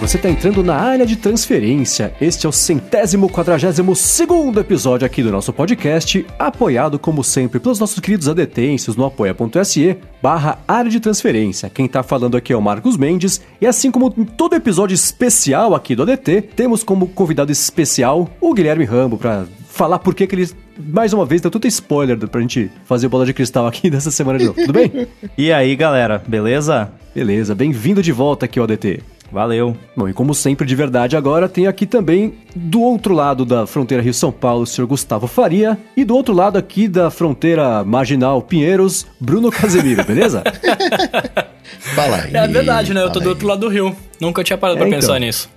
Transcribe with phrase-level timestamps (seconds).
[0.00, 2.14] você está entrando na área de transferência.
[2.20, 7.80] Este é o centésimo quadragésimo segundo episódio aqui do nosso podcast, apoiado como sempre pelos
[7.80, 11.68] nossos queridos adetêncios no apoia.se barra área de transferência.
[11.68, 15.74] Quem está falando aqui é o Marcos Mendes e assim como em todo episódio especial
[15.74, 20.48] aqui do ADT, temos como convidado especial o Guilherme Rambo para falar por que ele
[20.78, 24.38] mais uma vez, deu tanto spoiler pra gente fazer bola de cristal aqui dessa semana
[24.38, 24.60] de novo.
[24.60, 25.08] Tudo bem?
[25.36, 26.92] e aí, galera, beleza?
[27.12, 29.02] Beleza, bem-vindo de volta aqui ao ADT.
[29.30, 29.76] Valeu.
[29.96, 34.02] Bom, e como sempre de verdade agora, tem aqui também do outro lado da fronteira
[34.02, 39.06] Rio-São Paulo, o senhor Gustavo Faria, e do outro lado aqui da fronteira marginal Pinheiros,
[39.20, 40.42] Bruno Casemiro, beleza?
[41.94, 42.34] Fala aí.
[42.34, 43.02] É verdade, né?
[43.02, 43.94] Eu tô do outro lado do rio.
[44.20, 45.00] Nunca tinha parado é, pra então.
[45.00, 45.50] pensar nisso.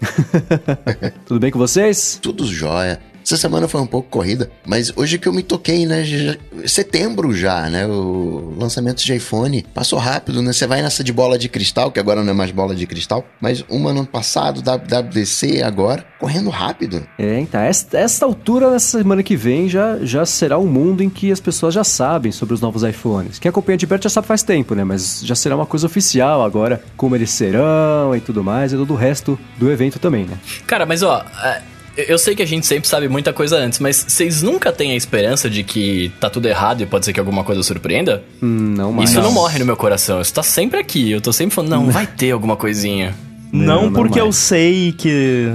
[1.26, 2.20] Tudo bem com vocês?
[2.22, 3.00] Tudo jóia.
[3.24, 6.04] Essa semana foi um pouco corrida, mas hoje que eu me toquei, né?
[6.04, 6.36] Já,
[6.66, 7.86] setembro já, né?
[7.86, 10.52] O lançamento de iPhone passou rápido, né?
[10.52, 13.26] Você vai nessa de bola de cristal, que agora não é mais bola de cristal,
[13.40, 17.06] mas uma no ano passado, WWDC agora, correndo rápido.
[17.18, 21.10] É, então, essa, essa altura, nessa semana que vem, já, já será um mundo em
[21.10, 23.40] que as pessoas já sabem sobre os novos iPhones.
[23.40, 24.84] Quem acompanha de perto já sabe faz tempo, né?
[24.84, 28.94] Mas já será uma coisa oficial agora, como eles serão e tudo mais, e todo
[28.94, 30.38] o resto do evento também, né?
[30.66, 31.62] Cara, mas ó, é,
[32.08, 34.96] eu sei que a gente sempre sabe muita coisa antes, mas vocês nunca têm a
[34.96, 38.24] esperança de que tá tudo errado e pode ser que alguma coisa surpreenda?
[38.42, 39.12] Hum, não mais.
[39.12, 40.22] Isso não morre no meu coração.
[40.22, 41.12] Isso tá sempre aqui.
[41.12, 43.16] Eu tô sempre falando, não, vai ter alguma coisinha.
[43.52, 45.52] Não, não porque não eu sei que.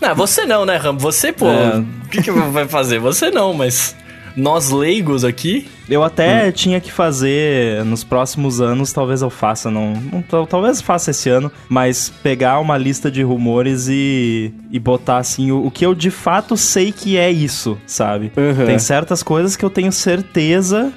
[0.00, 0.96] Não, você não, né, Ram?
[0.98, 1.78] Você, pô, é.
[1.78, 2.98] o que, que vai fazer?
[3.00, 3.96] Você não, mas
[4.36, 5.66] nós leigos aqui.
[5.88, 6.52] Eu até hum.
[6.52, 11.50] tinha que fazer nos próximos anos, talvez eu faça, não, não, talvez faça esse ano,
[11.68, 16.10] mas pegar uma lista de rumores e, e botar assim o, o que eu de
[16.10, 18.30] fato sei que é isso, sabe?
[18.36, 18.66] Uhum.
[18.66, 20.92] Tem certas coisas que eu tenho certeza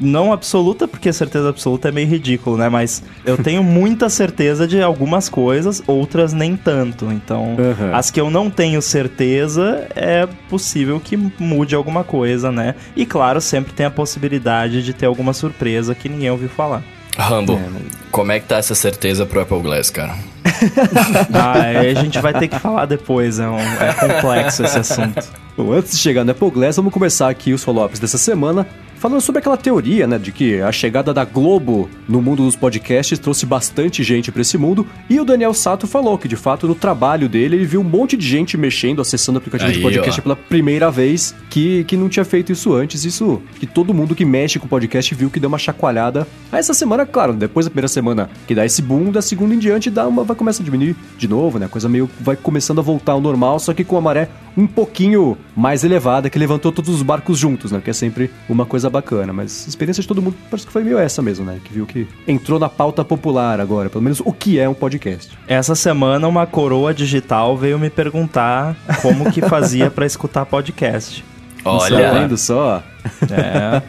[0.00, 2.68] não absoluta, porque certeza absoluta é meio ridículo, né?
[2.68, 7.06] Mas eu tenho muita certeza de algumas coisas, outras nem tanto.
[7.06, 7.94] Então, uhum.
[7.94, 12.74] as que eu não tenho certeza, é possível que mude alguma coisa, né?
[12.96, 16.82] E claro, sempre tem a possibilidade de ter alguma surpresa que ninguém ouviu falar.
[17.16, 17.68] Rambo, é,
[18.12, 20.14] como é que tá essa certeza pro Apple Glass, cara?
[21.34, 25.26] ah, a gente vai ter que falar depois, é, um, é complexo esse assunto.
[25.56, 28.66] Bom, antes de chegar no Apple Glass, vamos começar aqui os follow-ups dessa semana
[28.98, 33.18] falando sobre aquela teoria, né, de que a chegada da Globo no mundo dos podcasts
[33.18, 36.74] trouxe bastante gente para esse mundo, e o Daniel Sato falou que, de fato, no
[36.74, 40.20] trabalho dele, ele viu um monte de gente mexendo, acessando o aplicativo Aí, de podcast
[40.20, 40.22] ó.
[40.22, 44.24] pela primeira vez, que, que não tinha feito isso antes, isso que todo mundo que
[44.24, 46.26] mexe com podcast viu que deu uma chacoalhada.
[46.50, 49.58] Aí essa semana, claro, depois da primeira semana que dá esse boom, da segunda em
[49.58, 52.78] diante dá uma, vai começar a diminuir de novo, né, a coisa meio vai começando
[52.78, 56.70] a voltar ao normal, só que com a maré um pouquinho mais elevada, que levantou
[56.70, 60.08] todos os barcos juntos, né, que é sempre uma coisa bacana, mas a experiência de
[60.08, 61.60] todo mundo parece que foi meio essa mesmo, né?
[61.64, 65.36] Que viu que entrou na pauta popular agora, pelo menos o que é um podcast.
[65.46, 71.24] Essa semana uma coroa digital veio me perguntar como que fazia para escutar podcast.
[71.64, 72.82] Olha, tá vendo só?
[73.30, 73.82] É.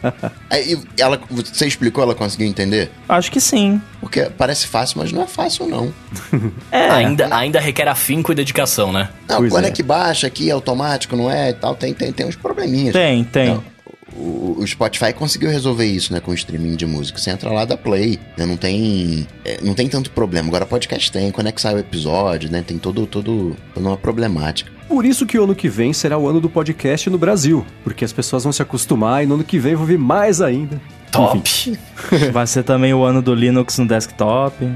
[0.48, 2.90] Aí, ela, você explicou, ela conseguiu entender?
[3.08, 3.80] Acho que sim.
[4.00, 5.92] Porque parece fácil, mas não é fácil, não.
[6.70, 6.88] É.
[6.90, 9.08] Ainda, ainda requer afinco e dedicação, né?
[9.28, 9.68] Não, pois quando é.
[9.68, 9.70] é.
[9.70, 12.92] que baixa aqui, automático, não é e tal, tem, tem, tem uns probleminhas.
[12.92, 13.48] Tem, tem.
[13.48, 13.64] Então,
[14.16, 17.18] o, Spotify conseguiu resolver isso, né, com o streaming de música.
[17.18, 20.48] Você entra lá da Play, né, não tem é, não tem tanto problema.
[20.48, 23.96] Agora podcast tem, quando é que sai o episódio, né, tem todo, todo, toda uma
[23.96, 24.70] problemática.
[24.90, 28.04] Por isso que o ano que vem será o ano do podcast no Brasil, porque
[28.04, 30.80] as pessoas vão se acostumar e no ano que vem vão vir mais ainda.
[31.12, 31.78] Top!
[32.34, 34.68] Vai ser também o ano do Linux no desktop.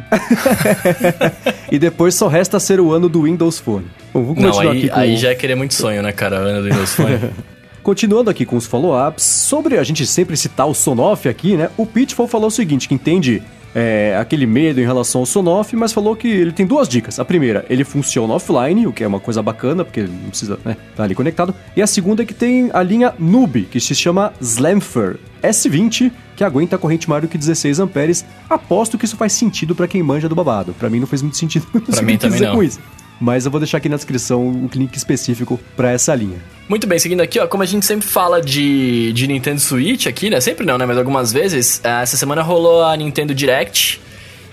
[1.68, 3.86] e depois só resta ser o ano do Windows Phone.
[4.12, 4.96] Bom, Não, aí, com...
[4.96, 6.36] aí já é querer muito sonho, né, cara?
[6.40, 7.18] O ano do Windows Phone.
[7.82, 11.70] Continuando aqui com os follow-ups, sobre a gente sempre citar o Sonoff aqui, né?
[11.76, 13.42] O Pitfall falou o seguinte, que entende
[13.74, 17.18] é, aquele medo em relação ao Sonoff, mas falou que ele tem duas dicas.
[17.18, 20.72] A primeira, ele funciona offline, o que é uma coisa bacana, porque não precisa né,
[20.72, 21.54] estar tá ali conectado.
[21.76, 26.44] E a segunda é que tem a linha Noob, que se chama Slamfer S20, que
[26.44, 28.24] aguenta a corrente maior do que 16 amperes.
[28.48, 30.72] Aposto que isso faz sentido para quem manja do babado.
[30.74, 31.66] Para mim não fez muito sentido.
[31.90, 32.54] Para mim também não.
[32.54, 32.80] Com isso
[33.24, 36.36] mas eu vou deixar aqui na descrição um link específico para essa linha.
[36.68, 40.28] Muito bem, seguindo aqui, ó, como a gente sempre fala de, de Nintendo Switch aqui,
[40.28, 40.42] né?
[40.42, 40.84] Sempre não, né?
[40.84, 43.98] Mas algumas vezes, eh, essa semana rolou a Nintendo Direct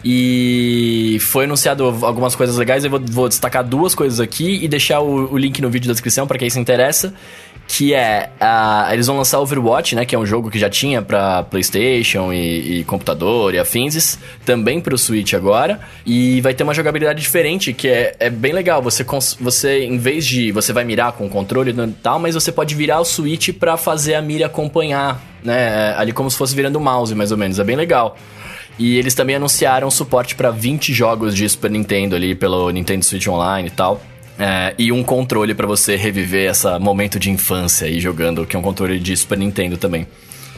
[0.05, 2.85] e foi anunciado algumas coisas legais.
[2.85, 5.93] Eu vou, vou destacar duas coisas aqui e deixar o, o link no vídeo da
[5.93, 7.13] descrição para quem se interessa
[7.73, 11.01] que é uh, eles vão lançar Overwatch, né, que é um jogo que já tinha
[11.01, 16.63] para PlayStation e, e, computador e afins, também para o Switch agora, e vai ter
[16.63, 18.81] uma jogabilidade diferente que é, é bem legal.
[18.81, 19.05] Você
[19.39, 22.75] você em vez de você vai mirar com o controle e tal, mas você pode
[22.75, 26.81] virar o Switch para fazer a mira acompanhar, né, ali como se fosse virando o
[26.81, 27.57] mouse mais ou menos.
[27.57, 28.17] É bem legal.
[28.77, 33.27] E eles também anunciaram suporte para 20 jogos de Super Nintendo ali pelo Nintendo Switch
[33.27, 34.01] Online e tal.
[34.39, 38.59] É, e um controle para você reviver esse momento de infância aí jogando, que é
[38.59, 40.07] um controle de Super Nintendo também.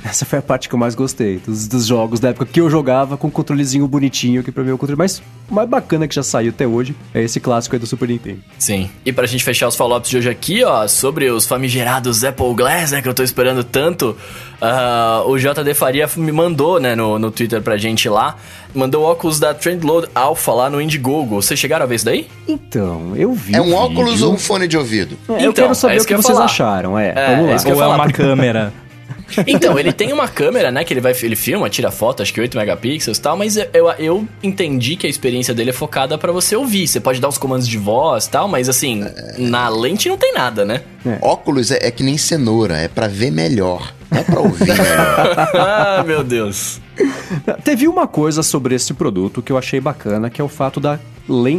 [0.04, 2.70] Essa foi a parte que eu mais gostei dos, dos jogos da época que eu
[2.70, 6.14] jogava com um controlezinho bonitinho, que pra mim é o controle mais, mais bacana que
[6.16, 6.94] já saiu até hoje.
[7.14, 8.40] É esse clássico aí do Super Nintendo.
[8.60, 8.90] Sim.
[9.06, 12.92] E pra gente fechar os follow-ups de hoje aqui, ó, sobre os famigerados Apple Glass,
[12.92, 14.18] né, que eu tô esperando tanto,
[14.62, 18.36] uh, o JD Faria me mandou, né, no, no Twitter pra gente lá,
[18.76, 21.36] mandou óculos da Trendload Alpha lá no Indiegogo.
[21.42, 22.28] Vocês chegaram a ver isso daí?
[22.48, 23.56] Então, eu vi.
[23.56, 25.18] É um óculos ou um fone de ouvido?
[25.30, 26.46] É, eu Então, quero saber é o que, que eu vocês falar.
[26.46, 27.00] acharam.
[27.00, 27.52] É, É, vamos lá.
[27.54, 28.74] é isso que eu Ou é uma câmera?
[29.48, 32.42] Então, ele tem uma câmera, né, que ele vai ele filma, tira foto, acho que
[32.42, 36.32] 8 megapixels e tal, mas eu, eu, entendi que a experiência dele é focada pra
[36.32, 36.88] você ouvir.
[36.88, 39.04] Você pode dar os comandos de voz e tal, mas assim,
[39.38, 40.82] na lente não tem nada, né?
[41.22, 45.50] Óculos é, é que nem cenoura, é pra ver melhor, não é pra ouvir melhor.
[45.56, 46.82] ah, meu Deus.
[47.64, 51.00] Teve uma coisa sobre esse produto que eu achei bacana, que é o fato da,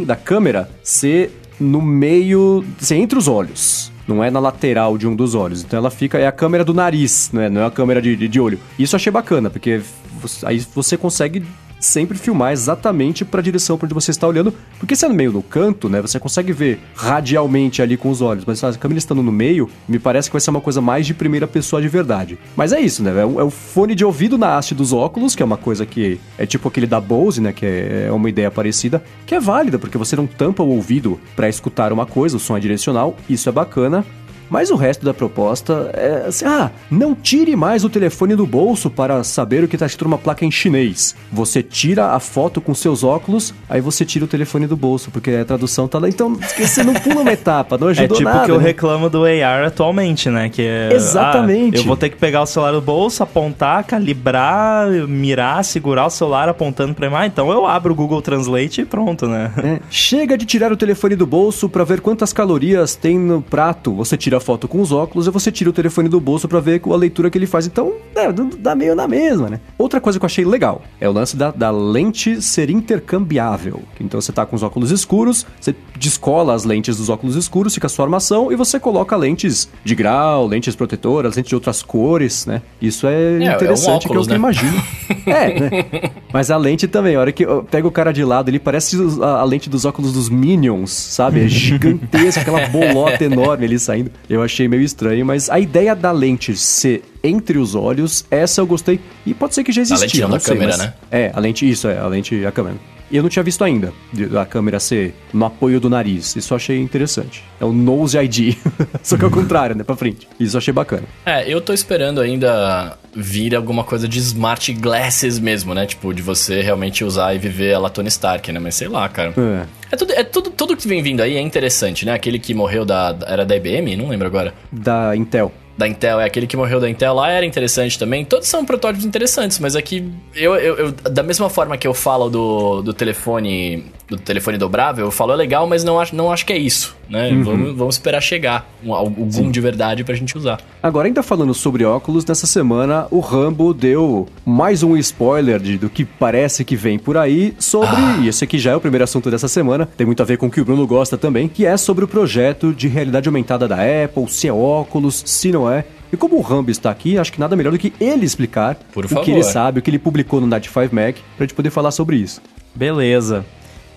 [0.05, 3.91] da câmera ser no meio, ser entre os olhos.
[4.07, 5.63] Não é na lateral de um dos olhos.
[5.63, 7.49] Então ela fica, é a câmera do nariz, né?
[7.49, 8.59] não é a câmera de, de, de olho.
[8.77, 9.81] Isso eu achei bacana, porque
[10.21, 11.43] você- aí você consegue
[11.79, 15.13] sempre filmar exatamente para a direção para onde você está olhando, porque se é no
[15.13, 18.97] meio do canto, né, você consegue ver radialmente ali com os olhos, mas a câmera
[18.97, 21.87] estando no meio, me parece que vai ser uma coisa mais de primeira pessoa de
[21.87, 22.37] verdade.
[22.55, 25.43] Mas é isso, né, é o, é fone de ouvido na haste dos óculos, que
[25.43, 28.49] é uma coisa que é tipo aquele da Bose, né, que é, é uma ideia
[28.49, 32.39] parecida, que é válida, porque você não tampa o ouvido para escutar uma coisa, o
[32.39, 34.05] som é direcional, isso é bacana.
[34.49, 38.89] Mas o resto da proposta é assim, ah, não tire mais o telefone do bolso
[38.89, 41.15] para saber o que está escrito numa placa em chinês.
[41.31, 45.31] Você tira a foto com seus óculos, aí você tira o telefone do bolso, porque
[45.31, 46.07] a tradução tá lá.
[46.09, 48.45] Então, você não pula uma etapa, não É ajudou tipo o nada.
[48.45, 48.63] que eu né?
[48.63, 50.49] reclamo do AR atualmente, né?
[50.49, 50.89] Que é.
[50.93, 51.77] Exatamente.
[51.77, 56.09] ah, eu vou ter que pegar o celular do bolso, apontar, calibrar, mirar, segurar o
[56.09, 57.15] celular apontando pra mim.
[57.17, 59.51] Ah, então eu abro o Google Translate e pronto, né?
[59.63, 63.93] É, Chega de tirar o telefone do bolso para ver quantas calorias tem no prato.
[63.95, 66.59] Você tira a foto com os óculos e você tira o telefone do bolso para
[66.59, 67.65] ver a leitura que ele faz.
[67.65, 69.59] Então, é, dá meio na mesma, né?
[69.77, 73.81] Outra coisa que eu achei legal é o lance da, da lente ser intercambiável.
[73.99, 77.87] Então você tá com os óculos escuros, você descola as lentes dos óculos escuros, fica
[77.87, 82.45] a sua armação e você coloca lentes de grau, lentes protetoras, lentes de outras cores,
[82.45, 82.61] né?
[82.81, 84.69] Isso é, é um interessante, óculos, que é o que eu né?
[84.69, 84.83] imagino.
[85.25, 86.11] é, né?
[86.31, 88.97] Mas a lente também, a hora que eu pego o cara de lado, ele parece
[89.21, 91.43] a, a lente dos óculos dos Minions, sabe?
[91.43, 94.11] É gigantesca, aquela bolota enorme ali saindo.
[94.29, 98.65] Eu achei meio estranho, mas a ideia da lente ser entre os olhos, essa eu
[98.67, 98.99] gostei.
[99.25, 100.93] E pode ser que já existia, lente não não da sei, câmera, mas- né?
[101.11, 102.75] É, a lente, isso, é, a lente, a câmera.
[103.11, 103.93] E eu não tinha visto ainda
[104.41, 106.35] a câmera ser no apoio do nariz.
[106.35, 107.43] Isso eu achei interessante.
[107.59, 108.55] É o Nose ID.
[109.03, 109.83] Só que ao contrário, né?
[109.83, 110.27] Pra frente.
[110.39, 111.03] Isso eu achei bacana.
[111.25, 115.85] É, eu tô esperando ainda vir alguma coisa de smart glasses mesmo, né?
[115.85, 118.59] Tipo, de você realmente usar e viver a la Tony Stark, né?
[118.59, 119.33] Mas sei lá, cara.
[119.37, 119.65] É.
[119.91, 122.13] É tudo, é tudo, tudo que vem vindo aí é interessante, né?
[122.13, 123.95] Aquele que morreu da- Era da IBM?
[123.95, 124.53] Não lembro agora.
[124.71, 125.51] Da Intel.
[125.77, 128.23] Da Intel, é aquele que morreu da Intel lá, era interessante também.
[128.23, 132.29] Todos são protótipos interessantes, mas aqui, eu, eu, eu- da mesma forma que eu falo
[132.29, 136.45] do, do telefone do telefone dobrável, eu falo é legal, mas não acho, não acho
[136.45, 137.31] que é isso, né?
[137.43, 140.59] Vamos, vamos esperar chegar um, algum de verdade pra gente usar.
[140.83, 145.89] Agora, ainda falando sobre óculos, nessa semana o Rambo deu mais um spoiler de- do
[145.89, 147.95] que parece que vem por aí sobre.
[148.21, 150.45] E esse aqui já é o primeiro assunto dessa semana, tem muito a ver com
[150.45, 153.77] o que o Bruno gosta também, que é sobre o projeto de realidade aumentada da
[153.77, 155.85] Apple, se é óculos, se não é.
[156.11, 159.05] E como o Rambo está aqui, acho que nada melhor do que ele explicar Por
[159.05, 159.23] o favor.
[159.23, 161.91] que ele sabe, o que ele publicou no Night 5 Mac, pra gente poder falar
[161.91, 162.41] sobre isso.
[162.73, 163.45] Beleza.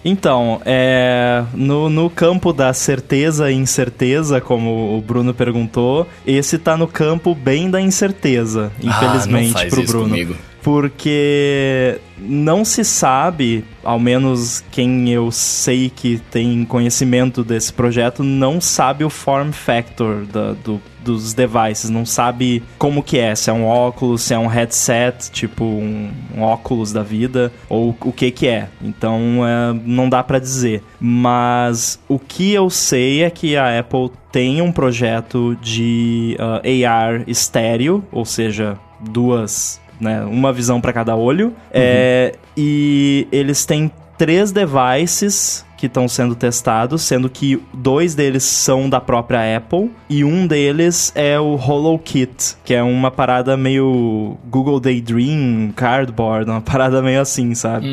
[0.05, 6.77] Então, é, no, no campo da certeza e incerteza, como o Bruno perguntou, esse tá
[6.77, 10.09] no campo bem da incerteza, infelizmente, ah, não faz pro isso Bruno.
[10.09, 10.35] comigo.
[10.69, 18.61] Porque não se sabe, ao menos quem eu sei que tem conhecimento desse projeto, não
[18.61, 23.53] sabe o form factor da- do- dos devices, não sabe como que é, se é
[23.53, 28.31] um óculos, se é um headset, tipo um, um óculos da vida, ou o que
[28.31, 28.69] que é.
[28.83, 30.83] Então é, não dá pra dizer.
[31.01, 37.25] Mas o que eu sei é que a Apple tem um projeto de ah, AR
[37.27, 41.53] estéreo, ou seja, duas né, uma visão para cada olho.
[41.73, 48.91] É, e eles têm três devices que estão sendo testados, sendo que dois deles são
[48.91, 54.81] da própria Apple e um deles é o HoloKit, que é uma parada meio Google
[54.81, 57.87] Daydream, Cardboard, uma parada meio assim, sabe?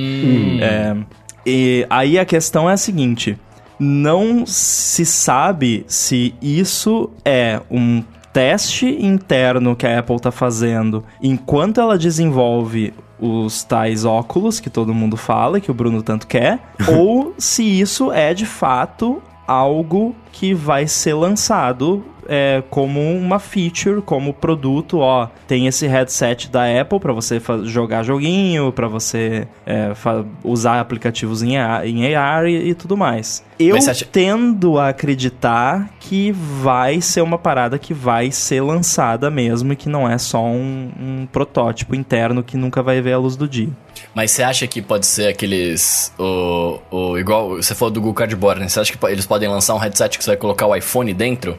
[0.62, 0.98] É,
[1.46, 3.38] e aí a questão é a seguinte:
[3.80, 8.04] não se sabe se isso é um
[8.36, 14.94] teste interno que a Apple está fazendo enquanto ela desenvolve os tais óculos que todo
[14.94, 20.54] mundo fala, que o Bruno tanto quer, ou se isso é de fato algo que
[20.54, 27.00] vai ser lançado é, como uma feature, como produto, ó, tem esse headset da Apple
[27.00, 29.92] para você jogar joguinho, para você é,
[30.44, 33.44] usar aplicativos em AR, em AR e, e, tudo mais.
[33.60, 34.06] Eu acha...
[34.06, 39.88] tendo a acreditar que vai ser uma parada que vai ser lançada mesmo e que
[39.88, 43.70] não é só um, um protótipo interno que nunca vai ver a luz do dia.
[44.14, 46.12] Mas você acha que pode ser aqueles.
[46.18, 48.68] O, o, igual você falou do Google Cardboard, né?
[48.68, 51.58] Você acha que eles podem lançar um headset que você vai colocar o iPhone dentro?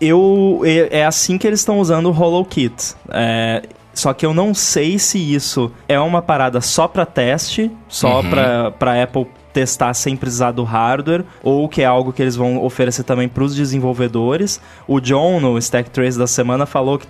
[0.00, 2.94] Eu é, assim que eles estão usando o HoloKit.
[3.10, 8.20] É, só que eu não sei se isso é uma parada só para teste, só
[8.20, 8.30] uhum.
[8.78, 13.02] para Apple testar sem precisar do hardware, ou que é algo que eles vão oferecer
[13.02, 14.60] também para os desenvolvedores.
[14.86, 17.06] O John, no Stack Trace da semana, falou que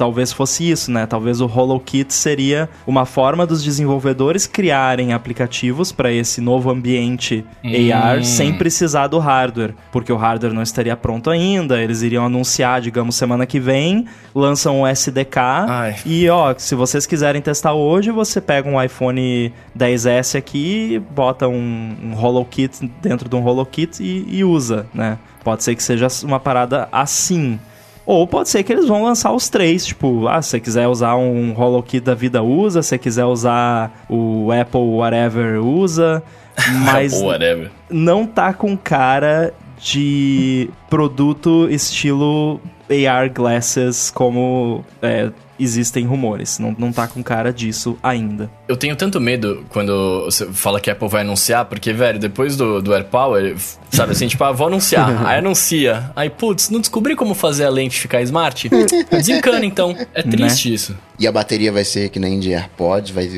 [0.00, 1.04] talvez fosse isso, né?
[1.04, 7.70] Talvez o HoloKit seria uma forma dos desenvolvedores criarem aplicativos para esse novo ambiente hum.
[7.92, 11.82] AR sem precisar do hardware, porque o hardware não estaria pronto ainda.
[11.82, 15.38] Eles iriam anunciar, digamos, semana que vem, lançam o SDK
[15.68, 15.96] Ai.
[16.06, 21.94] e, ó, se vocês quiserem testar hoje, você pega um iPhone 10S aqui, bota um,
[22.02, 25.18] um HoloKit dentro de um HoloKit e, e usa, né?
[25.44, 27.60] Pode ser que seja uma parada assim.
[28.06, 31.16] Ou pode ser que eles vão lançar os três, tipo, ah, se você quiser usar
[31.16, 32.82] um HoloKit da vida, usa.
[32.82, 36.22] Se você quiser usar o Apple Whatever, usa.
[36.84, 37.70] Mas whatever.
[37.88, 42.60] não tá com cara de produto estilo
[43.08, 46.58] AR glasses como é, existem rumores.
[46.58, 48.50] Não, não tá com cara disso ainda.
[48.66, 52.56] Eu tenho tanto medo quando você fala que a Apple vai anunciar, porque, velho, depois
[52.56, 53.56] do, do AirPower,
[53.90, 55.26] sabe assim, tipo, ah, vou anunciar.
[55.26, 56.10] aí anuncia.
[56.16, 58.68] Aí, putz, não descobri como fazer a lente ficar smart?
[59.10, 59.96] Desencana, então.
[60.14, 60.30] É né?
[60.30, 60.74] triste né?
[60.74, 60.96] isso.
[61.18, 63.28] E a bateria vai ser que nem de AirPods, vai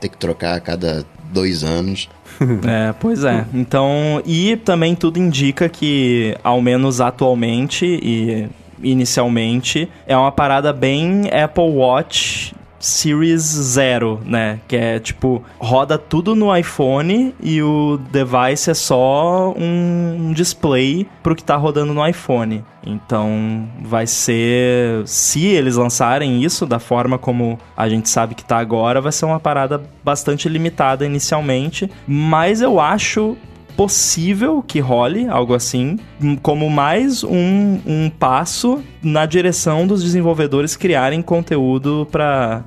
[0.00, 2.08] ter que trocar a cada dois anos.
[2.66, 3.44] é, pois é.
[3.52, 8.48] Então, e também tudo indica que, ao menos atualmente, e
[8.82, 14.60] inicialmente, é uma parada bem Apple Watch Series Zero, né?
[14.68, 21.34] Que é tipo, roda tudo no iPhone e o device é só um display pro
[21.34, 22.64] que tá rodando no iPhone.
[22.86, 25.02] Então vai ser.
[25.06, 29.24] Se eles lançarem isso da forma como a gente sabe que tá agora, vai ser
[29.24, 31.90] uma parada bastante limitada inicialmente.
[32.06, 33.36] Mas eu acho
[33.76, 35.98] possível que role algo assim,
[36.42, 42.64] como mais um, um passo na direção dos desenvolvedores criarem conteúdo para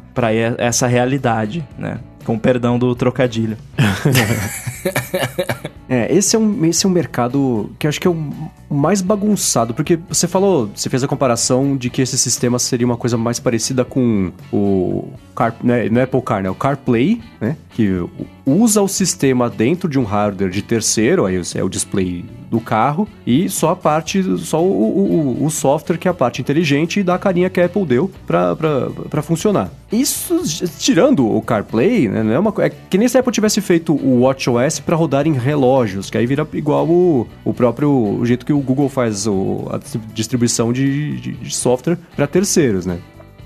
[0.58, 2.00] essa realidade, né?
[2.24, 3.58] Com perdão do trocadilho.
[5.90, 8.32] é, esse é, um, esse é um mercado que acho que é o
[8.70, 12.98] mais bagunçado, porque você falou, você fez a comparação de que esse sistema seria uma
[12.98, 16.50] coisa mais parecida com o Car, né, não é Apple Car, né?
[16.50, 17.56] O CarPlay, né?
[17.72, 18.04] Que
[18.46, 23.08] usa o sistema dentro de um hardware de terceiro, aí é o display do carro,
[23.26, 27.04] e só a parte, só o, o, o software que é a parte inteligente e
[27.04, 29.72] dá a carinha que a Apple deu para funcionar.
[29.92, 30.42] Isso,
[30.78, 33.94] tirando o CarPlay, né, não é uma é que nem se a Apple tivesse feito
[33.94, 38.46] o WatchOS para rodar em relógios, que aí vira igual o, o próprio o jeito
[38.46, 39.80] que o Google faz o, a
[40.14, 43.00] distribuição de, de, de software para terceiros, né?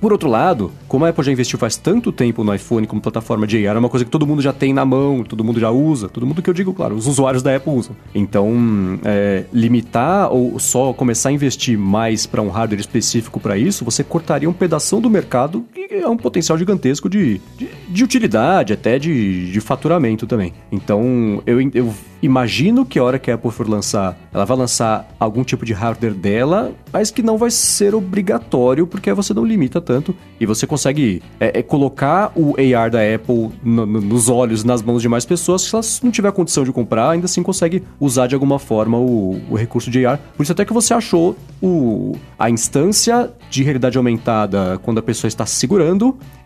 [0.03, 3.47] Por outro lado, como a Apple já investiu faz tanto tempo no iPhone como plataforma
[3.47, 5.71] de AR, é uma coisa que todo mundo já tem na mão, todo mundo já
[5.71, 7.95] usa, todo mundo que eu digo, claro, os usuários da Apple usam.
[8.13, 13.85] Então, é, limitar ou só começar a investir mais para um hardware específico para isso,
[13.85, 18.73] você cortaria um pedaço do mercado que é um potencial gigantesco de, de, de utilidade,
[18.73, 20.53] até de, de faturamento também.
[20.71, 25.07] Então, eu, eu imagino que a hora que a Apple for lançar, ela vai lançar
[25.19, 29.81] algum tipo de hardware dela, mas que não vai ser obrigatório, porque você não limita
[29.81, 34.63] tanto e você consegue é, é colocar o AR da Apple no, no, nos olhos,
[34.63, 37.83] nas mãos de mais pessoas, se elas não tiver condição de comprar, ainda assim consegue
[37.99, 40.19] usar de alguma forma o, o recurso de AR.
[40.35, 45.27] Por isso até que você achou o, a instância de realidade aumentada quando a pessoa
[45.27, 45.82] está segurando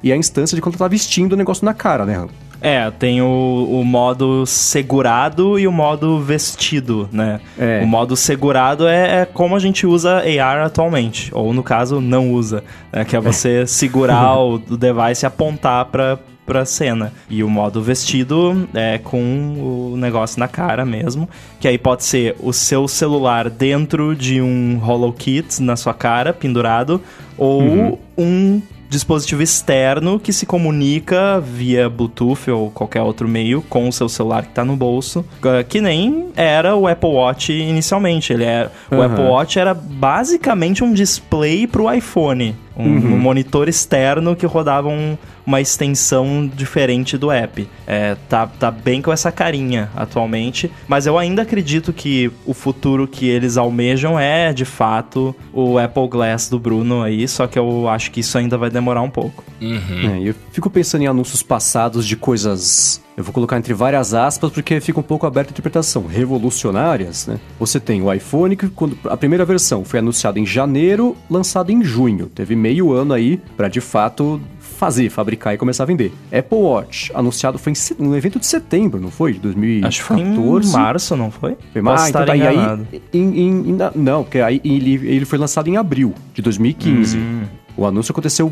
[0.04, 2.28] e a instância de quando está vestindo o negócio na cara, né?
[2.60, 7.40] É, tem o, o modo segurado e o modo vestido, né?
[7.58, 7.82] É.
[7.84, 12.32] O modo segurado é, é, como a gente usa AR atualmente, ou no caso, não
[12.32, 13.06] usa, né?
[13.06, 16.18] que é você segurar o, o device e apontar para
[16.48, 17.12] pra cena.
[17.30, 21.30] E o modo vestido é com o negócio na cara mesmo,
[21.60, 27.02] que aí pode ser o seu celular dentro de um HoloKit na sua cara, pendurado,
[27.38, 27.98] ou uhum.
[28.18, 34.08] um dispositivo externo que se comunica via Bluetooth ou qualquer outro meio com o seu
[34.08, 35.26] celular que está no bolso,
[35.68, 38.34] que nem era o Apple Watch inicialmente.
[38.34, 38.98] Ele era, uhum.
[38.98, 42.56] O Apple Watch era basicamente um display para o iPhone.
[42.78, 47.68] Um, um monitor externo que rodava um- uma extensão diferente do app.
[47.88, 53.08] É, tá, tá bem com essa carinha atualmente, mas eu ainda acredito que o futuro
[53.08, 57.88] que eles almejam é, de fato, o Apple Glass do Bruno aí, só que eu
[57.90, 59.44] acho que isso ainda vai demorar um pouco.
[59.62, 60.10] Uhum.
[60.16, 63.02] É, e eu fico pensando em anúncios passados de coisas.
[63.18, 66.06] Eu vou colocar entre várias aspas porque fica um pouco aberta a interpretação.
[66.06, 67.40] Revolucionárias, né?
[67.60, 71.84] Você tem o iPhone, que quando a primeira versão foi anunciada em janeiro, lançado em
[71.84, 72.28] junho.
[72.28, 76.14] Teve meio ano aí pra de fato fazer, fabricar e começar a vender.
[76.32, 79.34] Apple Watch, anunciado foi em no evento de setembro, não foi?
[79.34, 79.88] De 2014.
[79.88, 81.58] Acho que foi em março, não foi?
[81.74, 82.88] Foi Posso mais, então tá, e aí, enganado.
[83.12, 87.18] em- em- em- não, porque aí ele, ele foi lançado em abril de 2015.
[87.18, 87.42] Hum.
[87.78, 88.52] O anúncio aconteceu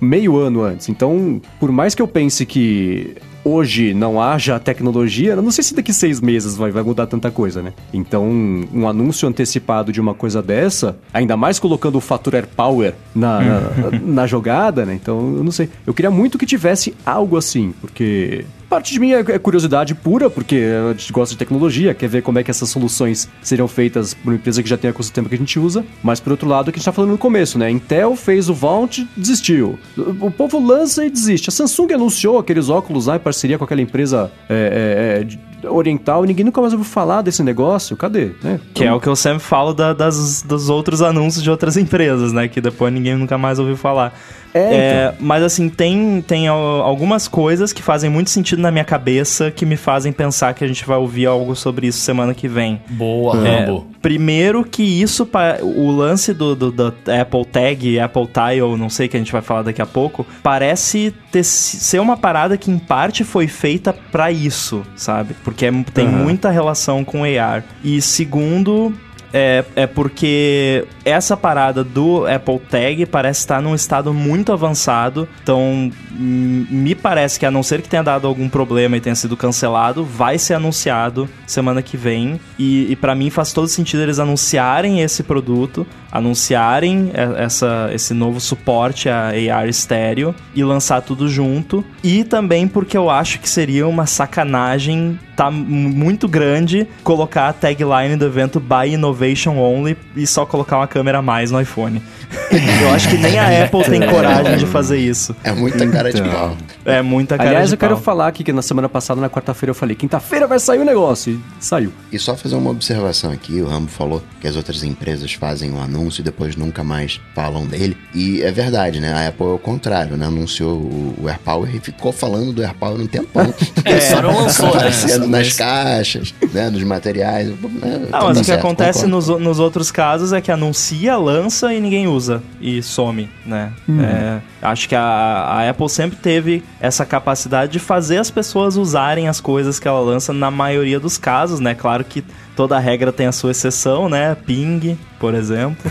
[0.00, 0.88] meio ano antes.
[0.88, 5.74] Então, por mais que eu pense que hoje não haja tecnologia, eu não sei se
[5.74, 7.72] daqui seis meses vai, vai mudar tanta coisa, né?
[7.92, 8.26] Então,
[8.72, 13.40] um anúncio antecipado de uma coisa dessa, ainda mais colocando o fator Air Power na,
[13.40, 14.94] na, na jogada, né?
[14.94, 15.68] Então, eu não sei.
[15.86, 20.30] Eu queria muito que tivesse algo assim, porque Parte de mim é é curiosidade pura,
[20.30, 24.14] porque a gente gosta de tecnologia, quer ver como é que essas soluções seriam feitas
[24.14, 25.84] por uma empresa que já tem o ecossistema que a gente usa.
[26.04, 27.68] Mas, por outro lado, o que a gente tá falando no começo, né?
[27.68, 29.76] Intel fez o Vault, desistiu.
[30.20, 31.48] O povo lança e desiste.
[31.50, 35.26] A Samsung anunciou aqueles óculos lá em parceria com aquela empresa é,
[35.62, 37.96] é, é, oriental e ninguém nunca mais ouviu falar desse negócio.
[37.96, 38.30] Cadê?
[38.42, 38.60] Né?
[38.72, 42.32] Que é o que eu sempre falo da- das, dos outros anúncios de outras empresas,
[42.32, 42.46] né?
[42.46, 44.16] Que depois ninguém nunca mais ouviu falar.
[44.54, 49.50] É, mas assim, tem, tem al- algumas coisas que fazem muito sentido na minha cabeça
[49.50, 52.80] que me fazem pensar que a gente vai ouvir algo sobre isso semana que vem.
[52.90, 53.86] Boa, É, Rambo.
[54.02, 55.28] primeiro que isso,
[55.62, 56.86] o lance do, do, do
[57.20, 61.14] Apple Tag, Apple Tile, não sei que a gente vai falar daqui a pouco, parece
[61.30, 65.34] ter, ser uma parada que em parte foi feita pra isso, sabe?
[65.44, 66.24] Porque é- tem Aham.
[66.24, 67.62] muita relação com AR.
[67.84, 68.92] E segundo,
[69.32, 75.28] é, é porque essa parada do Apple Tag parece estar num estado muito avançado.
[75.42, 79.36] Então, me parece que a não ser que tenha dado algum problema e tenha sido
[79.36, 82.40] cancelado, vai ser anunciado semana que vem.
[82.58, 88.40] E, e para mim faz todo sentido eles anunciarem esse produto, anunciarem essa, esse novo
[88.40, 91.84] suporte a AR estéreo e lançar tudo junto.
[92.02, 98.14] E também porque eu acho que seria uma sacanagem tá muito grande colocar a tagline
[98.14, 99.19] do evento Buy Innovation
[99.58, 102.02] Only e só colocar uma câmera a mais no iPhone.
[102.82, 105.34] eu acho que nem a Apple tem coragem de fazer isso.
[105.42, 106.30] É muita cara de Então.
[106.32, 106.56] pau.
[106.84, 108.02] É muita cara Aliás, de eu quero pau.
[108.04, 111.32] falar aqui que na semana passada, na quarta-feira, eu falei: quinta-feira vai sair o negócio.
[111.60, 111.92] E saiu.
[112.10, 115.80] E só fazer uma observação aqui, o Rambo falou que as outras empresas fazem um
[115.82, 117.96] anúncio e depois nunca mais falam dele.
[118.14, 119.12] E é verdade, né?
[119.12, 120.26] A Apple é o contrário, né?
[120.26, 123.52] Anunciou o, AirPower e ficou falando do AirPower um tempão.
[123.84, 124.72] É, só não lançou, né?
[124.74, 126.68] Aparecendo nas caixas, né?
[126.70, 127.48] Nos materiais.
[127.48, 128.08] Né?
[128.12, 129.06] Ah, Tá mas o que certo, acontece.
[129.10, 132.42] Nos, nos outros casos é que anuncia, lança e ninguém usa.
[132.60, 133.72] E some, né?
[133.88, 139.28] É, acho que a, a Apple sempre teve essa capacidade de fazer as pessoas usarem
[139.28, 141.74] as coisas que ela lança na maioria dos casos, né?
[141.74, 142.24] Claro que
[142.56, 144.36] toda regra tem a sua exceção, né?
[144.46, 145.90] Ping, por exemplo.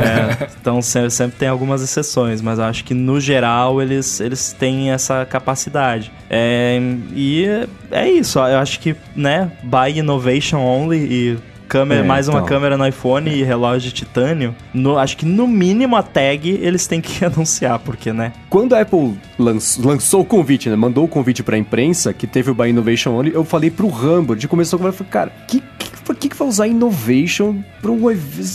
[0.00, 4.90] É, então sempre, sempre tem algumas exceções, mas acho que no geral eles, eles têm
[4.90, 6.10] essa capacidade.
[6.28, 6.80] É,
[7.14, 7.46] e
[7.90, 11.38] é isso, eu acho que, né, buy innovation only e
[11.70, 12.48] câmera, É, mais uma então.
[12.48, 16.86] câmera no iPhone e relógio de titânio, no- acho que no mínimo a tag eles
[16.86, 18.32] têm que anunciar, porque, né?
[18.48, 20.74] Quando a Apple lanç- lançou o convite, né?
[20.76, 24.34] Mandou o convite pra imprensa, que teve o Buy Innovation Only, eu falei pro Rambo,
[24.34, 28.00] de começou a falei, cara, que, que, por que, que vai usar innovation pra um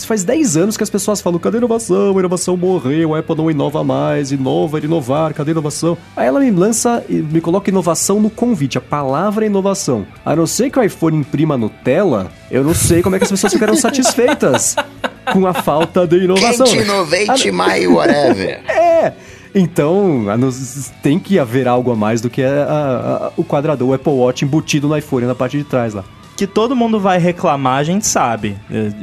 [0.06, 2.14] Faz 10 anos que as pessoas falam, cadê a inovação?
[2.14, 5.96] A inovação morreu, a Apple não inova mais, inova, inovar, cadê a inovação?
[6.14, 10.06] Aí ela me lança, e me coloca inovação no convite, a palavra é inovação.
[10.22, 13.30] A não ser que o iPhone imprima Nutella, eu não sei como é que as
[13.30, 14.76] pessoas ficarão satisfeitas
[15.32, 16.66] com a falta de inovação.
[16.66, 18.60] Can't innovate my whatever.
[18.68, 19.12] É!
[19.54, 20.36] Então, a
[21.02, 24.12] tem que haver algo a mais do que a- a- a- o quadrador, o Apple
[24.12, 26.04] Watch embutido no iPhone na parte de trás lá.
[26.36, 28.56] Que todo mundo vai reclamar, a gente sabe.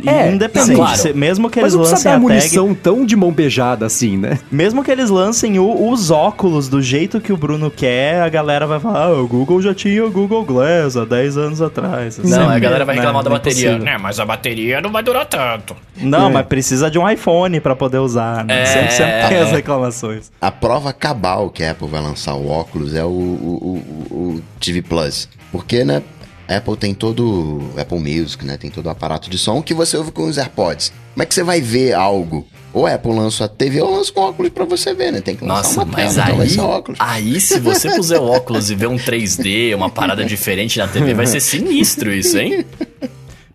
[0.06, 0.98] É, Independente, claro.
[0.98, 3.86] se- mesmo que Mas eles não precisa lancem a tag, munição tão de mão beijada
[3.88, 4.38] assim, né?
[4.52, 8.68] Mesmo que eles lancem o- os óculos do jeito que o Bruno quer, a galera
[8.68, 12.20] vai falar: ah, o Google já tinha o Google Glass há 10 anos atrás.
[12.20, 13.80] Não, Assim, a galera vai né, reclamar da não é bateria.
[13.80, 15.76] Né, mas a bateria não vai durar tanto.
[15.98, 16.34] Não, É.
[16.34, 18.46] mas precisa de um iPhone pra poder usar.
[18.46, 18.62] Né?
[18.62, 18.66] É.
[18.66, 20.32] Sempre, sempre tem as reclamações.
[20.40, 24.42] A prova cabal que a Apple vai lançar o óculos é o, o, o- o
[24.60, 25.28] TV Plus.
[25.52, 26.04] Porque, né?
[26.48, 28.58] A Apple tem todo o Apple Music, né?
[28.58, 30.92] Tem todo o aparato de som que você ouve com os AirPods.
[31.14, 32.46] Como é que você vai ver algo?
[32.74, 35.22] Ou a Apple lança a TV ou lança um óculos pra você ver, né?
[35.22, 37.00] Tem que lançar Nossa, uma mas tela, então aí, ser óculos.
[37.00, 41.14] aí se você puser o óculos e ver um 3D, uma parada diferente na TV,
[41.14, 42.66] vai ser sinistro isso, hein?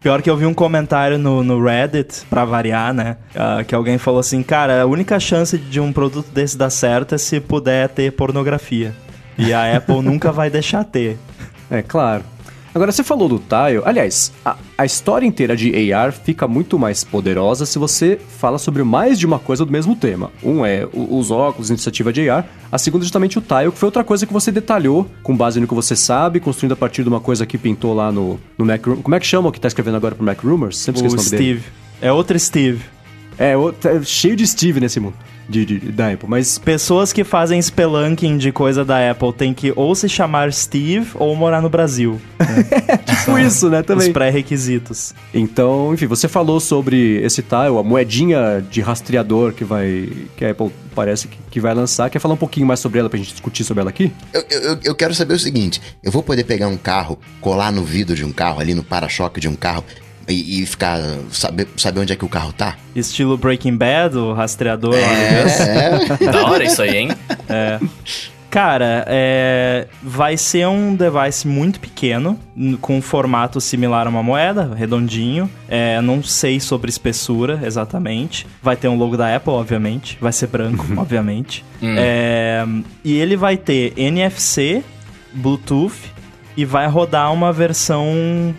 [0.01, 3.17] Pior que eu vi um comentário no, no Reddit, pra variar, né?
[3.35, 7.17] Uh, que alguém falou assim, cara, a única chance de um produto desse dar certo
[7.17, 8.95] é se puder ter pornografia.
[9.37, 11.19] E a Apple nunca vai deixar ter.
[11.69, 12.23] É, claro.
[12.75, 13.83] Agora, você falou do Tile.
[13.85, 18.83] Aliás, a, a, história inteira de AR fica muito mais poderosa se você fala sobre
[18.83, 20.31] mais de uma coisa do mesmo tema.
[20.43, 22.47] Um é o, os óculos, iniciativa de AR.
[22.71, 25.61] A segunda é justamente o Tile, que foi outra coisa que você detalhou com base
[25.61, 28.65] no que você sabe, construindo a partir de uma coisa que pintou lá no, no
[28.65, 29.03] Mac Rumors.
[29.03, 30.79] Como é que chama o que tá escrevendo agora pro Mac Rumors?
[30.79, 31.61] Sempre esqueço o, o nome Steve.
[31.61, 31.65] Dele.
[32.01, 32.85] É outro Steve.
[33.39, 35.15] É, é cheio de Steve nesse mundo
[35.49, 36.59] de, de, da Apple, mas...
[36.59, 41.35] Pessoas que fazem spelunking de coisa da Apple tem que ou se chamar Steve ou
[41.35, 42.21] morar no Brasil.
[42.39, 42.99] Né?
[43.07, 44.09] tipo isso, né, também.
[44.09, 45.15] Os pré-requisitos.
[45.33, 50.09] Então, enfim, você falou sobre esse tile, a moedinha de rastreador que vai...
[50.37, 52.11] que a Apple parece que, que vai lançar.
[52.11, 54.13] Quer falar um pouquinho mais sobre ela pra gente discutir sobre ela aqui?
[54.33, 57.85] Eu, eu, eu quero saber o seguinte, eu vou poder pegar um carro, colar no
[57.85, 59.85] vidro de um carro, ali no para-choque de um carro,
[60.29, 61.01] e, e, ficar.
[61.31, 62.77] Saber, saber onde é que o carro tá.
[62.95, 64.95] Estilo Breaking Bad, o rastreador.
[64.95, 65.45] É,
[66.21, 66.27] é.
[66.31, 67.09] da hora isso aí, hein?
[67.49, 67.79] É.
[68.51, 72.39] Cara, é, vai ser um device muito pequeno,
[72.81, 75.51] com um formato similar a uma moeda, redondinho.
[75.69, 78.47] É, não sei sobre espessura exatamente.
[78.63, 80.17] Vai ter um logo da Apple, obviamente.
[80.19, 81.63] Vai ser branco, obviamente.
[81.83, 81.95] Hum.
[81.99, 82.67] É,
[83.05, 84.83] e ele vai ter NFC,
[85.35, 86.18] Bluetooth
[86.59, 88.53] e vai rodar uma versão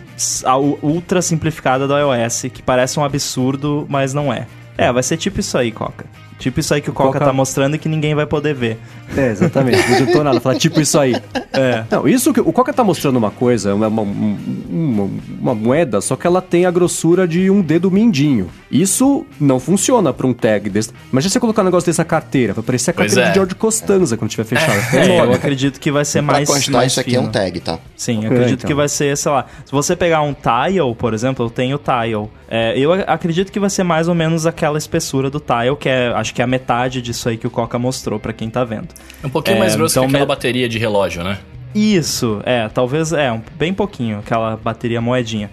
[0.80, 4.46] ultra simplificada do iOS, que parece um absurdo, mas não é.
[4.78, 6.06] É, vai ser tipo isso aí, Coca.
[6.40, 8.78] Tipo isso aí que o Coca, Coca tá mostrando e que ninguém vai poder ver.
[9.14, 9.86] É, exatamente.
[9.86, 11.14] Não adiantou nada falar tipo isso aí.
[11.52, 11.84] É.
[11.90, 16.16] Não, isso que o Coca tá mostrando uma coisa, uma, uma, uma, uma, moeda, só
[16.16, 18.48] que ela tem a grossura de um dedo mindinho.
[18.70, 20.90] Isso não funciona pra um tag desse.
[21.12, 23.28] Imagina você colocar um negócio dessa carteira, vai parecer a carteira é.
[23.28, 24.80] de George Costanza quando tiver fechada.
[24.96, 26.48] É, é eu acredito que vai ser mais.
[26.48, 27.78] Pra constar, mais isso aqui é um tag, tá?
[27.96, 28.68] Sim, eu acredito então.
[28.68, 29.44] que vai ser, sei lá.
[29.64, 32.28] Se você pegar um tile, por exemplo, eu tenho tile.
[32.48, 36.08] É, eu acredito que vai ser mais ou menos aquela espessura do tile, que é,
[36.08, 38.88] acho que é a metade disso aí que o Coca mostrou para quem tá vendo.
[39.22, 40.28] Um pouquinho é, mais grosso então, que aquela me...
[40.28, 41.38] bateria de relógio, né?
[41.74, 45.50] Isso, é, talvez, é, um, bem pouquinho, aquela bateria moedinha.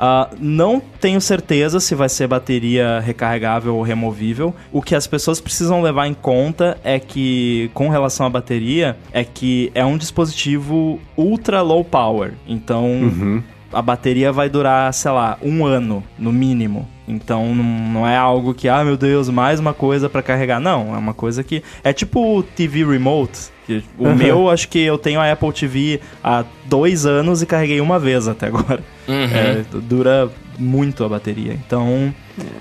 [0.00, 4.54] Uh, não tenho certeza se vai ser bateria recarregável ou removível.
[4.72, 9.22] O que as pessoas precisam levar em conta é que, com relação à bateria, é
[9.22, 12.32] que é um dispositivo ultra low power.
[12.48, 13.42] Então, uhum.
[13.72, 16.88] A bateria vai durar, sei lá, um ano, no mínimo.
[17.06, 20.60] Então não, é algo que, ah, meu Deus, mais uma coisa para carregar.
[20.60, 21.62] Não, é uma coisa que.
[21.82, 23.50] É tipo o TV Remote.
[23.66, 24.14] Que o uhum.
[24.14, 28.28] meu, acho que eu tenho a Apple TV há dois anos e carreguei uma vez
[28.28, 28.82] até agora.
[29.08, 29.24] Uhum.
[29.24, 31.52] É, dura muito a bateria.
[31.52, 32.14] Então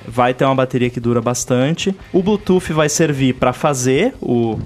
[0.08, 1.96] vai ter uma bateria que dura bastante.
[2.12, 4.58] O Bluetooth vai servir para fazer o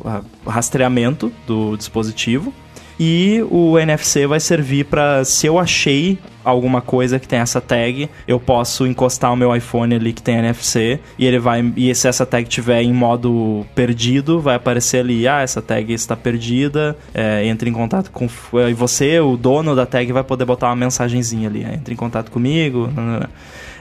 [0.46, 2.54] rastreamento do dispositivo.
[3.00, 8.10] E o NFC vai servir para se eu achei alguma coisa que tem essa tag,
[8.28, 12.08] eu posso encostar o meu iPhone ali que tem NFC e ele vai e se
[12.08, 17.46] essa tag tiver em modo perdido, vai aparecer ali, ah, essa tag está perdida, é,
[17.46, 18.28] entre em contato com
[18.70, 21.98] e você, o dono da tag vai poder botar uma mensagenzinha ali, é, entre em
[21.98, 22.90] contato comigo.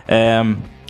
[0.07, 0.42] É,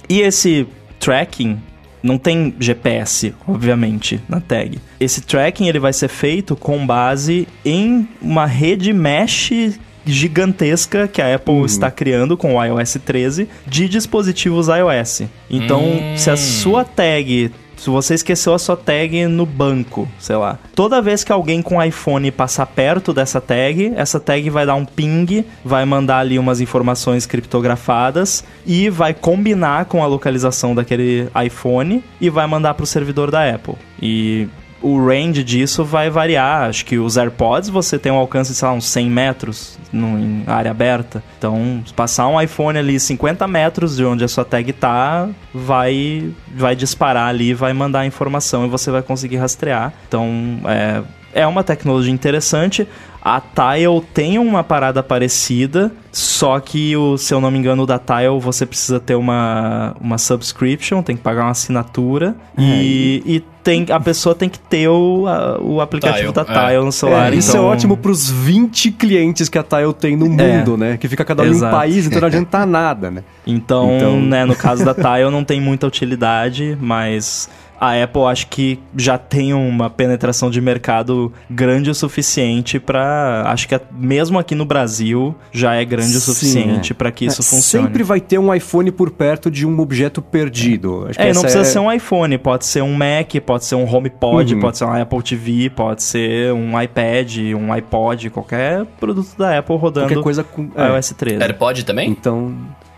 [0.09, 0.67] e esse
[0.99, 1.59] tracking
[2.03, 4.79] não tem GPS, obviamente, na tag.
[4.99, 11.35] Esse tracking ele vai ser feito com base em uma rede mesh gigantesca que a
[11.35, 11.65] Apple uhum.
[11.65, 15.23] está criando com o iOS 13 de dispositivos iOS.
[15.49, 16.17] Então, hum.
[16.17, 20.57] se a sua tag se você esqueceu a sua tag no banco, sei lá.
[20.73, 24.85] Toda vez que alguém com iPhone passar perto dessa tag, essa tag vai dar um
[24.85, 32.05] ping, vai mandar ali umas informações criptografadas e vai combinar com a localização daquele iPhone
[32.21, 33.75] e vai mandar para o servidor da Apple.
[34.01, 34.47] E
[34.83, 36.69] o range disso vai variar.
[36.69, 40.19] Acho que os AirPods você tem um alcance de, sei lá, uns 100 metros no,
[40.19, 41.23] em área aberta.
[41.39, 46.75] Então, passar um iPhone ali 50 metros de onde a sua tag tá, vai, vai
[46.75, 49.93] disparar ali, vai mandar a informação e você vai conseguir rastrear.
[50.09, 51.03] Então, é,
[51.35, 52.87] é uma tecnologia interessante.
[53.25, 57.97] A Tile tem uma parada parecida, só que, o, se eu não me engano, da
[57.97, 62.35] Tile você precisa ter uma, uma subscription, tem que pagar uma assinatura.
[62.59, 62.63] É.
[62.63, 66.75] E, e tem, a pessoa tem que ter o, a, o aplicativo Tile, da Tile
[66.75, 66.85] é.
[66.85, 67.27] no celular.
[67.27, 67.39] É, então...
[67.39, 70.29] Isso é ótimo pros 20 clientes que a Tile tem no é.
[70.29, 70.97] mundo, né?
[70.97, 73.23] Que fica cada um em um país, então não adianta nada, né?
[73.47, 77.49] Então, então, né, no caso da Tile não tem muita utilidade, mas
[77.83, 83.67] a Apple acho que já tem uma penetração de mercado grande o suficiente para acho
[83.67, 86.95] que mesmo aqui no Brasil já é grande Sim, o suficiente é.
[86.95, 87.87] para que isso é, funcione.
[87.87, 91.09] Sempre vai ter um iPhone por perto de um objeto perdido.
[91.09, 91.65] Acho é, não precisa é...
[91.65, 94.61] ser um iPhone, pode ser um Mac, pode ser um HomePod, uhum.
[94.61, 99.77] pode ser um Apple TV, pode ser um iPad, um iPod, qualquer produto da Apple
[99.77, 101.43] rodando qualquer coisa com iOS 13.
[101.43, 102.09] AirPod também?
[102.09, 102.55] Então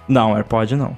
[0.06, 0.94] Não, AirPod não.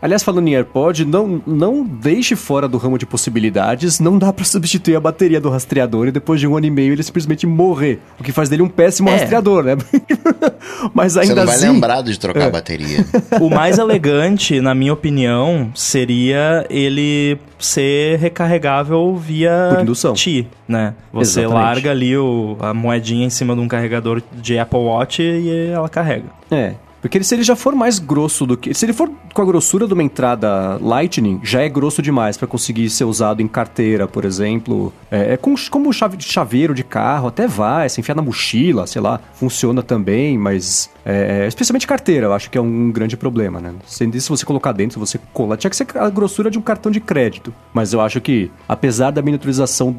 [0.00, 3.98] Aliás, falando em AirPod, não, não deixe fora do ramo de possibilidades.
[3.98, 6.92] Não dá pra substituir a bateria do rastreador e depois de um ano e meio
[6.92, 8.00] ele simplesmente morrer.
[8.20, 9.12] O que faz dele um péssimo É.
[9.16, 9.76] rastreador, né?
[10.92, 11.68] Mas Você ainda não vai assim.
[11.68, 12.46] lembrar de trocar É.
[12.46, 13.04] a bateria.
[13.40, 20.12] O mais elegante, na minha opinião, seria ele ser recarregável via Por indução.
[20.12, 20.94] Qi, né?
[21.12, 21.64] Você Exatamente.
[21.64, 25.88] larga ali o, a moedinha em cima de um carregador de Apple Watch e ela
[25.88, 26.26] carrega.
[26.50, 26.74] É.
[27.04, 28.72] Porque se ele já for mais grosso do que.
[28.72, 32.48] Se ele for com a grossura de uma entrada Lightning, já é grosso demais pra
[32.48, 34.90] conseguir ser usado em carteira, por exemplo.
[35.10, 39.02] É, é com, como chave, chaveiro de carro, até vai, se enfiar na mochila, sei
[39.02, 40.88] lá, funciona também, mas.
[41.04, 43.74] é, especialmente carteira, eu acho que é um grande problema, né?
[43.86, 45.58] Se, se você colocar dentro, se você colar.
[45.58, 47.52] Tinha que ser a grossura de um cartão de crédito.
[47.74, 49.94] Mas eu acho que, apesar da miniaturização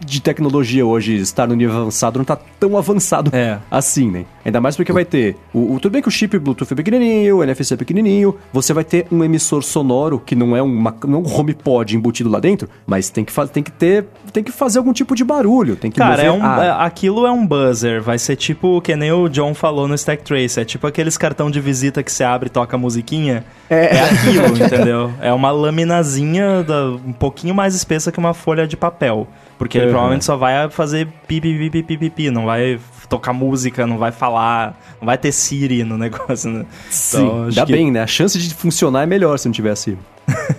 [0.00, 3.58] de tecnologia hoje estar no nível avançado, não tá tão avançado É.
[3.70, 4.24] assim, né?
[4.44, 5.36] Ainda mais porque vai ter.
[5.52, 8.72] O, o- tudo bem que o chip Bluetooth é pequenininho, o NFC é pequenininho, você
[8.72, 12.38] vai ter um emissor sonoro que não é, uma, não é um HomePod embutido lá
[12.40, 14.06] dentro, mas tem que, tem que ter.
[14.32, 15.74] Tem que fazer algum tipo de barulho.
[15.74, 16.64] Tem que Cara, é um, ar.
[16.64, 18.00] é- aquilo é um buzzer.
[18.00, 20.60] Vai ser tipo, que nem o John falou no Stack Trace.
[20.60, 23.44] É tipo aqueles cartão de visita que você abre e toca a musiquinha.
[23.68, 25.10] É, aquilo, entendeu?
[25.20, 29.26] É uma laminazinha da- um pouquinho mais espessa que uma folha de papel.
[29.58, 29.90] Porque ele Uhum.
[29.92, 33.86] provavelmente só vai fazer pi, pi, pi, pi, pi, pi, pi, não vai tocar música,
[33.86, 36.64] não vai falar, não vai ter Siri no negócio, né?
[36.88, 38.02] Sim, Então, acho dá que- bem, né?
[38.02, 39.98] A chance de funcionar é melhor se não tivesse.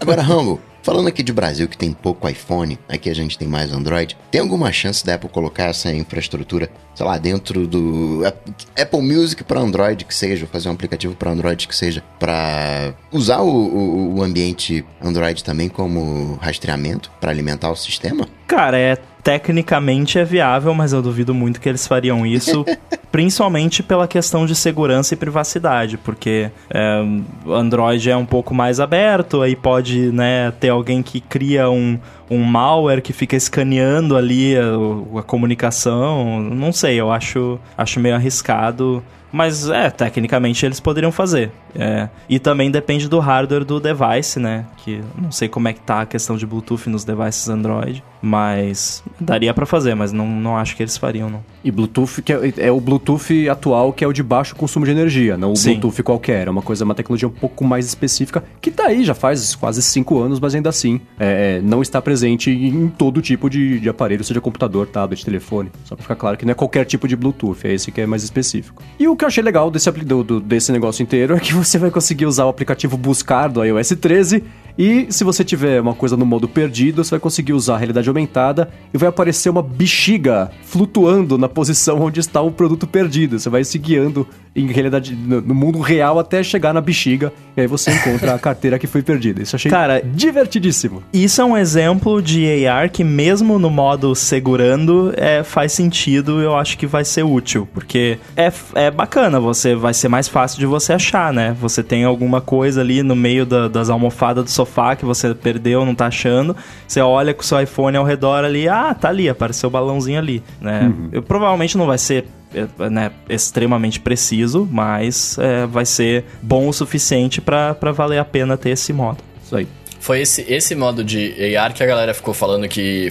[0.01, 3.71] Agora, Rambo, falando aqui de Brasil que tem pouco iPhone, aqui a gente tem mais
[3.71, 9.01] Android, tem alguma chance da Apple colocar essa infraestrutura, sei lá, dentro do Ap- Apple
[9.01, 13.49] Music para Android que seja, fazer um aplicativo para Android que seja, para usar o,
[13.49, 18.27] o- o ambiente Android também como rastreamento para alimentar o sistema?
[18.47, 18.97] Cara, é
[19.29, 22.65] tecnicamente é viável, mas eu duvido muito que eles fariam isso,
[23.11, 27.03] principalmente pela questão de segurança e privacidade, porque é,
[27.45, 31.99] o Android é um pouco mais aberto, aí pode né, ter alguém que cria um,
[32.29, 36.41] um malware que fica escaneando ali a, a comunicação.
[36.41, 39.03] Não sei, eu acho, acho meio arriscado.
[39.31, 41.51] Mas é, tecnicamente eles poderiam fazer.
[41.75, 44.65] É, e também depende do hardware do device, né?
[44.77, 48.03] Que não sei como é que tá a questão de Bluetooth nos devices Android.
[48.21, 51.43] Mas daria pra fazer, mas não, não acho que eles fariam, não.
[51.63, 54.91] E Bluetooth, que é, é o Bluetooth atual, que é o de baixo consumo de
[54.91, 55.79] energia, não o Sim.
[55.79, 56.47] Bluetooth qualquer.
[56.47, 59.81] É uma coisa, uma tecnologia um pouco mais específica, que tá aí já faz quase
[59.81, 64.23] cinco anos, mas ainda assim é, não está presente em todo tipo de, de aparelho,
[64.23, 65.71] seja computador, tablet, telefone.
[65.85, 68.05] Só pra ficar claro que não é qualquer tipo de Bluetooth, é esse que é
[68.05, 68.81] mais específico.
[68.99, 71.77] E o que eu achei legal desse, do- do- desse negócio inteiro é que você
[71.77, 74.43] vai conseguir usar o aplicativo Buscar do iOS 13
[74.77, 78.07] e se você tiver uma coisa no modo perdido, você vai conseguir usar a realidade
[78.07, 83.37] aumentada e vai aparecer uma bexiga flutuando na posição onde está o produto perdido.
[83.37, 87.67] Você vai se guiando em realidade no, mundo real até chegar na bexiga e aí
[87.67, 89.41] você encontra a carteira que foi perdida.
[89.41, 91.03] Isso achei Cara, divertidíssimo.
[91.13, 96.41] Isso é um exemplo de AR que, mesmo no modo segurando, é, faz sentido.
[96.41, 99.39] Eu acho que vai ser útil, porque é, é bacana.
[99.39, 101.55] Você vai ser mais fácil de você achar, né?
[101.59, 105.85] Você tem alguma coisa ali no meio da- das almofadas do sofá que você perdeu,
[105.85, 106.55] não tá achando.
[106.87, 110.17] Você olha com o seu iPhone ao redor ali, ah, tá ali, apareceu o balãozinho
[110.17, 110.91] ali, né?
[111.11, 116.73] Eu, provavelmente não vai ser é, né, extremamente preciso, mas é, vai ser bom o
[116.73, 119.19] suficiente pra valer a pena ter esse modo.
[119.43, 119.67] Isso aí.
[119.99, 123.09] Foi esse, esse modo de AR que a galera ficou falando que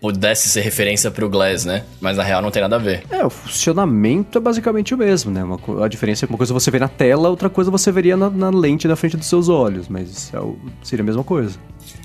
[0.00, 1.84] pudesse ser referência pro Glass, né?
[2.00, 3.02] Mas na real não tem nada a ver.
[3.10, 5.42] É, o funcionamento é basicamente o mesmo, né?
[5.42, 8.16] Uma a diferença é que uma coisa você vê na tela, outra coisa você veria
[8.16, 11.58] na, na lente na frente dos seus olhos, mas é o- seria a mesma coisa.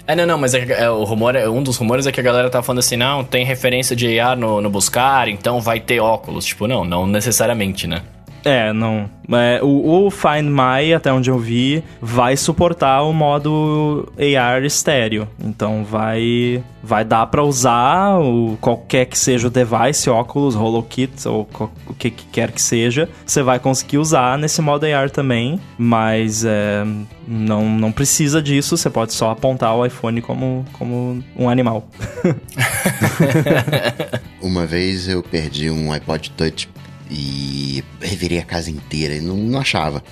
[0.08, 2.24] É, não, não, mas é, é, o rumor, é- um dos rumores é que a
[2.24, 6.00] galera tá falando assim, não, tem referência de AR no, no buscar, então vai ter
[6.00, 6.46] óculos.
[6.46, 8.02] Tipo, não, não necessariamente, né?
[8.46, 9.10] É, não.
[9.32, 15.28] É, o, o Find My, até onde eu vi, vai suportar o modo AR estéreo.
[15.42, 21.46] Então vai vai dar pra usar o, qualquer que seja o device, óculos, HoloKit ou
[21.46, 23.08] co- o que, que quer que seja.
[23.26, 26.84] Você vai conseguir usar nesse modo AR também, mas é,
[27.26, 28.76] não, não precisa disso.
[28.76, 31.88] Você pode só apontar o iPhone como, como um animal.
[34.42, 36.68] Uma vez eu perdi um iPod Touch
[37.14, 40.04] e revirei a casa inteira e não, não achava.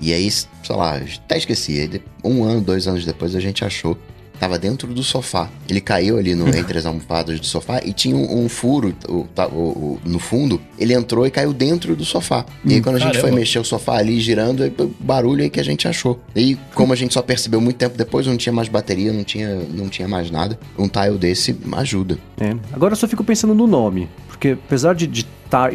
[0.00, 2.02] E aí, sei lá, até esqueci.
[2.24, 3.96] Um ano, dois anos depois a gente achou.
[4.40, 5.50] Tava dentro do sofá.
[5.68, 9.26] Ele caiu ali no, entre as almofadas do sofá e tinha um, um furo o-
[9.36, 10.60] o- o- no fundo.
[10.78, 12.46] Ele entrou e caiu dentro do sofá.
[12.64, 13.28] E aí, quando a gente caramba.
[13.30, 16.20] foi mexer o sofá ali girando, aí, barulho aí que a gente achou.
[16.36, 19.56] E como a gente só percebeu muito tempo depois, não tinha mais bateria, não tinha,
[19.74, 20.56] não tinha mais nada.
[20.78, 22.16] Um tile desse ajuda.
[22.40, 22.54] É.
[22.72, 25.26] Agora eu só fico pensando no nome, porque apesar de, de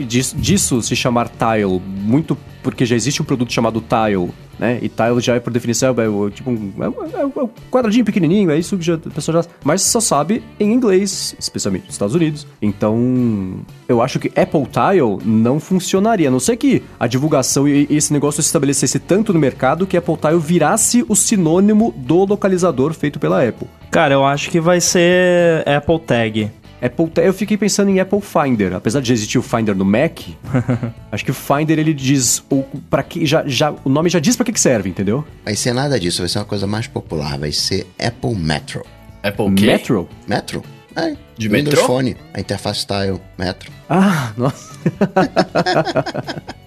[0.07, 4.79] disso se chamar tile muito porque já existe um produto chamado Tile, né?
[4.81, 8.49] E Tile já é, por definição, é, é, tipo um, é, é, um quadradinho pequenininho,
[8.49, 9.49] é isso que já, a pessoa já...
[9.63, 12.47] Mas só sabe em inglês, especialmente nos Estados Unidos.
[12.62, 17.86] Então, eu acho que Apple Tile não funcionaria, a não ser que a divulgação e
[17.89, 22.93] esse negócio se estabelecesse tanto no mercado que Apple Tile virasse o sinônimo do localizador
[22.93, 23.67] feito pela Apple.
[23.91, 26.62] Cara, eu acho que vai ser Apple Tag.
[26.84, 30.19] Apple, eu fiquei pensando em Apple Finder, apesar de existir o Finder no Mac.
[31.12, 34.36] acho que o Finder ele diz o para que já, já o nome já diz
[34.36, 35.26] para que, que serve, entendeu?
[35.46, 38.86] Vai ser nada disso, vai ser uma coisa mais popular, vai ser Apple Metro.
[39.24, 39.65] Apple quê?
[39.65, 40.10] Metro?
[40.28, 40.63] Metro?
[40.96, 41.15] É.
[41.38, 41.88] De Windows metrô?
[41.88, 43.72] Phone, a interface Tile, Metro.
[43.89, 44.78] Ah, nossa.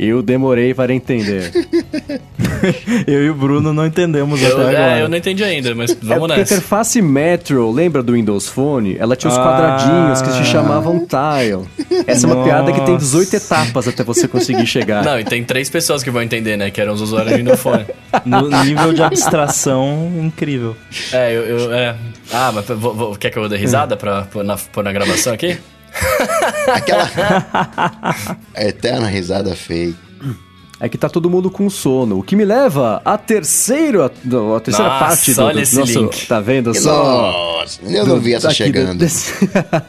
[0.00, 1.50] Eu demorei para entender.
[3.06, 4.98] eu e o Bruno não entendemos Eu, até agora.
[4.98, 6.54] é, eu não entendi ainda, mas É vamos porque a nessa.
[6.54, 8.96] interface Metro, lembra do Windows Phone?
[8.98, 9.42] Ela tinha os Ah.
[9.42, 11.66] quadradinhos que se chamavam tile.
[12.06, 13.04] Essa é uma piada que tem Nossa.
[13.06, 15.02] 18 etapas até você conseguir chegar.
[15.04, 16.70] Não, e tem três pessoas que vão entender, né?
[16.70, 17.60] Que eram os usuários de Windows
[18.24, 20.76] No nível de abstração incrível.
[21.12, 21.96] É, eu, eu- é.
[22.32, 25.32] Ah, mas vou- vou- quer que eu dê risada pra pôr na, pôr na gravação
[25.32, 25.58] aqui?
[26.72, 27.10] Aquela
[28.54, 29.94] a eterna risada feia.
[30.80, 32.18] É que tá todo mundo com sono.
[32.18, 35.98] O que me leva à terceira, a terceira Nossa, parte do, olha do esse nosso.
[36.00, 36.26] link.
[36.28, 37.32] Tá vendo só?
[37.32, 38.98] Nossa, eu não vi essa do- chegando.
[38.98, 39.32] desse-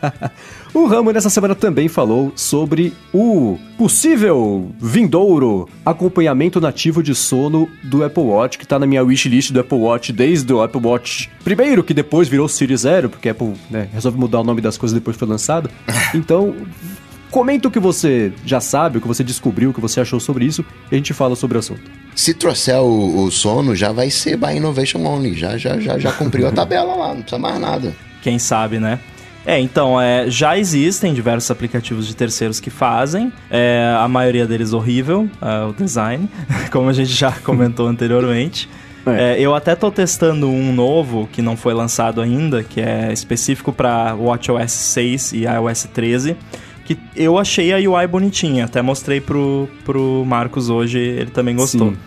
[0.73, 8.03] o Ramo nessa semana também falou sobre o possível vindouro acompanhamento nativo de sono do
[8.03, 11.83] Apple Watch, que tá na minha wishlist do Apple Watch desde o Apple Watch primeiro,
[11.83, 14.93] que depois virou Series Zero, porque a Apple né, resolve mudar o nome das coisas
[14.93, 15.69] depois que foi lançado.
[16.13, 16.55] Então,
[17.29, 20.45] comenta o que você já sabe, o que você descobriu, o que você achou sobre
[20.45, 21.81] isso, e a gente fala sobre o assunto.
[22.15, 25.35] Se trouxer o, o sono, já vai ser by Innovation Only.
[25.35, 27.95] Já, já, já, já cumpriu a tabela lá, não precisa mais nada.
[28.21, 28.99] Quem sabe, né?
[29.45, 34.73] É, então, é, já existem diversos aplicativos de terceiros que fazem, é, a maioria deles
[34.73, 36.29] horrível, é, o design,
[36.71, 38.69] como a gente já comentou anteriormente.
[39.05, 39.37] É.
[39.37, 43.71] É, eu até tô testando um novo que não foi lançado ainda, que é específico
[43.71, 46.35] para WatchOS 6 e iOS 13,
[46.85, 51.91] que eu achei a UI bonitinha, até mostrei pro, pro Marcos hoje, ele também gostou.
[51.91, 51.97] Sim.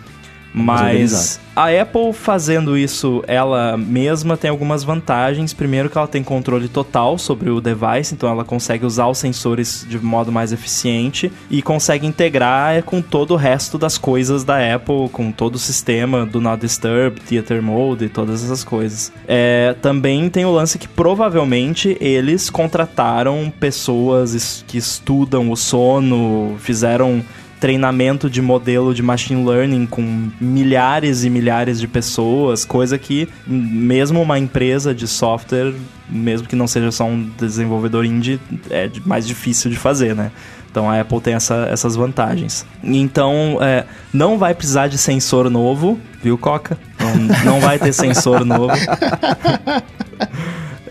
[0.53, 5.53] Mas a Apple fazendo isso ela mesma tem algumas vantagens.
[5.53, 9.85] Primeiro que ela tem controle total sobre o device, então ela consegue usar os sensores
[9.89, 14.57] de modo mais eficiente e consegue integrar é, com todo o resto das coisas da
[14.75, 19.11] Apple, com todo o sistema do Not Disturb, Theater Mode e todas essas coisas.
[19.27, 26.55] É, também tem o lance que provavelmente eles contrataram pessoas es- que estudam o sono,
[26.59, 27.23] fizeram
[27.63, 34.21] treinamento de modelo de machine learning com milhares e milhares de pessoas, coisa que mesmo
[34.21, 35.73] uma empresa de software,
[36.09, 38.37] mesmo que não seja só um desenvolvedor indie,
[38.69, 40.29] é mais difícil de fazer, né?
[40.69, 42.65] Então a Apple tem essa- essas vantagens.
[42.83, 46.77] Então, é, não vai precisar de sensor novo, viu, Coca?
[46.99, 47.15] Não,
[47.53, 48.73] não vai ter sensor novo.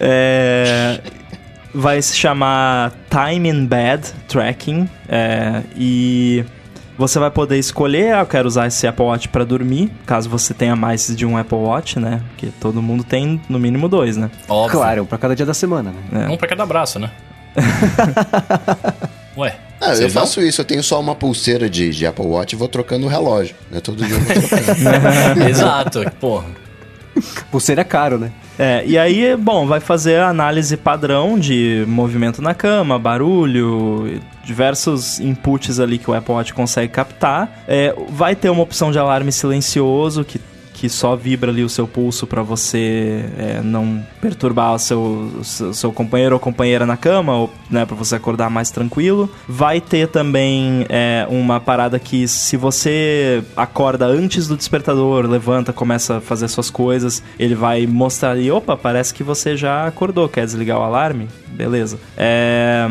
[0.04, 1.00] É,
[1.72, 6.44] vai se chamar Time in Bed Tracking é, e
[7.02, 10.54] você vai poder escolher, ah, eu quero usar esse Apple Watch para dormir, caso você
[10.54, 12.22] tenha mais de um Apple Watch, né?
[12.28, 14.30] Porque todo mundo tem no mínimo dois, né?
[14.48, 14.78] Óbvio.
[14.78, 16.28] Claro, pra cada dia da semana, né?
[16.28, 17.10] Um pra cada braço, né?
[19.36, 19.56] Ué.
[19.80, 22.68] Ah, eu faço isso, eu tenho só uma pulseira de, de Apple Watch e vou
[22.68, 23.56] trocando o relógio.
[23.68, 23.80] Né?
[23.80, 24.80] Todo dia eu vou trocando.
[25.40, 25.48] não?
[25.48, 26.46] Exato, porra.
[27.50, 28.32] Pulseira é caro, né?
[28.58, 35.18] É, e aí, bom, vai fazer a análise padrão de movimento na cama, barulho, diversos
[35.20, 37.64] inputs ali que o Apple Watch consegue captar.
[37.66, 40.40] É, vai ter uma opção de alarme silencioso que,
[40.82, 45.72] que só vibra ali o seu pulso para você é, não perturbar o seu, seu,
[45.72, 49.30] seu companheiro ou companheira na cama, ou né, para você acordar mais tranquilo.
[49.46, 56.16] Vai ter também é, uma parada que se você acorda antes do despertador, levanta, começa
[56.16, 60.44] a fazer suas coisas, ele vai mostrar ali, opa, parece que você já acordou, quer
[60.44, 61.28] desligar o alarme?
[61.46, 61.96] Beleza.
[62.16, 62.90] É,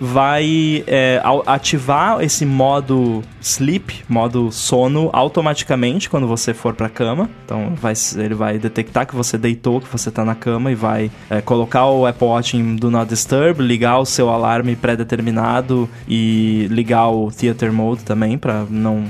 [0.00, 7.28] vai é, ativar esse modo sleep, modo sono, automaticamente quando você for pra cama.
[7.44, 11.10] Então vai, ele vai detectar que você deitou, que você tá na cama e vai
[11.28, 16.66] é, colocar o Apple Watch em Do Not Disturb, ligar o seu alarme pré-determinado e
[16.70, 19.04] ligar o Theater Mode também pra não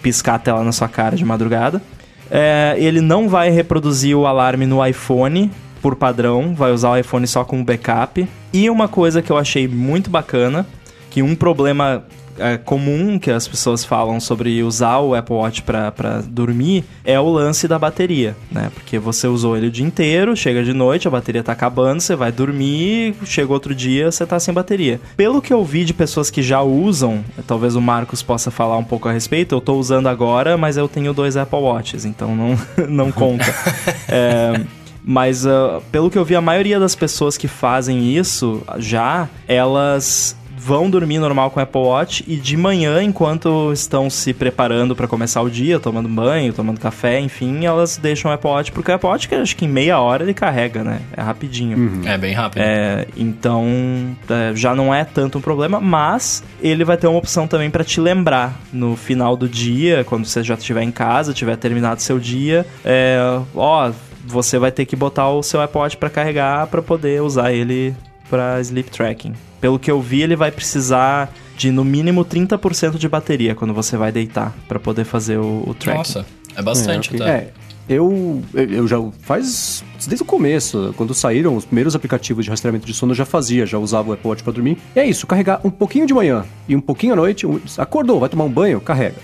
[0.00, 1.82] piscar a tela na sua cara de madrugada.
[2.30, 5.50] É, ele não vai reproduzir o alarme no iPhone
[5.80, 8.26] por padrão, vai usar o iPhone só como backup.
[8.52, 10.66] E uma coisa que eu achei muito bacana,
[11.10, 12.04] que um problema
[12.40, 17.28] é, comum que as pessoas falam sobre usar o Apple Watch para dormir é o
[17.28, 18.70] lance da bateria, né?
[18.74, 22.16] Porque você usou ele o dia inteiro, chega de noite, a bateria tá acabando, você
[22.16, 25.00] vai dormir, chega outro dia, você tá sem bateria.
[25.16, 28.84] Pelo que eu vi de pessoas que já usam, talvez o Marcos possa falar um
[28.84, 32.58] pouco a respeito, eu tô usando agora, mas eu tenho dois Apple Watches, então não,
[32.88, 33.44] não conta.
[34.08, 34.60] é,
[35.04, 40.36] mas uh, pelo que eu vi, a maioria das pessoas que fazem isso já, elas
[40.60, 45.08] vão dormir normal com o Apple Watch e de manhã, enquanto estão se preparando para
[45.08, 48.94] começar o dia, tomando banho, tomando café, enfim, elas deixam o Apple Watch, porque o
[48.94, 51.00] Apple Watch, que acho que em meia hora ele carrega, né?
[51.16, 51.78] É rapidinho.
[51.78, 52.02] Uhum.
[52.04, 52.62] É bem rápido.
[52.62, 57.48] É, então, é, já não é tanto um problema, mas ele vai ter uma opção
[57.48, 61.56] também para te lembrar no final do dia, quando você já estiver em casa, tiver
[61.56, 63.18] terminado seu dia, é,
[63.54, 63.90] ó,
[64.30, 67.94] você vai ter que botar o seu Apple Watch para carregar para poder usar ele
[68.28, 69.34] para sleep tracking.
[69.60, 73.96] Pelo que eu vi, ele vai precisar de no mínimo 30% de bateria quando você
[73.96, 75.98] vai deitar para poder fazer o, o tracking.
[75.98, 76.26] Nossa,
[76.56, 77.28] é bastante, é, tá?
[77.28, 77.50] É,
[77.88, 82.94] eu, eu já faz desde o começo, quando saíram os primeiros aplicativos de rastreamento de
[82.94, 84.78] sono, eu já fazia, já usava o Apple Watch para dormir.
[84.94, 88.28] E é isso, carregar um pouquinho de manhã e um pouquinho à noite, acordou, vai
[88.28, 89.16] tomar um banho, carrega.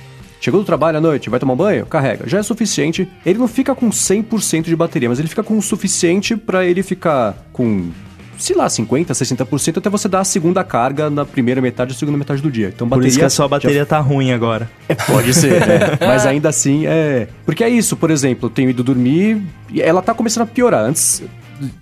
[0.47, 1.85] Chegou do trabalho à noite, vai tomar um banho?
[1.87, 2.29] Carrega.
[2.29, 3.09] Já é suficiente.
[3.27, 6.85] Ele não fica com 100% de bateria, mas ele fica com o suficiente para ele
[6.85, 7.91] ficar com
[8.39, 12.17] sei lá, 50%, 60% até você dar a segunda carga na primeira metade ou segunda
[12.17, 12.69] metade do dia.
[12.73, 13.03] Então, bateria.
[13.03, 13.87] Por isso que a sua bateria já...
[13.87, 14.71] tá ruim agora.
[14.89, 16.07] É, pode ser, é.
[16.07, 17.27] Mas ainda assim, é.
[17.45, 20.85] Porque é isso, por exemplo, eu tenho ido dormir e ela tá começando a piorar.
[20.85, 21.25] Antes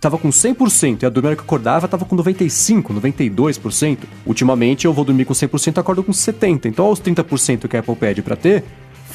[0.00, 3.98] tava com 100% e a dormir que eu acordava tava com 95%, 92%.
[4.26, 6.66] Ultimamente eu vou dormir com 100% e acordo com 70%.
[6.66, 8.64] Então, aos 30% que a Apple pede para ter,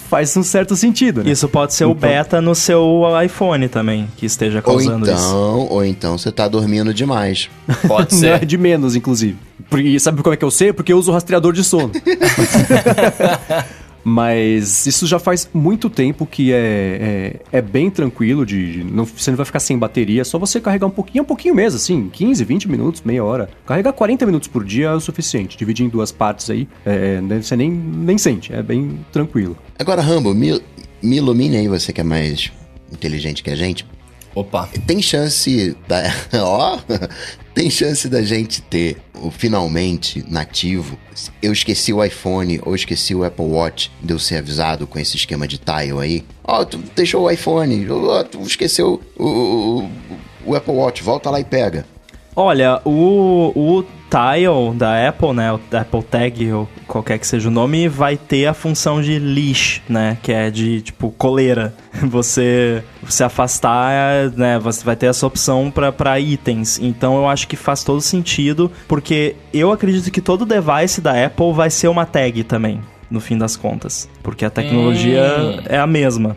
[0.09, 1.31] faz um certo sentido, né?
[1.31, 1.91] Isso pode ser então...
[1.91, 5.35] o beta no seu iPhone também, que esteja causando ou então, isso.
[5.69, 7.49] Ou então você tá dormindo demais.
[7.87, 8.29] Pode ser.
[8.29, 9.37] Não, é de menos, inclusive.
[9.77, 10.73] E sabe como é que eu sei?
[10.73, 11.91] Porque eu uso o rastreador de sono.
[14.03, 19.31] Mas isso já faz muito tempo que é, é, é bem tranquilo, de não, você
[19.31, 22.09] não vai ficar sem bateria, é só você carregar um pouquinho, um pouquinho mesmo, assim,
[22.09, 23.49] 15, 20 minutos, meia hora.
[23.65, 27.41] Carregar 40 minutos por dia é o suficiente, dividir em duas partes aí, é, né,
[27.41, 29.57] você nem, nem sente, é bem tranquilo.
[29.77, 30.61] Agora, Rambo, me,
[31.01, 32.51] me ilumine aí, você que é mais
[32.91, 33.85] inteligente que a gente.
[34.35, 34.69] Opa.
[34.85, 36.03] Tem chance da.
[36.41, 36.79] Ó!
[37.53, 40.97] tem chance da gente ter o finalmente nativo.
[41.41, 45.17] Eu esqueci o iPhone ou esqueci o Apple Watch de eu ser avisado com esse
[45.17, 46.23] esquema de tile aí.
[46.43, 49.89] Ó, oh, tu deixou o iPhone, oh, tu esqueceu o, o,
[50.45, 51.85] o Apple Watch, volta lá e pega.
[52.35, 57.51] Olha, o, o Tile da Apple, né, o Apple Tag ou qualquer que seja o
[57.51, 61.73] nome, vai ter a função de leash, né, que é de tipo coleira.
[62.09, 66.79] Você se afastar, né, você vai ter essa opção para itens.
[66.79, 71.53] Então eu acho que faz todo sentido, porque eu acredito que todo device da Apple
[71.53, 75.63] vai ser uma tag também, no fim das contas, porque a tecnologia hum.
[75.65, 76.35] é a mesma.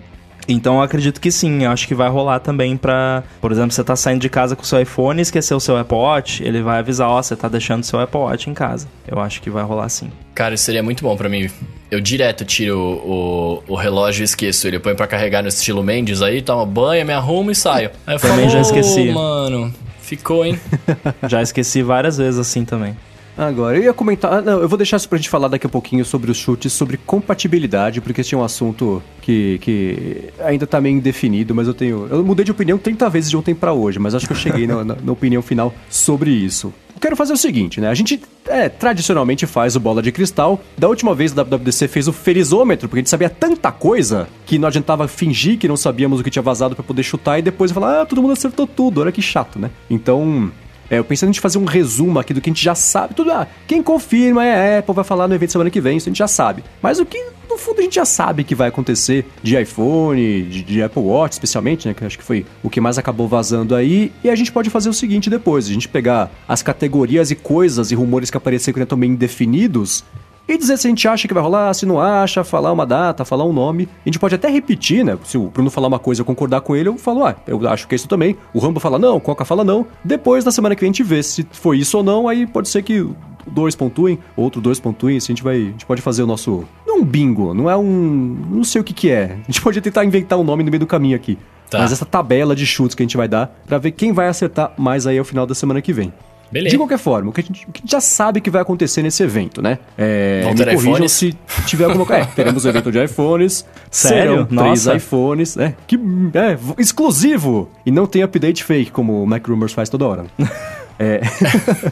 [0.49, 3.23] Então eu acredito que sim, eu acho que vai rolar também pra.
[3.41, 5.77] Por exemplo, você tá saindo de casa com o seu iPhone e esqueceu o seu
[5.77, 8.55] Apple Watch, ele vai avisar, ó, oh, você tá deixando o seu Apple Watch em
[8.55, 8.89] casa.
[9.07, 10.11] Eu acho que vai rolar sim.
[10.35, 11.49] Cara, isso seria muito bom para mim.
[11.91, 14.77] Eu direto tiro o, o, o, relógio e esqueço ele.
[14.77, 17.91] Eu ponho pra carregar no estilo Mendes aí, tomo banho, me arrumo e saio.
[18.07, 19.11] Aí eu também falo, já esqueci.
[19.11, 20.59] Oh, mano, ficou, hein?
[21.29, 22.97] já esqueci várias vezes assim também.
[23.37, 24.33] Agora, eu ia comentar.
[24.33, 26.73] Ah, não, eu vou deixar isso pra gente falar daqui a pouquinho sobre os chutes,
[26.73, 31.75] sobre compatibilidade, porque esse é um assunto que, que ainda tá meio indefinido, mas eu
[31.75, 32.07] tenho.
[32.11, 34.67] Eu mudei de opinião 30 vezes de ontem para hoje, mas acho que eu cheguei
[34.67, 36.73] na, na, na, opinião final sobre isso.
[37.01, 37.89] Quero fazer o seguinte, né?
[37.89, 40.61] A gente é, tradicionalmente faz o bola de cristal.
[40.79, 44.57] Da última vez a WWDC fez o ferizômetro, porque a gente sabia tanta coisa que
[44.57, 47.73] não adiantava fingir que não sabíamos o que tinha vazado para poder chutar e depois
[47.73, 49.71] falar, ah, todo mundo acertou tudo, olha que chato, né?
[49.91, 50.53] Então,
[50.91, 53.15] é, eu pensei em fazer um resumo aqui do que a gente já sabe.
[53.15, 56.09] Tudo, ah, quem confirma é a Apple, vai falar no evento semana que vem, isso
[56.09, 56.63] a gente já sabe.
[56.81, 57.19] Mas o que,
[57.49, 61.35] no fundo, a gente já sabe que vai acontecer de iPhone, de, de Apple Watch,
[61.35, 61.95] especialmente, né?
[61.95, 64.13] Que acho que foi o que mais acabou vazando aí.
[64.23, 67.91] E a gente pode fazer o seguinte depois: a gente pegar as categorias e coisas
[67.91, 70.05] e rumores que apareceram que estão bem indefinidos
[70.49, 73.25] e dizer se a gente acha que vai rolar, se não acha, falar uma data,
[73.25, 73.89] falar um nome.
[74.05, 75.17] A gente pode até repetir, né?
[75.25, 77.87] Se o Bruno falar uma coisa eu concordar com ele, eu falo, ah, eu acho
[77.87, 78.37] que é isso também.
[78.53, 79.87] O Rambo fala não, o Coca fala não.
[80.05, 82.69] Depois, da semana que vem, a gente vê se foi isso ou não, aí pode
[82.69, 83.07] ser que
[83.47, 85.57] dois pontuem, outro dois pontuem, assim a gente vai.
[85.57, 86.65] A gente pode fazer o nosso.
[86.87, 88.47] Não um bingo, não é um.
[88.51, 89.39] Não sei o que que é.
[89.43, 91.39] A gente pode tentar inventar um nome no meio do caminho aqui.
[91.71, 91.79] Tá.
[91.79, 94.73] Mas essa tabela de chutes que a gente vai dar para ver quem vai acertar
[94.77, 96.13] mais aí ao final da semana que vem.
[96.53, 96.71] Beleza.
[96.71, 98.61] De qualquer forma, o que, a gente, o que a gente já sabe que vai
[98.61, 99.79] acontecer nesse evento, né?
[99.97, 101.13] É, Vão me corrijam iPhones?
[101.13, 101.37] se
[101.67, 102.23] tiver alguma coisa.
[102.23, 103.65] É, teremos o evento de iPhones.
[103.91, 104.47] Sério?
[104.47, 105.75] três iPhones, né?
[105.87, 107.71] Que, é, exclusivo!
[107.87, 110.27] E não tem update fake, como o Mac Rumors faz toda hora.
[110.99, 111.23] é...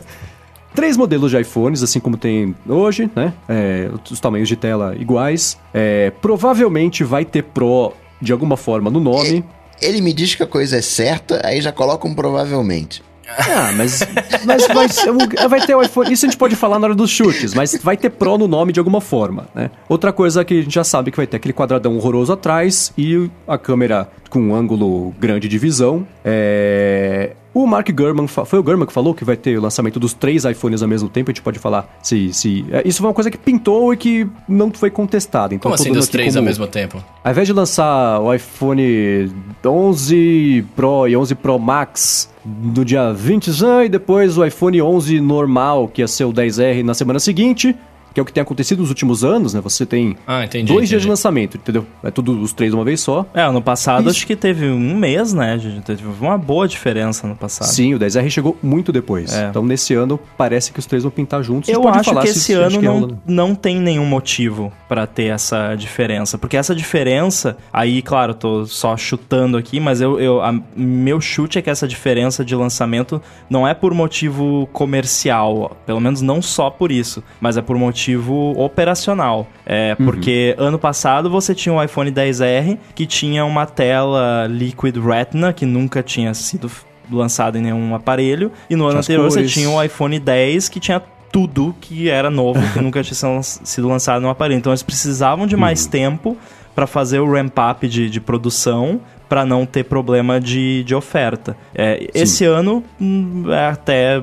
[0.75, 3.33] três modelos de iPhones, assim como tem hoje, né?
[3.49, 5.59] É, os tamanhos de tela iguais.
[5.73, 9.43] É, provavelmente vai ter Pro de alguma forma no nome.
[9.81, 13.03] Ele me diz que a coisa é certa, aí já coloca um provavelmente.
[13.39, 14.01] Ah, mas,
[14.45, 15.13] mas vai, ser,
[15.49, 16.13] vai ter o iPhone.
[16.13, 18.73] Isso a gente pode falar na hora dos chutes, mas vai ter Pro no nome
[18.73, 19.71] de alguma forma, né?
[19.89, 23.31] Outra coisa que a gente já sabe que vai ter aquele quadradão horroroso atrás e
[23.47, 26.07] a câmera com um ângulo grande de visão.
[26.25, 27.33] É...
[27.53, 30.45] O Mark Gurman, foi o Gurman que falou que vai ter o lançamento dos três
[30.45, 32.33] iPhones ao mesmo tempo, a gente pode falar se...
[32.33, 35.53] se é, isso foi uma coisa que pintou e que não foi contestada.
[35.53, 37.03] Então, como assim dos três como, ao mesmo tempo?
[37.25, 39.33] Ao invés de lançar o iPhone
[39.67, 43.49] 11 Pro e 11 Pro Max no dia 20
[43.85, 47.77] e depois o iPhone 11 normal, que ia ser o 10R na semana seguinte,
[48.13, 49.61] que é o que tem acontecido nos últimos anos, né?
[49.61, 50.89] Você tem ah, entendi, dois entendi.
[50.91, 51.87] dias de lançamento, entendeu?
[52.03, 53.27] É tudo os três de uma vez só.
[53.35, 54.19] É, ano passado Isso.
[54.19, 55.59] acho que teve um mês, né?
[55.85, 57.69] Teve uma boa diferença no passado.
[57.69, 59.33] Sim, o 10R chegou muito depois.
[59.33, 59.49] É.
[59.49, 61.69] Então nesse ano parece que os três vão pintar juntos.
[61.69, 63.15] Eu acho que esse ano não, né?
[63.27, 66.37] não tem nenhum motivo para ter essa diferença.
[66.37, 71.59] Porque essa diferença, aí, claro, tô só chutando aqui, mas eu, eu a, meu chute
[71.59, 76.71] é que essa diferença de lançamento não é por motivo comercial, pelo menos não só
[76.71, 79.47] por isso, mas é por motivo motivo operacional.
[79.67, 80.07] É, uhum.
[80.07, 85.67] porque ano passado você tinha um iPhone 10R que tinha uma tela Liquid Retina, que
[85.67, 86.71] nunca tinha sido
[87.11, 89.51] lançado em nenhum aparelho, e no ano As anterior cores.
[89.51, 93.89] você tinha um iPhone 10 que tinha tudo que era novo, que nunca tinha sido
[93.89, 94.59] lançado no aparelho.
[94.59, 95.91] Então eles precisavam de mais uhum.
[95.91, 96.37] tempo
[96.75, 101.57] para fazer o ramp-up de, de produção para não ter problema de, de oferta.
[101.75, 104.23] É, esse ano, hum, é até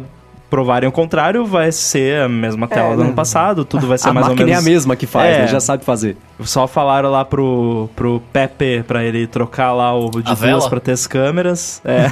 [0.49, 4.09] provarem o contrário, vai ser a mesma tela é, do ano passado, tudo vai ser
[4.09, 4.51] a mais ou menos...
[4.51, 5.47] A é a mesma que faz, é, né?
[5.47, 6.17] já sabe fazer.
[6.41, 10.69] Só falaram lá pro, pro Pepe pra ele trocar lá o de a duas vela?
[10.69, 11.81] pra ter as câmeras.
[11.83, 12.07] É.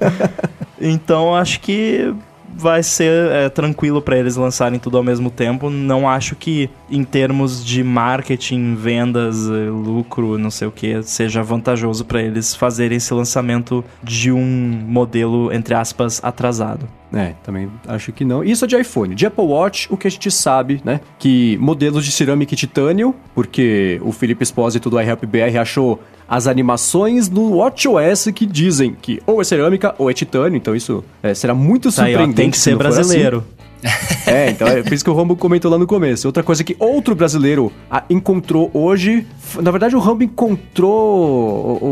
[0.80, 2.14] então acho que
[2.54, 5.70] vai ser é, tranquilo para eles lançarem tudo ao mesmo tempo.
[5.70, 11.42] Não acho que, em termos de marketing, vendas, eh, lucro, não sei o que, seja
[11.42, 14.44] vantajoso para eles fazerem esse lançamento de um
[14.86, 16.86] modelo, entre aspas, atrasado.
[17.12, 18.42] É, também acho que não.
[18.42, 19.14] Isso é de iPhone.
[19.14, 21.00] De Apple Watch, o que a gente sabe, né?
[21.18, 27.28] Que modelos de cerâmica e titânio, porque o Felipe Espósito do iHelpBR achou as animações
[27.28, 31.54] no WatchOS que dizem que ou é cerâmica ou é titânio, então isso é, será
[31.54, 32.24] muito surpreendente.
[32.24, 33.38] Aí, ó, tem que ser brasileiro.
[33.38, 33.61] Assim.
[34.26, 36.26] É, então é por isso que o Rambo comentou lá no começo.
[36.28, 37.72] Outra coisa que outro brasileiro
[38.08, 39.26] encontrou hoje.
[39.60, 41.78] Na verdade, o Rambo encontrou.
[41.82, 41.88] O,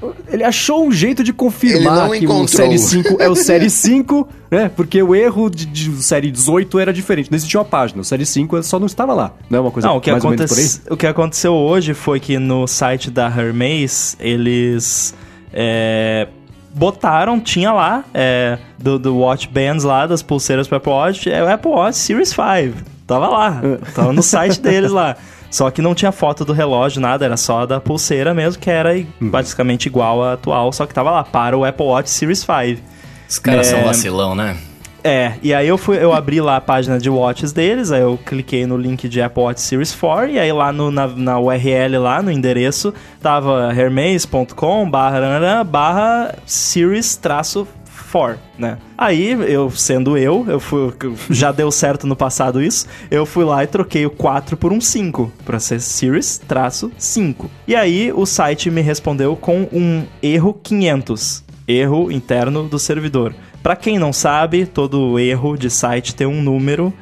[0.00, 2.44] o, o, ele achou um jeito de confirmar que encontrou.
[2.44, 4.70] o Série 5 é o Série 5, né?
[4.74, 7.30] Porque o erro de, de Série 18 era diferente.
[7.30, 8.00] Não existia uma página.
[8.00, 9.32] O Série 5 só não estava lá.
[9.48, 10.40] Não é uma coisa não, o que mais aconte...
[10.42, 10.94] ou menos por aí?
[10.94, 15.14] O que aconteceu hoje foi que no site da Hermes, eles.
[15.52, 16.28] É,
[16.74, 21.42] botaram, tinha lá, é, do, do Watch Bands lá, das pulseiras pro Apple Watch, é
[21.42, 22.84] o Apple Watch Series 5.
[23.06, 23.60] Tava lá,
[23.94, 25.16] tava no site deles lá.
[25.50, 28.94] Só que não tinha foto do relógio, nada, era só da pulseira mesmo, que era
[28.94, 29.30] uhum.
[29.30, 32.80] basicamente igual à atual, só que tava lá, para o Apple Watch Series 5.
[33.28, 33.70] Os caras é...
[33.70, 34.56] são vacilão, né?
[35.02, 38.18] É, e aí eu fui, eu abri lá a página de watches deles, aí eu
[38.24, 41.98] cliquei no link de Apple Watch Series 4, e aí lá no, na, na URL
[41.98, 47.66] lá, no endereço, tava hermes.com barra, barra series traço
[48.10, 48.78] 4, né?
[48.98, 50.92] Aí, eu sendo eu, eu fui,
[51.30, 54.80] já deu certo no passado isso, eu fui lá e troquei o 4 por um
[54.80, 57.50] 5, para ser Series traço 5.
[57.66, 63.34] E aí o site me respondeu com um erro 500, erro interno do servidor.
[63.62, 66.92] Para quem não sabe, todo erro de site tem um número.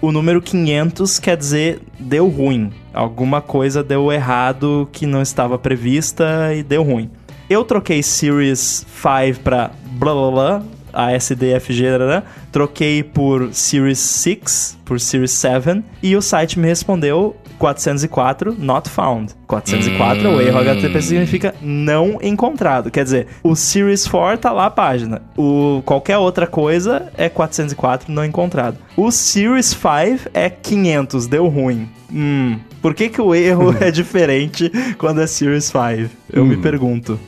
[0.00, 2.72] O número 500 quer dizer deu ruim.
[2.92, 7.10] Alguma coisa deu errado que não estava prevista e deu ruim.
[7.48, 10.62] Eu troquei Series 5 para blá blá blá,
[10.92, 12.22] ASDFG, né?
[12.50, 19.34] troquei por Series 6, por Series 7, e o site me respondeu 404 not found.
[19.46, 20.36] 404 hum.
[20.36, 22.90] o erro HTTP significa não encontrado.
[22.90, 25.22] Quer dizer, o Series 4 tá lá a página.
[25.36, 28.78] O qualquer outra coisa é 404 não encontrado.
[28.96, 31.88] O Series 5 é 500, deu ruim.
[32.12, 36.10] Hum, por que que o erro é diferente quando é Series 5?
[36.32, 36.46] Eu hum.
[36.46, 37.18] me pergunto.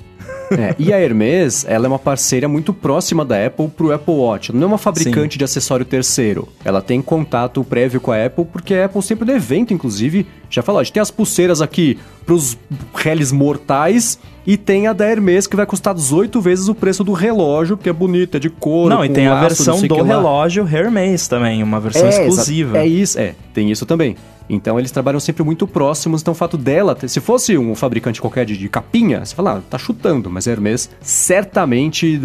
[0.50, 4.52] É, e a Hermes, ela é uma parceira muito próxima da Apple pro Apple Watch.
[4.52, 5.38] Não é uma fabricante Sim.
[5.38, 6.48] de acessório terceiro.
[6.64, 10.62] Ela tem contato prévio com a Apple, porque a Apple sempre no evento, inclusive, já
[10.62, 12.56] falou, a gente tem as pulseiras aqui pros
[12.94, 17.12] réis mortais e tem a da Hermes que vai custar 18 vezes o preço do
[17.12, 18.94] relógio, porque é bonita, é de couro.
[18.94, 22.78] Não, e tem a versão do relógio Hermes também, uma versão é, exclusiva.
[22.78, 24.16] É isso, é, tem isso também.
[24.48, 28.46] Então eles trabalham sempre muito próximos, então o fato dela, se fosse um fabricante qualquer
[28.46, 32.20] de, de capinha, você fala, ah, tá chutando, mas a Hermes certamente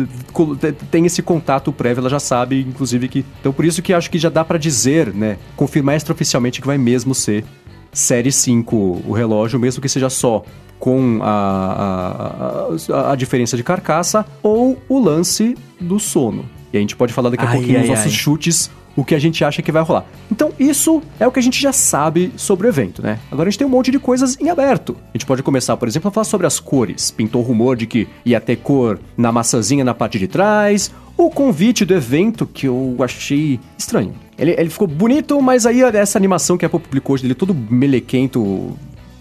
[0.90, 3.26] tem esse contato prévio, ela já sabe, inclusive que.
[3.40, 6.78] Então por isso que acho que já dá pra dizer, né, confirmar extraoficialmente que vai
[6.78, 7.44] mesmo ser
[7.92, 10.44] Série 5 o relógio, mesmo que seja só
[10.80, 16.46] com a, a, a, a diferença de carcaça ou o lance do sono.
[16.74, 18.12] E a gente pode falar daqui a Ai, pouquinho ai, nossos ai.
[18.12, 20.06] chutes o que a gente acha que vai rolar.
[20.32, 23.18] Então, isso é o que a gente já sabe sobre o evento, né?
[23.32, 24.96] Agora a gente tem um monte de coisas em aberto.
[25.14, 27.10] A gente pode começar, por exemplo, a falar sobre as cores.
[27.12, 30.92] Pintou rumor de que ia ter cor na maçãzinha na parte de trás.
[31.18, 34.14] O convite do evento, que eu achei estranho.
[34.38, 37.54] Ele, ele ficou bonito, mas aí essa animação que a Apple publicou hoje dele, todo
[37.54, 38.76] melequento,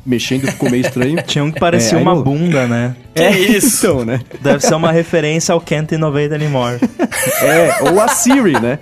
[0.04, 1.20] mexendo, ficou meio estranho.
[1.26, 2.96] Tinha um que parecia É, uma no- bunda, né?
[3.14, 3.86] Que isso?
[3.86, 4.20] Então, né?
[4.40, 6.78] Deve ser uma referência ao Can't Innovate Anymore.
[7.42, 8.78] É, ou a Siri, né?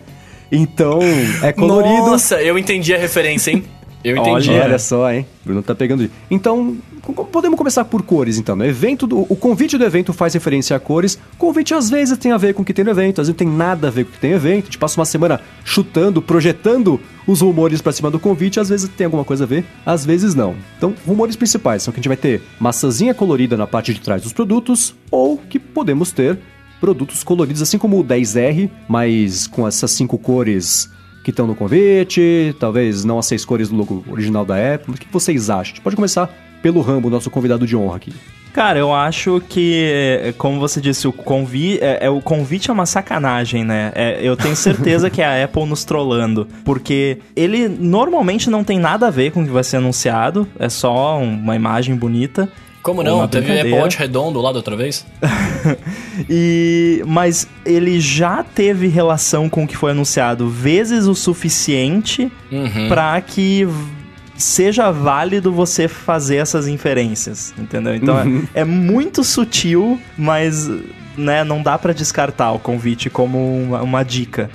[0.51, 1.01] Então,
[1.43, 2.07] é colorido.
[2.07, 3.65] Nossa, eu entendi a referência, hein?
[4.03, 4.51] Eu entendi.
[4.51, 5.27] Olha, só, hein?
[5.45, 6.11] Bruno tá pegando.
[6.31, 6.77] Então,
[7.31, 8.57] podemos começar por cores, então.
[8.57, 11.19] No evento do, o convite do evento faz referência a cores.
[11.37, 13.47] Convite às vezes tem a ver com o que tem no evento, às vezes não
[13.47, 14.63] tem nada a ver com o que tem no evento.
[14.63, 18.89] A gente passa uma semana chutando, projetando os rumores pra cima do convite, às vezes
[18.89, 20.57] tem alguma coisa a ver, às vezes não.
[20.79, 24.23] Então, rumores principais são que a gente vai ter maçãzinha colorida na parte de trás
[24.23, 26.39] dos produtos, ou que podemos ter
[26.81, 30.91] produtos coloridos, assim como o 10R, mas com essas cinco cores
[31.23, 34.95] que estão no convite, talvez não as seis cores do logo original da Apple.
[34.95, 35.61] O que vocês acham?
[35.61, 36.31] A gente pode começar
[36.63, 38.13] pelo Rambo, nosso convidado de honra aqui.
[38.53, 42.85] Cara, eu acho que, como você disse, o, convi é, é- o convite é uma
[42.85, 43.93] sacanagem, né?
[43.95, 46.49] É, eu tenho certeza que é a Apple nos trollando.
[46.65, 50.69] Porque ele normalmente não tem nada a ver com o que vai ser anunciado, é
[50.69, 52.51] só um- uma imagem bonita.
[52.83, 53.29] Como não?
[53.29, 53.83] Teve Apple brincadeira.
[53.83, 55.07] Watch redondo lá da outra vez?
[56.29, 62.89] E mas ele já teve relação com o que foi anunciado vezes o suficiente Uhum.
[62.89, 63.67] pra que
[64.37, 67.95] seja válido você fazer essas inferências, entendeu?
[67.95, 68.19] Então
[68.55, 70.69] é, é muito sutil, mas
[71.17, 74.51] né, não dá pra descartar o convite como uma, uma dica.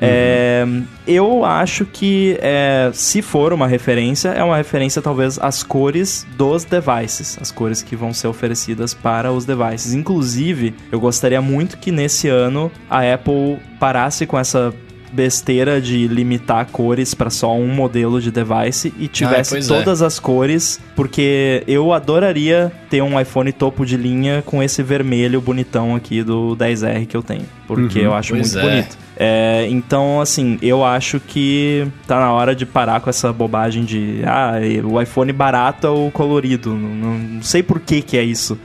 [0.00, 0.66] É,
[1.06, 6.64] eu acho que é, se for uma referência, é uma referência talvez às cores dos
[6.64, 9.92] devices, as cores que vão ser oferecidas para os devices.
[9.92, 14.72] Inclusive, eu gostaria muito que nesse ano a Apple parasse com essa
[15.12, 19.68] besteira de limitar cores para só um modelo de device e tivesse pois é.
[19.68, 25.40] todas as cores, porque eu adoraria ter um iPhone topo de linha com esse vermelho
[25.40, 28.04] bonitão aqui do 10R que eu tenho, porque Uhum.
[28.04, 28.62] eu acho muito é.
[28.62, 28.96] bonito.
[29.22, 34.22] É, então, assim, eu acho que tá na hora de parar com essa bobagem de
[34.24, 34.52] ah,
[34.82, 36.74] o iPhone barato é o colorido.
[36.74, 38.58] Não, não sei por que que é isso.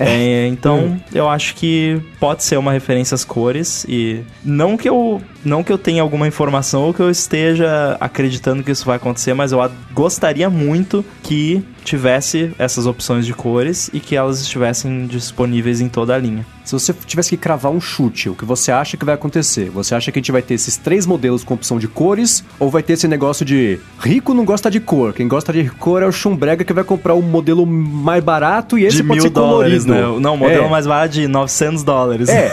[0.00, 5.22] É, então, eu acho que pode ser uma referência às cores e não que eu
[5.44, 9.34] não que eu tenha alguma informação ou que eu esteja acreditando que isso vai acontecer,
[9.34, 9.58] mas eu
[9.92, 16.14] gostaria muito que tivesse essas opções de cores e que elas estivessem disponíveis em toda
[16.14, 16.46] a linha.
[16.64, 19.68] Se você tivesse que cravar um chute, o que você acha que vai acontecer?
[19.70, 22.44] Você acha que a gente vai ter esses três modelos com opção de cores?
[22.58, 25.12] Ou vai ter esse negócio de rico não gosta de cor?
[25.12, 28.84] Quem gosta de cor é o chumbrega que vai comprar o modelo mais barato e
[28.84, 30.12] esse de pode mil ser dólares, colorido.
[30.12, 30.20] né?
[30.20, 30.70] Não, o modelo é.
[30.70, 32.28] mais barato de 900 dólares.
[32.28, 32.52] É,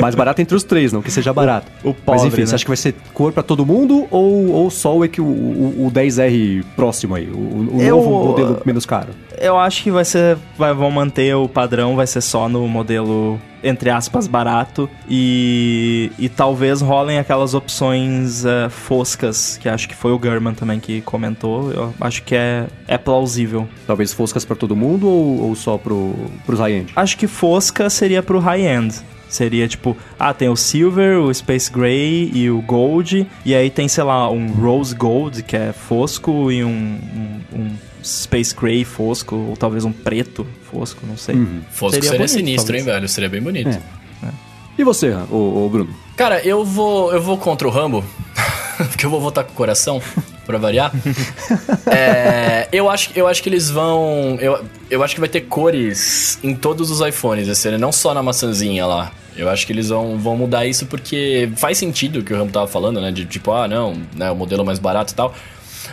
[0.00, 1.70] mais barato entre os três, não que seja barato.
[1.84, 2.46] o Mas pobre, enfim, né?
[2.46, 5.86] você acha que vai ser cor pra todo mundo ou, ou só o, o, o,
[5.86, 7.26] o 10R próximo aí?
[7.28, 9.08] O, o Eu- novo modelo menos caro?
[9.38, 10.36] Eu acho que vai ser.
[10.58, 14.86] Vai, vão manter o padrão, vai ser só no modelo, entre aspas, barato.
[15.08, 20.78] E, e talvez rolem aquelas opções eh, foscas, que acho que foi o German também
[20.78, 21.72] que comentou.
[21.72, 23.66] Eu acho que é, é plausível.
[23.86, 26.14] Talvez foscas pra todo mundo ou, ou só pro,
[26.44, 26.92] pros high-end?
[26.94, 28.96] Acho que fosca seria pro high-end.
[29.30, 33.26] Seria tipo, ah, tem o Silver, o Space Gray e o Gold.
[33.44, 37.70] E aí tem, sei lá, um Rose Gold, que é fosco, e um, um, um
[38.04, 41.36] Space Gray fosco, ou talvez um preto fosco, não sei.
[41.70, 42.86] Fosco Seria seria, bonito, sinistro, talvez.
[42.86, 43.08] hein, velho?
[43.08, 43.68] Seria bem bonito.
[43.68, 43.80] É.
[44.78, 45.94] E você, ô, ô Bruno?
[46.16, 48.04] Cara, eu vou, eu vou contra o Rambo,
[48.88, 50.00] porque eu vou votar com o coração,
[50.50, 50.92] pra variar.
[51.86, 54.38] É, eu, acho, eu acho que eles vão.
[54.40, 58.14] Eu, eu acho que vai ter cores em todos os iPhones esse ano, não só
[58.14, 59.10] na maçãzinha lá.
[59.36, 62.52] Eu acho que eles vão, vão mudar isso porque faz sentido o que o Rambo
[62.52, 63.10] tava falando, né?
[63.10, 65.34] De tipo, ah, não, né, o modelo mais barato e tal.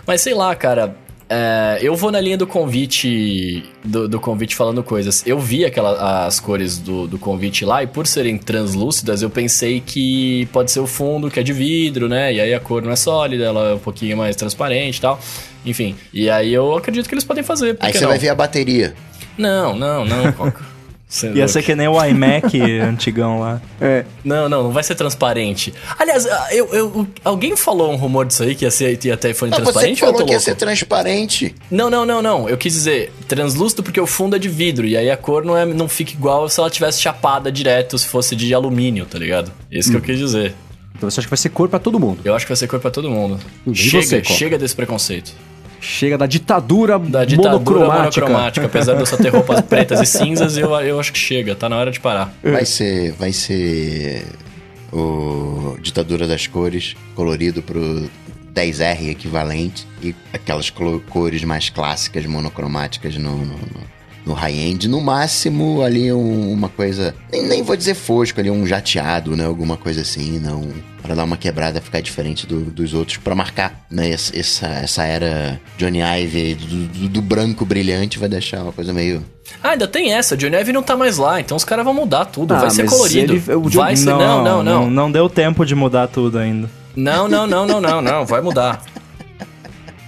[0.05, 0.95] Mas sei lá, cara.
[1.29, 5.25] É, eu vou na linha do convite do, do convite falando coisas.
[5.25, 9.81] Eu vi aquela, as cores do, do convite lá e por serem translúcidas, eu pensei
[9.81, 12.33] que pode ser o fundo que é de vidro, né?
[12.33, 15.19] E aí a cor não é sólida, ela é um pouquinho mais transparente e tal.
[15.65, 17.75] Enfim, e aí eu acredito que eles podem fazer.
[17.81, 18.09] Aí você não?
[18.09, 18.95] vai ver a bateria.
[19.37, 20.76] Não, não, não, Coca.
[21.23, 21.47] É Ia louco.
[21.49, 23.61] ser que nem o iMac antigão lá.
[23.79, 24.03] É.
[24.25, 25.73] Não, não, não vai ser transparente.
[25.97, 29.29] Aliás, ah, eu, eu- alguém falou um rumor disso aí que ia, ser, ia ter
[29.31, 30.43] iPhone Ah, você transparente que ou eu falou que ia louco?
[30.45, 31.55] ser transparente.
[31.71, 32.49] Não, não, não, não.
[32.49, 35.57] Eu quis dizer translúcido porque o fundo é de vidro e aí a cor não,
[35.57, 39.51] é, não fica igual se ela tivesse chapada direto, se fosse de alumínio, tá ligado?
[39.71, 40.53] Isso que eu quis dizer.
[40.95, 42.19] Então você acha que vai ser cor pra todo mundo.
[42.25, 43.39] Eu acho que vai ser cor pra todo mundo.
[43.67, 45.31] E Chega, você, chega desse preconceito.
[45.79, 48.21] Chega da ditadura, Da ditadura monocromática.
[48.25, 48.65] monocromática.
[48.65, 51.55] Apesar de eu só ter roupas pretas e cinzas, eu, eu acho que chega.
[51.55, 52.33] Tá na hora de parar.
[52.43, 53.11] Vai ser.
[53.13, 54.25] Vai ser.
[54.91, 58.09] O Ditadura das Cores, colorido pro
[58.53, 59.85] 10R equivalente.
[60.01, 63.31] E aquelas cores mais clássicas, monocromáticas no.
[63.37, 63.96] no, no-
[64.27, 67.15] no high-end, no máximo ali um- uma coisa.
[67.31, 69.45] Nem, nem vou dizer fosco, ali um jateado, né?
[69.45, 70.67] Alguma coisa assim, não.
[71.01, 74.09] Pra dar uma quebrada, ficar diferente do- dos outros, pra marcar, né?
[74.11, 78.91] Essa, essa, essa era Johnny Ive do, do- do branco brilhante vai deixar uma coisa
[78.91, 79.23] meio.
[79.63, 80.35] Ah, ainda tem essa.
[80.35, 82.53] Johnny Ive não tá mais lá, então os caras vão mudar tudo.
[82.53, 83.33] Ah, vai ser colorido.
[83.33, 84.05] ele- o vai Johnny- ser.
[84.09, 84.89] Não, não, não.
[84.89, 86.69] Não deu tempo de mudar tudo ainda.
[86.95, 88.25] Não, não, não, não, não, não.
[88.25, 88.83] Vai mudar.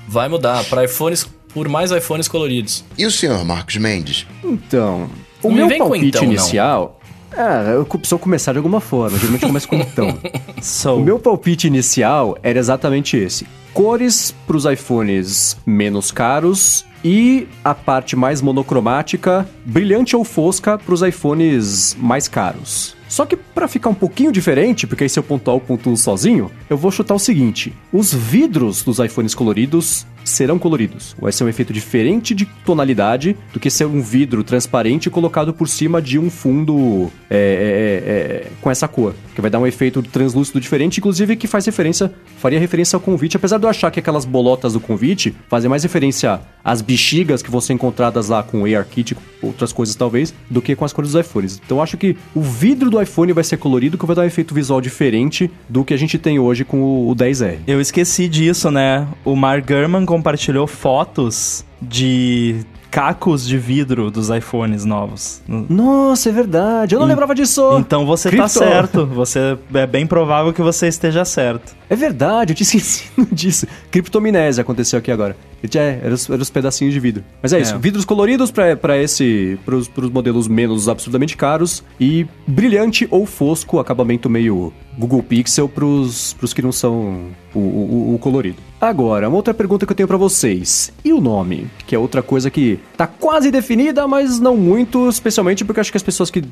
[0.08, 0.64] Vai mudar.
[0.66, 2.84] Pra iPhones, por mais iPhones coloridos.
[2.98, 4.26] E o senhor Marcos Mendes?
[4.44, 5.10] Então,
[5.42, 6.32] o Não me meu com palpite então, não.
[6.32, 6.96] inicial...
[7.32, 9.16] Ah, eu preciso começar de alguma forma.
[9.18, 10.18] Geralmente eu começo com então.
[10.62, 13.46] So, O meu palpite inicial era exatamente esse.
[13.72, 20.94] Cores para os iPhones menos caros e a parte mais monocromática, brilhante ou fosca para
[20.94, 22.96] os iPhones mais caros.
[23.10, 26.50] Só que para ficar um pouquinho diferente, porque aí se eu pontuar o ponto sozinho,
[26.70, 31.16] eu vou chutar o seguinte: os vidros dos iPhones coloridos serão coloridos.
[31.20, 35.68] Vai ser um efeito diferente de tonalidade do que ser um vidro transparente colocado por
[35.68, 39.66] cima de um fundo é, é, é, é, com essa cor, que vai dar um
[39.66, 43.90] efeito translúcido diferente, inclusive que faz referência, faria referência ao convite, apesar de eu achar
[43.90, 48.44] que aquelas bolotas do convite fazem mais referência às bexigas que vão ser encontradas lá
[48.44, 51.62] com o ARKit, outras coisas talvez, do que com as cores dos iPhones.
[51.66, 54.54] Então acho que o vidro do iPhone vai ser colorido, que vai dar um efeito
[54.54, 57.60] visual diferente do que a gente tem hoje com o- o 10R.
[57.68, 59.08] eu esqueci disso, né?
[59.24, 62.58] O Mark Gurman compartilhou fotos de
[62.92, 65.42] cacos de vidro dos iPhones novos.
[65.48, 66.96] Nossa, é verdade.
[66.96, 67.78] Eu não En- lembrava disso.
[67.80, 68.44] Então você Cripto.
[68.46, 69.06] tá certo.
[69.06, 71.76] Você é bem provável que você esteja certo.
[71.90, 73.68] É verdade, eu tinha esquecido disso.
[73.92, 75.36] Criptominésia aconteceu aqui agora.
[75.76, 77.24] É, eram os, eram os pedacinhos de vidro.
[77.44, 77.78] Mas é isso, É.
[77.78, 84.30] vidros coloridos pra esse, pros, pros modelos menos absurdamente caros e brilhante ou fosco, acabamento
[84.30, 88.58] meio Google Pixel pros, pros que não são o, o- o colorido.
[88.82, 90.92] Agora, uma outra pergunta que eu tenho pra vocês.
[91.04, 91.70] E o nome?
[91.86, 95.92] Que é outra coisa que tá quase definida, mas não muito, especialmente porque eu acho
[95.92, 96.44] que as pessoas que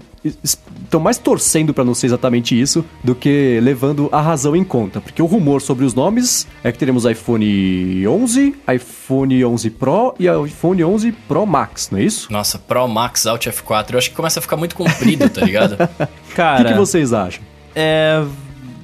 [0.44, 5.00] estão mais torcendo pra não ser exatamente isso do que levando a razão em conta.
[5.00, 10.26] Porque o rumor sobre os nomes é que teremos iPhone 11, iPhone 11 Pro e
[10.28, 12.32] iPhone 11 Pro Max, não é isso?
[12.32, 13.94] Nossa, Pro Max Alt F4.
[13.94, 15.78] Eu acho que começa a ficar muito comprido, tá ligado?
[16.28, 17.42] O que, Cara, que vocês acham?
[17.74, 18.24] é,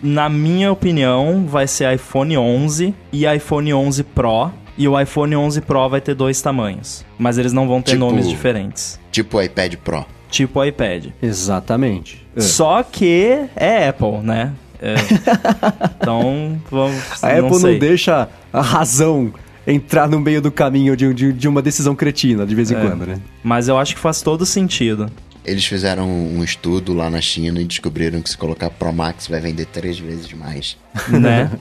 [0.04, 4.51] na minha opinião, vai ser iPhone 11 e iPhone 11 Pro.
[4.78, 7.06] E o iPhone 11 Pro vai ter dois tamanhos.
[7.18, 8.99] Mas eles não vão ter Tipo- nomes diferentes.
[9.12, 10.06] Tipo o iPad Pro.
[10.30, 11.08] Tipo o iPad.
[11.22, 12.26] Exatamente.
[12.36, 12.41] É.
[12.41, 14.51] Só que é Apple, né?
[14.82, 14.95] É.
[16.01, 17.24] então, vamos.
[17.24, 17.80] A Apple não, sei.
[17.80, 19.32] deixa a razão
[19.66, 22.82] entrar no meio do caminho de, de, de uma decisão cretina de vez em É.
[22.82, 23.20] quando, né?
[23.43, 25.10] Mas eu acho que faz todo sentido.
[25.46, 29.39] Eles fizeram um estudo lá na China e descobriram que se colocar Pro Max vai
[29.41, 30.78] vender três vezes mais.
[31.10, 31.52] Né?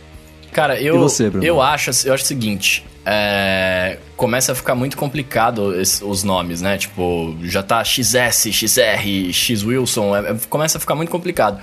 [0.52, 5.80] Cara, eu, você, eu acho, eu acho o seguinte, é, começa a ficar muito complicado
[5.80, 6.76] esse- os nomes, né?
[6.76, 11.60] Tipo, já tá XS, XR, X Wilson, é- é- começa a ficar muito complicado.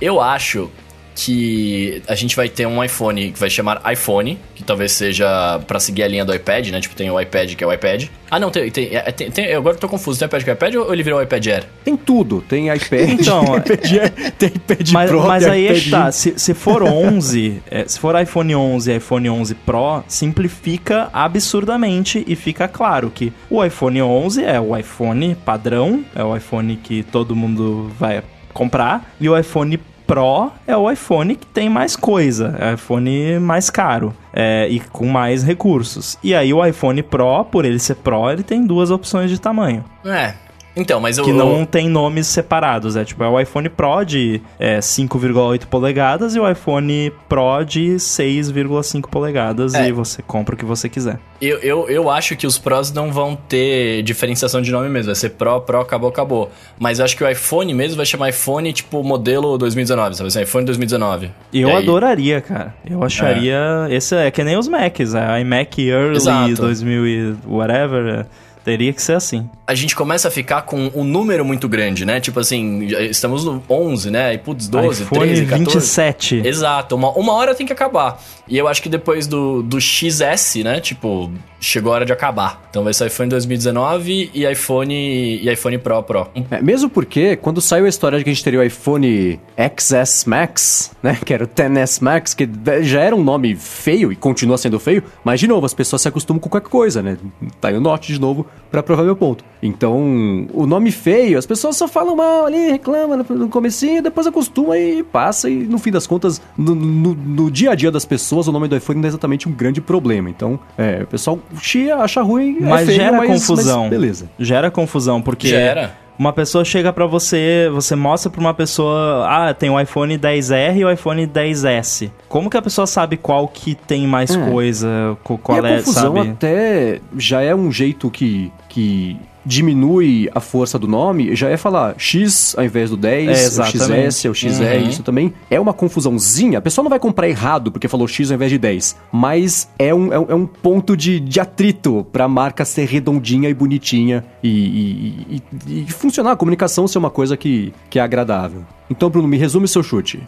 [0.00, 0.70] Eu acho
[1.16, 5.80] que a gente vai ter um iPhone que vai chamar iPhone, que talvez seja pra
[5.80, 6.80] seguir a linha do iPad, né?
[6.80, 8.04] Tipo, tem o iPad que é o iPad.
[8.30, 10.18] Ah, não, tem, tem, é, tem, tem- agora eu tô confuso.
[10.18, 11.64] Tem o iPad que é o iPad ou ele virou o iPad Air?
[11.84, 12.44] Tem tudo.
[12.46, 15.90] Tem iPad, Então, tem iPad, Air, tem iPad mas, Pro, mas tem aí é iPad
[15.90, 15.98] tá.
[16.00, 16.12] mini.
[16.12, 22.22] Se, se for 11, é, se for iPhone 11 e iPhone 11 Pro, simplifica absurdamente
[22.26, 27.02] e fica claro que o iPhone 11 é o iPhone padrão, é o iPhone que
[27.04, 32.56] todo mundo vai comprar, e o iPhone Pro é o iPhone que tem mais coisa,
[32.58, 36.16] é o iPhone mais caro é, e com mais recursos.
[36.22, 39.84] E aí o iPhone Pro, por ele ser Pro, ele tem duas opções de tamanho.
[40.04, 40.34] É.
[40.76, 41.24] Então, mas eu...
[41.24, 42.96] Que não tem nomes separados.
[42.96, 47.94] É tipo, é o iPhone Pro de é, 5,8 polegadas e o iPhone Pro de
[47.94, 49.74] 6,5 polegadas.
[49.74, 49.88] É.
[49.88, 51.18] E você compra o que você quiser.
[51.40, 55.06] Eu, eu, eu acho que os Pros não vão ter diferenciação de nome mesmo.
[55.06, 56.50] Vai ser Pro, Pro, acabou, acabou.
[56.78, 60.42] Mas eu acho que o iPhone mesmo vai chamar iPhone, tipo, modelo 2019, sabe assim?
[60.42, 61.30] iPhone 2019.
[61.52, 62.74] E eu aí- adoraria, cara.
[62.88, 63.86] Eu acharia.
[63.90, 65.14] Esse é que nem os Macs.
[65.14, 66.54] É iMac Early Exato.
[66.54, 68.26] 2000 e whatever.
[68.66, 69.48] Teria que ser assim.
[69.64, 72.18] A gente começa a ficar com um número muito grande, né?
[72.18, 74.34] Tipo assim, estamos no 11, né?
[74.34, 75.64] E putz, 12, iPhone 13, 14.
[75.64, 76.42] 27.
[76.44, 78.20] Exato, uma, uma hora tem que acabar.
[78.48, 80.80] E eu acho que depois do, do XS, né?
[80.80, 82.66] Tipo, chegou a hora de acabar.
[82.68, 86.28] Então vai ser iPhone 2019 e iPhone e iPhone Pro Pro.
[86.50, 89.40] É, mesmo porque, quando saiu a história de que a gente teria o iPhone
[89.78, 91.18] XS Max, né?
[91.24, 92.48] Que era o XS Max, que
[92.82, 96.08] já era um nome feio e continua sendo feio, mas de novo, as pessoas se
[96.08, 97.16] acostumam com qualquer coisa, né?
[97.60, 99.44] Tá aí o Note de novo pra provar meu ponto.
[99.62, 104.26] Então, o nome feio, as pessoas só falam mal ali, reclamam no, no comecinho, depois
[104.26, 108.04] acostuma e passa, e no fim das contas, no, no- no dia a dia das
[108.04, 110.28] pessoas, o nome do iPhone não é exatamente um grande problema.
[110.30, 113.80] Então, é, o pessoal chia, acha ruim, Mas é feio, gera mas, confusão.
[113.82, 114.30] mas beleza.
[114.38, 115.48] Gera confusão, porque.
[115.48, 115.94] Gera.
[116.18, 120.76] Uma pessoa chega pra você, você mostra pra uma pessoa, ah, tem o iPhone 10R
[120.78, 122.10] e o iPhone 10S.
[122.28, 124.50] Como que a pessoa sabe qual que tem mais É.
[124.50, 124.88] coisa,
[125.22, 126.30] co- qual e a é, confusão sabe?
[126.30, 131.94] até já é um jeito que, que diminui a força do nome, já é falar
[131.96, 133.64] X ao invés do 10, É, o.
[133.64, 134.88] XS, o XR, Uhum.
[134.88, 136.58] isso também é uma confusãozinha.
[136.58, 139.94] A pessoa não vai comprar errado porque falou X ao invés de 10, mas é
[139.94, 144.24] um, é um, é um ponto de, de atrito pra marca ser redondinha e bonitinha
[144.42, 148.62] e, e, e- e funcionar, a comunicação ser uma coisa que, que é agradável.
[148.90, 150.20] Então, Bruno, me resume o seu chute.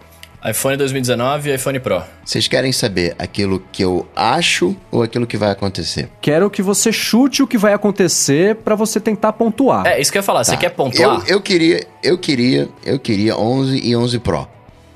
[0.44, 2.02] iPhone 2019 e iPhone Pro.
[2.24, 6.08] Vocês querem saber aquilo que eu acho ou aquilo que vai acontecer?
[6.20, 9.86] Quero que você chute o que vai acontecer pra você tentar pontuar.
[9.86, 10.44] É, isso que eu ia falar.
[10.44, 10.56] Você Tá.
[10.58, 11.22] quer pontuar?
[11.26, 14.46] Eu, eu queria, eu queria, eu queria 11 e 11 Pro,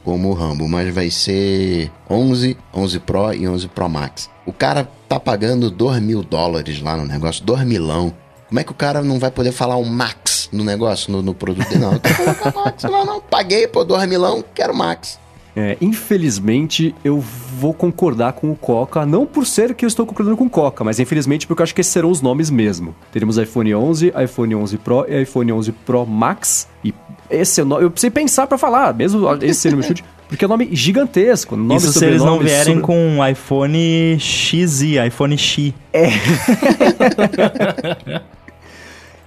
[0.04, 4.30] como o Rambo, mas vai ser 11, 11 Pro e 11 Pro Max.
[4.46, 8.14] O cara tá pagando 2 mil dólares lá no negócio, 2 milão.
[8.48, 11.34] Como é que o cara não vai poder falar o Max no negócio, no, no
[11.34, 11.76] produto?
[11.78, 12.82] Não, eu quero colocar Max.
[12.84, 15.18] Não, não, paguei, pô, 2 milão, quero Max.
[15.54, 20.34] É, infelizmente, eu vou concordar com o Coca, não por ser que eu estou concordando
[20.36, 22.94] com o Coca, mas infelizmente porque eu acho que esses serão os nomes mesmo.
[23.12, 26.66] Teremos iPhone 11, iPhone 11 Pro e iPhone 11 Pro Max.
[26.82, 26.94] E
[27.28, 27.84] esse é o nome.
[27.84, 31.54] Eu precisei pensar pra falar, mesmo esse sendo meu chute, porque é um nome gigantesco.
[31.54, 35.74] Nome, Isso se eles não vierem sobre- com um iPhone XI, iPhone X.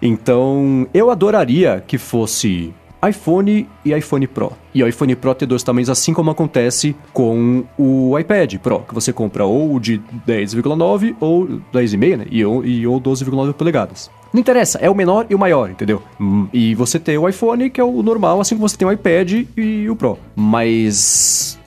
[0.02, 2.74] Então, eu adoraria que fosse
[3.08, 4.52] iPhone e iPhone Pro.
[4.74, 8.94] E o iPhone Pro ter dois tamanhos, assim como acontece com o iPad Pro, que
[8.94, 12.26] você compra ou de 10,9 ou 10,5, né?
[12.32, 14.10] E, ou- e ou 12,9 polegadas.
[14.34, 16.04] Não interessa, é o menor e o maior, entendeu?
[16.52, 19.46] E você tem o iPhone, que é o normal, assim como você tem o iPad
[19.56, 20.18] e o Pro.
[20.36, 21.58] Mas.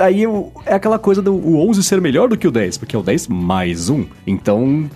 [0.00, 0.24] Aí
[0.64, 3.02] é aquela coisa do o 11 ser melhor do que o 10, porque é o
[3.02, 4.04] 10 mais um.
[4.26, 4.88] Então,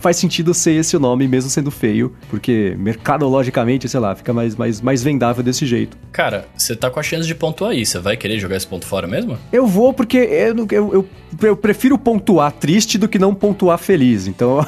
[0.00, 4.56] faz sentido ser esse o nome, mesmo sendo feio, porque mercadologicamente, sei lá, fica mais,
[4.56, 5.96] mais, mais vendável desse jeito.
[6.10, 7.84] Cara, você tá com a chance de pontuar aí.
[7.84, 9.38] Você vai querer jogar esse ponto fora mesmo?
[9.52, 11.08] Eu vou porque eu, eu, eu,
[11.42, 14.64] eu prefiro pontuar triste do que não pontuar feliz, então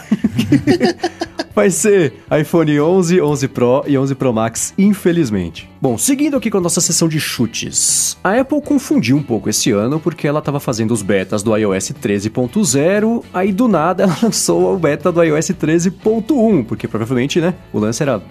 [1.55, 5.71] vai ser iPhone 11, 11 Pro e 11 Pro Max, infelizmente.
[5.81, 8.17] Bom, seguindo aqui com a nossa sessão de chutes.
[8.25, 11.93] A Apple confundiu um pouco esse ano porque ela estava fazendo os betas do iOS
[11.93, 17.79] 13.0, aí do nada ela lançou o beta do iOS 13.1, porque provavelmente, né, o
[17.79, 18.23] lance era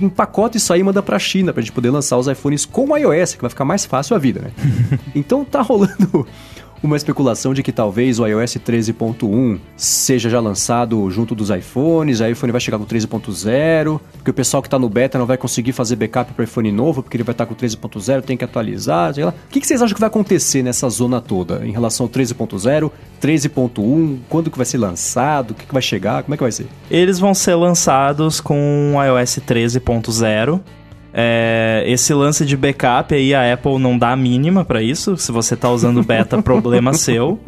[0.00, 3.34] empacota isso aí e manda pra China pra gente poder lançar os iPhones com iOS,
[3.34, 4.50] que vai ficar mais fácil a vida, né?
[5.14, 6.26] então tá rolando
[6.82, 12.30] uma especulação de que talvez o iOS 13.1 seja já lançado junto dos iPhones, aí
[12.30, 15.36] o iPhone vai chegar com 13.0, porque o pessoal que tá no beta não vai
[15.36, 19.14] conseguir fazer backup pro iPhone novo, porque ele vai estar com 13.0, tem que atualizar,
[19.14, 19.30] sei lá.
[19.30, 22.90] O que, que vocês acham que vai acontecer nessa zona toda em relação ao 13.0,
[23.20, 26.52] 13.1, quando que vai ser lançado, o que, que vai chegar, como é que vai
[26.52, 26.66] ser?
[26.90, 30.60] Eles vão ser lançados com o iOS 13.0.
[31.12, 35.16] É, esse lance de backup aí, a Apple não dá a mínima pra isso.
[35.16, 37.40] Se você tá usando beta, problema seu.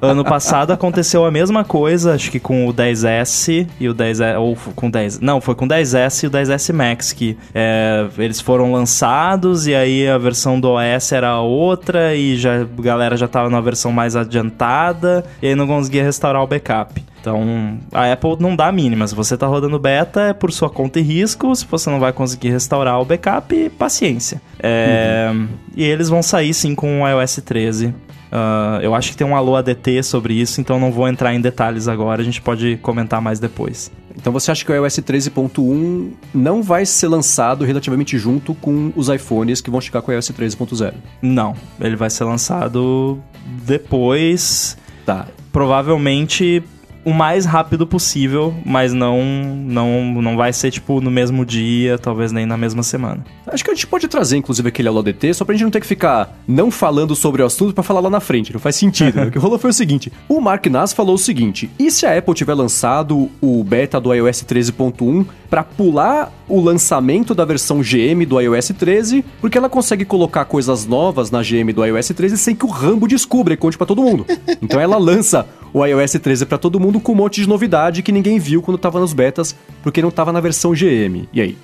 [0.00, 4.56] Ano passado aconteceu a mesma coisa, acho que com o 10S e o 10 ou
[4.74, 8.40] com o 10, não, foi com o 10S e o 10S Max que é, eles
[8.40, 13.28] foram lançados e aí a versão do OS era outra e já a galera já
[13.28, 17.02] tava na versão mais adiantada e aí não conseguia restaurar o backup.
[17.26, 19.04] Então, a Apple não dá mínima.
[19.04, 21.56] Se você tá rodando beta, é por sua conta e risco.
[21.56, 24.40] Se você não vai conseguir restaurar o backup, paciência.
[24.60, 25.32] É,
[25.74, 27.92] E eles vão sair sim com o iOS 13.
[28.30, 31.40] Ah, eu acho que tem um alô ADT sobre isso, então não vou entrar em
[31.40, 32.22] detalhes agora.
[32.22, 33.90] A gente pode comentar mais depois.
[34.16, 39.08] Então você acha que o iOS 13.1 não vai ser lançado relativamente junto com os
[39.08, 40.94] iPhones que vão chegar com o iOS 13.0?
[41.20, 43.18] Não, ele vai ser lançado
[43.64, 44.78] depois.
[45.04, 45.26] Tá.
[45.52, 46.62] Provavelmente
[47.06, 52.32] o mais rápido possível, mas não, não, não vai ser, tipo, no mesmo dia, talvez
[52.32, 53.24] nem na mesma semana.
[53.46, 55.80] Acho que a gente pode trazer, inclusive, aquele Alô DT, só pra gente não ter
[55.80, 58.52] que ficar não falando sobre o assunto pra falar lá na frente.
[58.52, 59.14] Não faz sentido.
[59.14, 59.26] né?
[59.26, 62.18] O que rolou foi o seguinte: o Mark Nas falou o seguinte: e se a
[62.18, 68.24] Apple tiver lançado o beta do iOS 13.1 para pular o lançamento da versão GM
[68.26, 72.54] do iOS 13, porque ela consegue colocar coisas novas na GM do iOS 13 sem
[72.54, 74.26] que o Rambo descubra e conte para todo mundo.
[74.60, 78.12] Então ela lança o iOS 13 para todo mundo com um monte de novidade que
[78.12, 81.28] ninguém viu quando tava nos betas, porque não tava na versão GM.
[81.32, 81.56] E aí?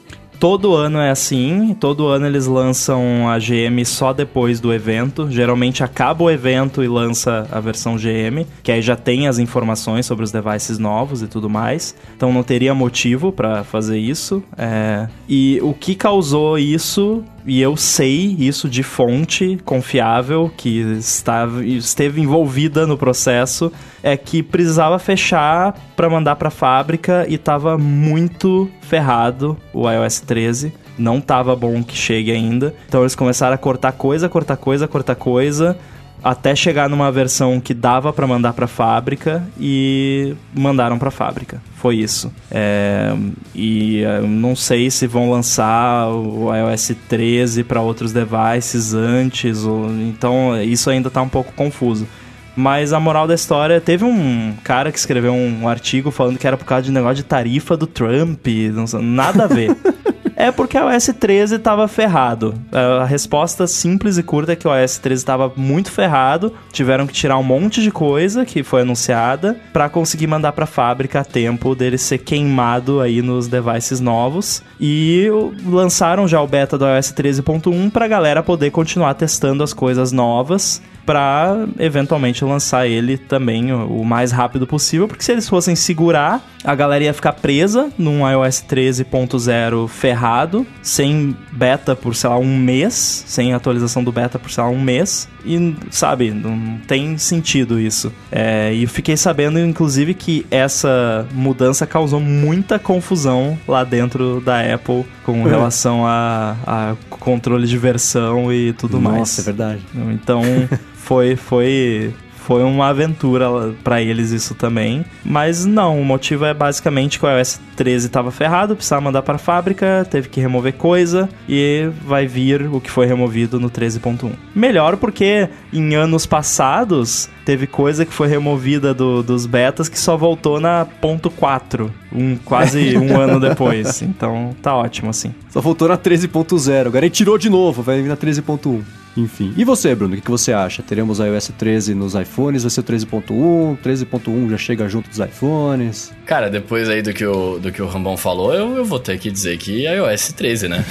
[0.42, 5.30] Todo ano é assim, todo ano eles lançam a GM só depois do evento.
[5.30, 10.04] Geralmente acaba o evento e lança a versão GM, que aí já tem as informações
[10.04, 11.94] sobre os devices novos e tudo mais.
[12.16, 14.42] Então não teria motivo para fazer isso.
[14.58, 15.06] É...
[15.28, 22.20] E o que causou isso e eu sei isso de fonte confiável que estava, esteve
[22.20, 23.72] envolvida no processo,
[24.02, 30.72] é que precisava fechar para mandar para fábrica e estava muito ferrado o iOS 13.
[30.98, 32.74] Não estava bom que chegue ainda.
[32.86, 35.76] Então eles começaram a cortar coisa, cortar coisa, cortar coisa
[36.22, 41.60] até chegar numa versão que dava para mandar para fábrica e mandaram para fábrica.
[41.76, 42.32] Foi isso.
[42.50, 43.12] É,
[43.54, 49.90] e eu não sei se vão lançar o iOS 13 para outros devices antes, ou,
[49.90, 52.06] então isso ainda tá um pouco confuso.
[52.54, 56.56] Mas a moral da história, teve um cara que escreveu um artigo falando que era
[56.56, 59.74] por causa de negócio de tarifa do Trump, não, nada a ver.
[60.36, 62.54] É porque o OS 13 estava ferrado.
[62.72, 66.52] A resposta simples e curta é que o OS 13 estava muito ferrado.
[66.72, 70.66] Tiveram que tirar um monte de coisa que foi anunciada para conseguir mandar para a
[70.66, 74.62] fábrica a tempo dele ser queimado aí nos devices novos.
[74.80, 75.28] E
[75.66, 80.12] lançaram já o beta do iOS 13.1 para a galera poder continuar testando as coisas
[80.12, 86.40] novas para eventualmente lançar ele também o, mais rápido possível, porque se eles fossem segurar,
[86.64, 92.56] a galera ia ficar presa num iOS 13.0 ferrado, sem beta por, sei lá, um
[92.56, 97.80] mês, sem atualização do beta por, sei lá, um mês, e, sabe, não tem sentido
[97.80, 98.12] isso.
[98.30, 105.04] É, e fiquei sabendo, inclusive, que essa mudança causou muita confusão lá dentro da Apple
[105.24, 109.18] com relação a, a controle de versão e tudo Nossa, mais.
[109.18, 109.82] Nossa, é verdade.
[110.12, 110.42] Então,
[111.02, 115.04] foi, foi foi uma aventura para eles isso também.
[115.24, 119.36] Mas não, o motivo é basicamente que o iOS 13 estava ferrado, precisava mandar para
[119.36, 124.32] a fábrica, teve que remover coisa e vai vir o que foi removido no 13.1.
[124.54, 130.16] Melhor porque em anos passados teve coisa que foi removida do, dos betas que só
[130.16, 134.02] voltou na ponto .4, um, quase um ano depois.
[134.02, 135.32] Então tá ótimo assim.
[135.48, 138.82] Só voltou na 13.0, agora ele tirou de novo, vai vir na 13.1.
[139.16, 139.52] Enfim.
[139.56, 140.82] E você, Bruno, o que, que você acha?
[140.82, 142.62] Teremos iOS 13 nos iPhones?
[142.62, 143.78] Vai ser o 13.1?
[143.84, 146.12] 13.1 já chega junto dos iPhones?
[146.24, 149.18] Cara, depois aí do que o, do que o Rambão falou, eu, eu vou ter
[149.18, 150.84] que dizer que iOS 13, né?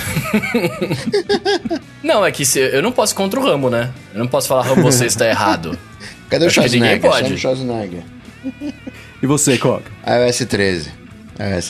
[2.03, 3.91] não, é que se, eu não posso contra o Rambo, né?
[4.13, 5.77] Eu não posso falar, Rambo, você está errado.
[6.29, 7.01] Cadê o Schwarzenegger?
[7.01, 7.37] Pode.
[7.37, 8.03] Schwarzenegger.
[9.21, 9.91] E você, Coca?
[10.05, 11.00] iOS 13.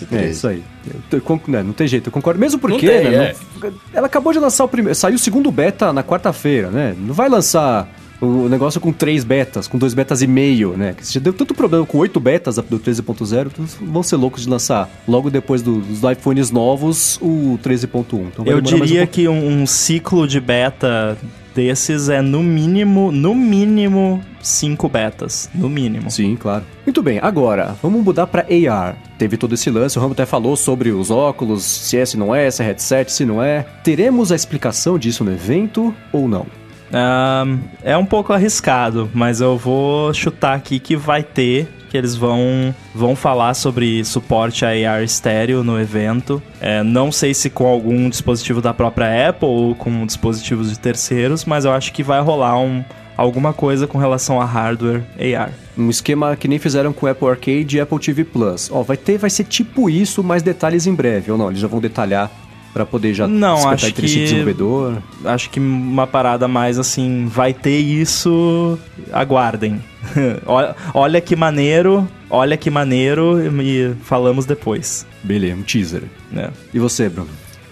[0.05, 0.07] 13.
[0.11, 0.63] É isso aí.
[1.11, 2.39] Eu, eu, não, não tem jeito, eu concordo.
[2.39, 3.35] Mesmo porque, tem, né, é.
[3.61, 4.95] não, ela acabou de lançar o primeiro.
[4.95, 6.95] Saiu o segundo beta na quarta-feira, né?
[6.97, 7.87] Não vai lançar
[8.21, 10.93] o negócio com três betas, com dois betas e meio, né?
[10.93, 13.51] Que já deu tanto problema com oito betas do 13.0,
[13.81, 18.27] vão ser loucos de lançar logo depois do, dos iPhones novos o 13.1.
[18.27, 21.17] Então Eu diria um que um, um ciclo de beta
[21.53, 25.49] desses é no mínimo, no mínimo, cinco betas.
[25.53, 26.09] No mínimo.
[26.09, 26.63] Sim, claro.
[26.85, 28.95] Muito bem, agora, vamos mudar para AR.
[29.17, 32.33] Teve todo esse lance, o Rambo até falou sobre os óculos, se é, se não
[32.33, 33.65] é, se é headset, se não é.
[33.83, 36.45] Teremos a explicação disso no evento ou não?
[36.93, 42.15] Um, é um pouco arriscado, mas eu vou chutar aqui que vai ter que eles
[42.15, 46.41] vão, vão falar sobre suporte a AR estéreo no evento.
[46.61, 51.43] É, não sei se com algum dispositivo da própria Apple ou com dispositivos de terceiros,
[51.43, 52.81] mas eu acho que vai rolar um,
[53.17, 55.51] alguma coisa com relação a hardware AR.
[55.77, 58.69] Um esquema que nem fizeram com o Apple Arcade e Apple TV Plus.
[58.71, 61.49] Ó, vai ter, vai ser tipo isso, mais detalhes em breve, ou não?
[61.49, 62.31] Eles já vão detalhar
[62.73, 64.97] para poder já não acho que desenvolvedor.
[65.25, 68.77] Acho que uma parada mais assim, vai ter isso,
[69.11, 69.81] aguardem.
[70.45, 75.05] olha, olha que maneiro, olha que maneiro e falamos depois.
[75.23, 76.03] Beleza, um teaser.
[76.35, 76.49] É.
[76.73, 77.29] E você, Bruno?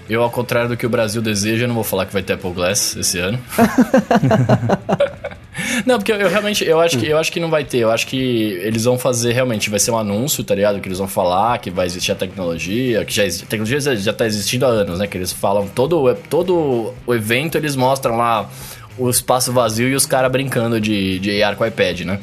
[0.10, 2.52] Eu, ao contrário do que o Brasil deseja, não vou falar que vai ter Apple
[2.52, 3.40] Glass esse ano.
[5.86, 7.80] Não, porque eu, realmente, eu acho, que, eu acho que não vai ter.
[7.80, 8.18] Eu acho que
[8.62, 10.80] eles vão fazer realmente, vai ser um anúncio, tá ligado?
[10.80, 14.14] Que eles vão falar que vai existir a tecnologia, que já existe, a tecnologia já
[14.14, 15.08] tá existindo há anos, né?
[15.08, 18.50] Que eles falam, todo, todo o evento eles mostram lá
[18.98, 22.20] o espaço vazio e os caras brincando de, de AR com iPad, né?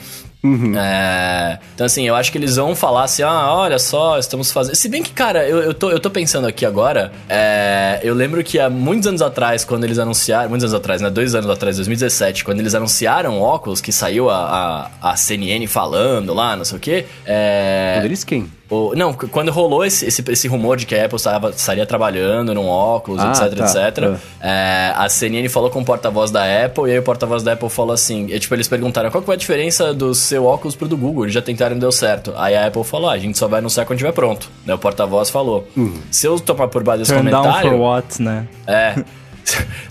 [0.77, 4.75] É, então, assim, eu acho que eles vão falar assim: ah, olha só, estamos fazendo.
[4.75, 7.13] Se bem que, cara, eu, eu, tô, eu tô pensando aqui agora.
[7.29, 10.49] é, eu lembro que há muitos anos atrás, quando eles anunciaram.
[10.49, 11.11] Muitos anos atrás, né?
[11.11, 15.67] Dois anos atrás, 2017, quando eles anunciaram o óculos, que saiu a, a, a CNN
[15.67, 17.07] falando lá, não sei o quê.
[17.25, 18.51] É, Quando eles quem?
[18.69, 22.53] O- não, quando rolou esse, esse, esse rumor de que a Apple estava, estaria trabalhando
[22.55, 23.65] num óculos, Ah, etc, tá.
[23.65, 27.53] etc, é, a CNN falou com o porta-voz da Apple, e aí o porta-voz da
[27.53, 30.75] Apple falou assim, e, tipo, eles perguntaram, qual que foi a diferença do seu óculos
[30.75, 31.25] pro do Google?
[31.25, 32.33] Eles já tentaram e deu certo.
[32.37, 34.51] Aí a Apple falou, ah, a gente só vai anunciar quando tiver pronto.
[34.65, 35.67] Né, o porta-voz falou.
[36.11, 37.71] Se eu tomar por base esse Turn down comentário...
[37.71, 38.47] for what, né?
[38.67, 38.95] É.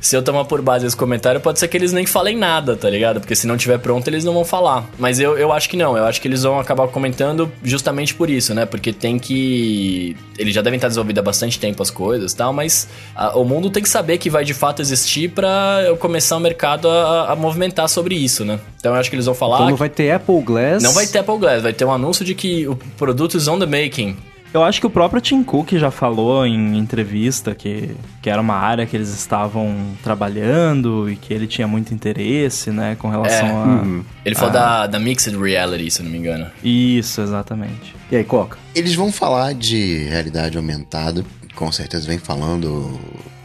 [0.01, 2.89] Se eu tomar por base esse comentário, pode ser que eles nem falem nada, tá
[2.89, 3.19] ligado?
[3.19, 4.85] Porque se não tiver pronto, eles não vão falar.
[4.99, 5.97] Mas eu, eu acho que não.
[5.97, 8.65] Eu acho que eles vão acabar comentando justamente por isso, né?
[8.65, 10.15] Porque tem que.
[10.37, 13.43] Eles já devem estar desenvolvidos há bastante tempo as coisas e tal, mas a- o
[13.45, 17.31] mundo tem que saber que vai de fato existir pra eu começar o mercado a,
[17.31, 18.59] a movimentar sobre isso, né?
[18.79, 19.55] Então eu acho que eles vão falar.
[19.57, 20.83] Então não vai ter Apple Glass.
[20.83, 23.57] não vai ter Apple Glass, vai ter um anúncio de que o produto is on
[23.57, 24.15] the making.
[24.55, 28.53] Eu acho que o próprio Tim Cook já falou em entrevista que, que era uma
[28.53, 33.51] área que eles estavam trabalhando e que ele tinha muito interesse, né, com relação É.
[33.51, 33.65] a...
[33.65, 34.05] Uhum.
[34.23, 36.47] Ele falou da, da Mixed Reality, se eu não me engano.
[36.63, 37.93] Isso, exatamente.
[38.09, 38.57] E aí, Coca?
[38.73, 42.97] Eles vão falar de realidade aumentada, com certeza vem falando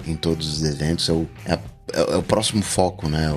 [0.06, 1.08] em todos os eventos.
[1.08, 1.58] É o, é,
[1.92, 3.34] é o próximo foco, né?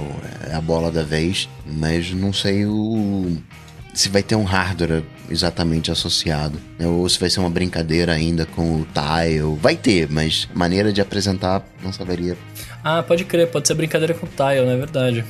[0.47, 3.35] É a bola da vez, mas não sei o
[3.93, 6.87] se vai ter um hardware exatamente associado, né?
[6.87, 9.57] ou se vai ser uma brincadeira ainda com o tile.
[9.61, 12.35] Vai ter, mas maneira de apresentar não saberia.
[12.83, 15.23] Ah, pode crer, pode ser brincadeira com o Tile, não é verdade?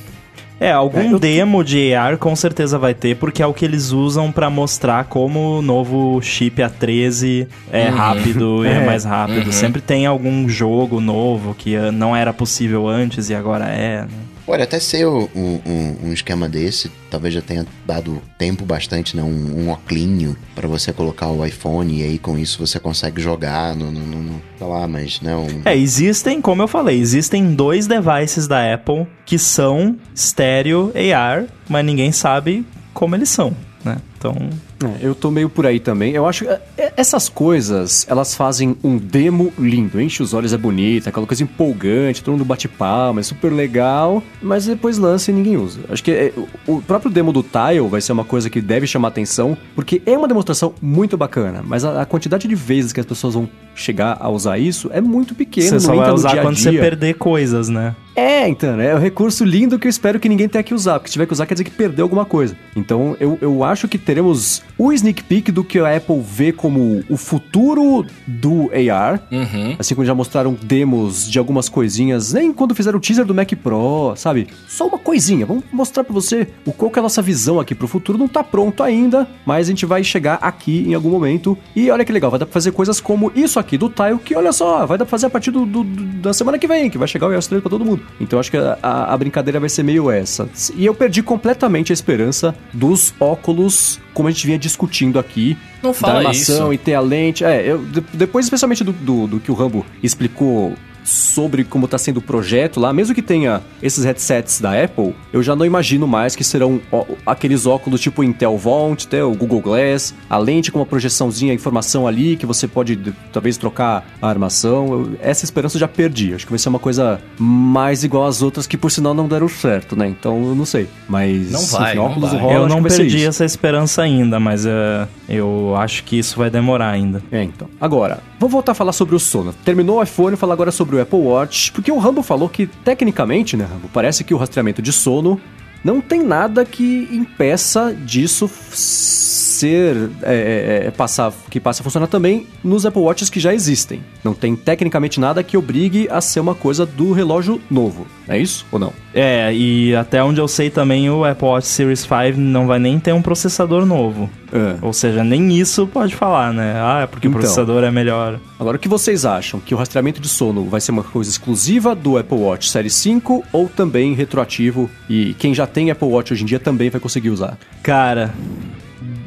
[0.58, 3.64] É, algum É, eu- demo de AR com certeza vai ter, porque é o que
[3.64, 8.86] eles usam pra mostrar como o novo chip A13 é rápido e é É.
[8.86, 9.46] mais rápido.
[9.46, 9.52] Uhum.
[9.52, 14.08] Sempre tem algum jogo novo que eh, não era possível antes e agora é, né?
[14.46, 19.22] Pode até ser um, um- um esquema desse, talvez já tenha dado tempo bastante, né?
[19.22, 23.74] Um, um oclinho pra você colocar o iPhone e aí com isso você consegue jogar
[23.74, 25.34] no, no, no- no- sei lá, mas né?
[25.34, 31.44] Um, É, existem, como eu falei, existem dois devices da Apple que são estéreo AR,
[31.68, 33.96] mas ninguém sabe como eles são, né?
[34.24, 34.48] Então,
[34.84, 36.12] É, eu tô meio por aí também.
[36.12, 40.00] Eu acho que é, essas coisas, elas fazem um demo lindo.
[40.00, 44.22] Enche os olhos, é bonito, aquela coisa empolgante, todo mundo bate palma, é super legal,
[44.42, 45.80] mas depois lança e ninguém usa.
[45.88, 46.32] Acho que é,
[46.66, 50.16] o próprio demo do Tile vai ser uma coisa que deve chamar atenção, porque é
[50.16, 54.16] uma demonstração muito bacana, mas a, a quantidade de vezes que as pessoas vão chegar
[54.20, 57.68] a usar isso é muito pequena, você só vai usar dia quando você perder coisas,
[57.68, 57.94] né?
[58.16, 61.08] É, então, é um recurso lindo que eu espero que ninguém tenha que usar, porque
[61.08, 62.56] se tiver que usar quer dizer que perdeu alguma coisa.
[62.76, 67.02] Então eu, eu acho que teremos o sneak peek do que a Apple vê como
[67.10, 69.20] o futuro do AR.
[69.30, 69.74] Uhum.
[69.76, 73.50] Assim como já mostraram demos de algumas coisinhas, nem quando fizeram o teaser do Mac
[73.60, 74.46] Pro, sabe?
[74.68, 77.74] Só uma coisinha, vamos mostrar pra você o qual que é a nossa visão aqui
[77.74, 78.16] pro futuro.
[78.16, 81.58] Não tá pronto ainda, mas a gente vai chegar aqui em algum momento.
[81.74, 84.36] E olha que legal, vai dar pra fazer coisas como isso aqui do Tile, que
[84.36, 86.88] olha só, vai dar pra fazer a partir do, do- do- da semana que vem,
[86.88, 88.02] que vai chegar o iOS 3 pra todo mundo.
[88.20, 90.48] Então acho que a, a- a brincadeira vai ser meio essa.
[90.76, 95.56] E eu perdi completamente a esperança dos óculos, como a gente vinha discutindo aqui.
[95.82, 96.72] Não da fala armação isso.
[96.74, 97.44] e ter a lente.
[97.44, 100.74] É, eu, de- depois, especialmente do, do, do que o Rambo explicou
[101.04, 105.42] sobre como tá sendo o projeto lá, mesmo que tenha esses headsets da Apple, eu
[105.42, 109.60] já não imagino mais que serão ó, aqueles óculos tipo Intel Vont, até o Google
[109.60, 112.98] Glass, a lente com uma projeçãozinha, informação ali, que você pode
[113.32, 114.86] talvez trocar a armação.
[114.92, 116.34] Eu- essa esperança eu já perdi.
[116.34, 119.48] Acho que vai ser uma coisa mais igual às outras que por sinal não deram
[119.48, 120.08] certo, né?
[120.08, 120.88] Então eu não sei.
[121.08, 122.40] Mas Não vai, não óculos vai.
[122.40, 126.90] rola, eu não perdi essa esperança ainda, mas eh, eu acho que isso vai demorar
[126.90, 127.22] ainda.
[127.30, 127.68] É, então.
[127.80, 129.54] Agora, vou voltar a falar sobre o sono.
[129.64, 133.56] Terminou o iPhone, falar agora sobre o Apple Watch, porque o Rambo falou que, tecnicamente,
[133.56, 135.40] né, Rambo, parece que o rastreamento de sono
[135.82, 142.06] não tem nada que impeça disso ser é, é, é, passar que passe a funcionar
[142.06, 144.02] também nos Apple Watches que já existem.
[144.24, 148.06] Não tem tecnicamente nada que obrigue a ser uma coisa do relógio novo.
[148.26, 148.90] É isso ou não?
[149.12, 152.98] É, e até onde eu sei também o Apple Watch Series 5 não vai nem
[152.98, 154.30] ter um processador novo.
[154.50, 154.76] É.
[154.80, 156.72] Ou seja, nem isso pode falar, né?
[156.76, 157.38] Ah, é porque Então.
[157.38, 158.40] o processador é melhor.
[158.58, 159.60] Agora, o que vocês acham?
[159.60, 163.44] Que o rastreamento de sono vai ser uma coisa exclusiva do Apple Watch Série 5
[163.52, 167.28] ou também retroativo e quem já tem Apple Watch hoje em dia também vai conseguir
[167.28, 167.58] usar?
[167.82, 168.32] Cara,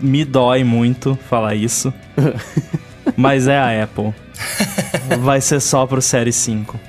[0.02, 1.94] me dói muito falar isso.
[3.16, 4.14] mas é a Apple.
[5.22, 6.80] Vai ser só pro Série 5.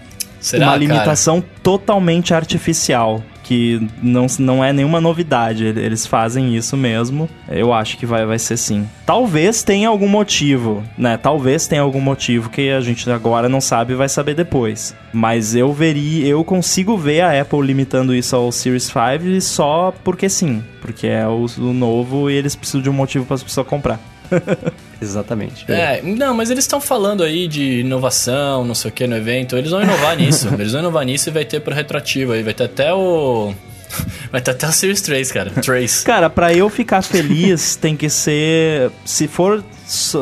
[0.40, 0.78] Será, uma cara?
[0.78, 3.22] limitação totalmente artificial.
[3.42, 5.64] que não, não é nenhuma novidade.
[5.64, 7.30] Eles fazem isso mesmo.
[7.48, 8.86] Eu acho que vai, vai ser sim.
[9.06, 11.16] Talvez tenha algum motivo, né?
[11.16, 14.94] Talvez tenha algum motivo que a gente agora não sabe e vai saber depois.
[15.14, 20.28] Mas eu veria, eu consigo ver a Apple limitando isso ao Series 5 só porque
[20.28, 20.62] sim.
[20.82, 23.98] Porque é o, o novo e eles precisam de um motivo para as pessoas comprar.
[25.00, 25.64] Exatamente.
[25.70, 29.56] É, não, mas eles estão falando aí de inovação, não sei o que no evento.
[29.56, 30.48] Eles vão inovar nisso.
[30.52, 32.42] Eles vão inovar nisso e vai ter pro retroativo aí.
[32.42, 33.54] Vai ter até o.
[34.30, 35.50] Vai ter até o Series 3, cara.
[35.50, 36.04] Trace.
[36.04, 38.90] Cara, pra eu ficar feliz, tem que ser.
[39.02, 39.64] Se for.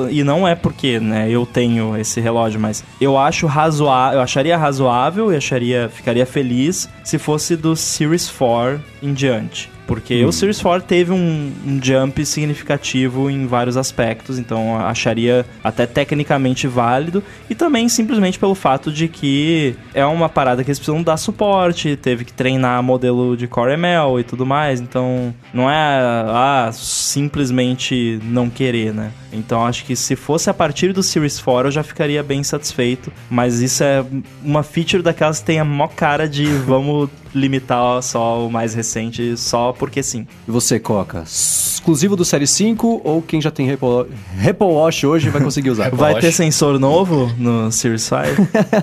[0.09, 4.19] E não é porque, né, eu tenho esse relógio, mas eu acho razoável.
[4.19, 5.90] Eu acharia razoável e acharia.
[5.93, 9.69] Ficaria feliz se fosse do Series 4 em diante.
[9.87, 10.29] Porque hum.
[10.29, 16.67] o Series 4 teve um, um, jump significativo em vários aspectos, então acharia até tecnicamente
[16.67, 17.23] válido.
[17.49, 21.97] E também simplesmente pelo fato de que é uma parada que eles precisam dar suporte,
[21.97, 28.19] teve que treinar modelo de Core ML e tudo mais, então não é ah, simplesmente
[28.25, 29.13] não querer, né?
[29.37, 33.13] Então acho que se fosse a partir do Series 4 eu já ficaria bem satisfeito,
[33.31, 34.05] mas isso é
[34.43, 39.37] uma feature daquelas que tem a maior cara de vamos limitar só o mais recente,
[39.37, 40.27] só porque sim.
[40.49, 41.23] E você, Coca?
[41.23, 44.13] Exclusivo do Série 5 ou quem já tem Apple,
[44.49, 45.91] Apple Watch hoje vai conseguir usar?
[45.95, 48.23] vai ter sensor novo no Series 5?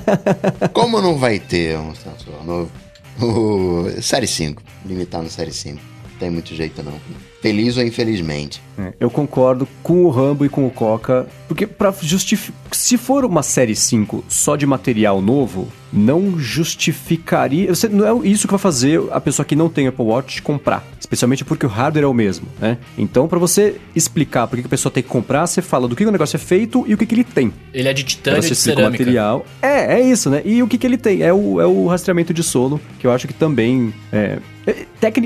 [0.71, 2.71] Como não vai ter um sensor novo?
[3.19, 5.92] O Série 5, limitar no Série 5.
[6.13, 6.93] Não tem muito jeito não.
[7.41, 8.61] Feliz ou infelizmente.
[8.77, 13.25] É, eu concordo com o Rambo e com o Coca, porque para justificar, se for
[13.25, 18.59] uma série 5 só de material novo, não justificaria, você, não é isso que vai
[18.59, 22.13] fazer a pessoa que não tem Apple Watch comprar, especialmente porque o hardware é o
[22.13, 22.77] mesmo, né?
[22.97, 26.05] Então, para você explicar por que a pessoa tem que comprar, você fala do que
[26.05, 27.53] o negócio é feito e o que, que ele tem.
[27.73, 29.03] Ele é de titânio você de cerâmica.
[29.03, 29.45] O material.
[29.61, 30.41] É, é isso, né?
[30.45, 31.21] E o que, que ele tem?
[31.21, 34.39] É o, é o rastreamento de solo, que eu acho que também é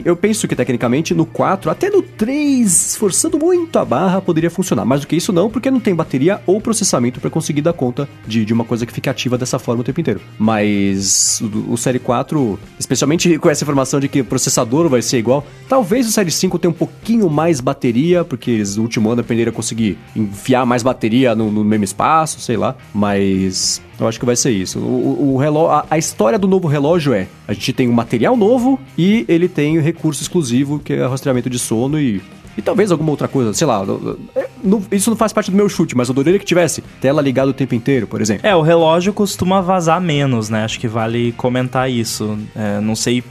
[0.03, 4.85] eu penso que tecnicamente no 4, até no 3, esforçando muito a barra, poderia funcionar.
[4.85, 8.09] Mais do que isso, não, porque não tem bateria ou processamento para conseguir dar conta
[8.25, 10.21] de, de uma coisa que fique ativa dessa forma o tempo inteiro.
[10.39, 15.19] Mas o, o Série 4, especialmente com essa informação de que o processador vai ser
[15.19, 19.21] igual, talvez o Série 5 tenha um pouquinho mais bateria, porque eles no último ano
[19.21, 22.75] aprenderam a conseguir enfiar mais bateria no, no mesmo espaço, sei lá.
[22.93, 24.79] Mas eu acho que vai ser isso.
[24.79, 28.37] O, o relógio, a, a, história do novo relógio é: a gente tem um material
[28.37, 32.21] novo e ele tem recurso exclusivo que é rastreamento de sono e
[32.57, 33.85] e talvez alguma outra coisa, sei lá.
[34.63, 37.51] Não, isso não faz parte do meu chute, mas eu adoraria que tivesse tela ligada
[37.51, 38.47] o tempo inteiro, por exemplo.
[38.47, 40.63] É, o relógio costuma vazar menos, né?
[40.63, 42.35] Acho que vale comentar isso.
[42.55, 43.23] É, não sei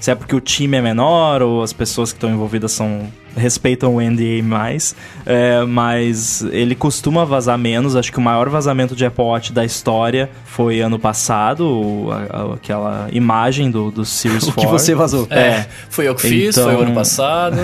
[0.00, 3.06] se é porque o time é menor ou as pessoas que estão envolvidas são
[3.36, 4.94] respeitam o NDA mais,
[5.24, 7.96] é, mas ele costuma vazar menos.
[7.96, 12.54] Acho que o maior vazamento de Apple Watch da história foi ano passado, a, a,
[12.54, 14.52] aquela imagem do, do Series 4.
[14.62, 15.26] O que você vazou.
[15.30, 15.68] É, é.
[15.88, 16.68] foi eu que fiz, então...
[16.68, 17.56] foi o ano passado.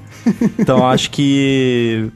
[0.58, 2.10] então acho que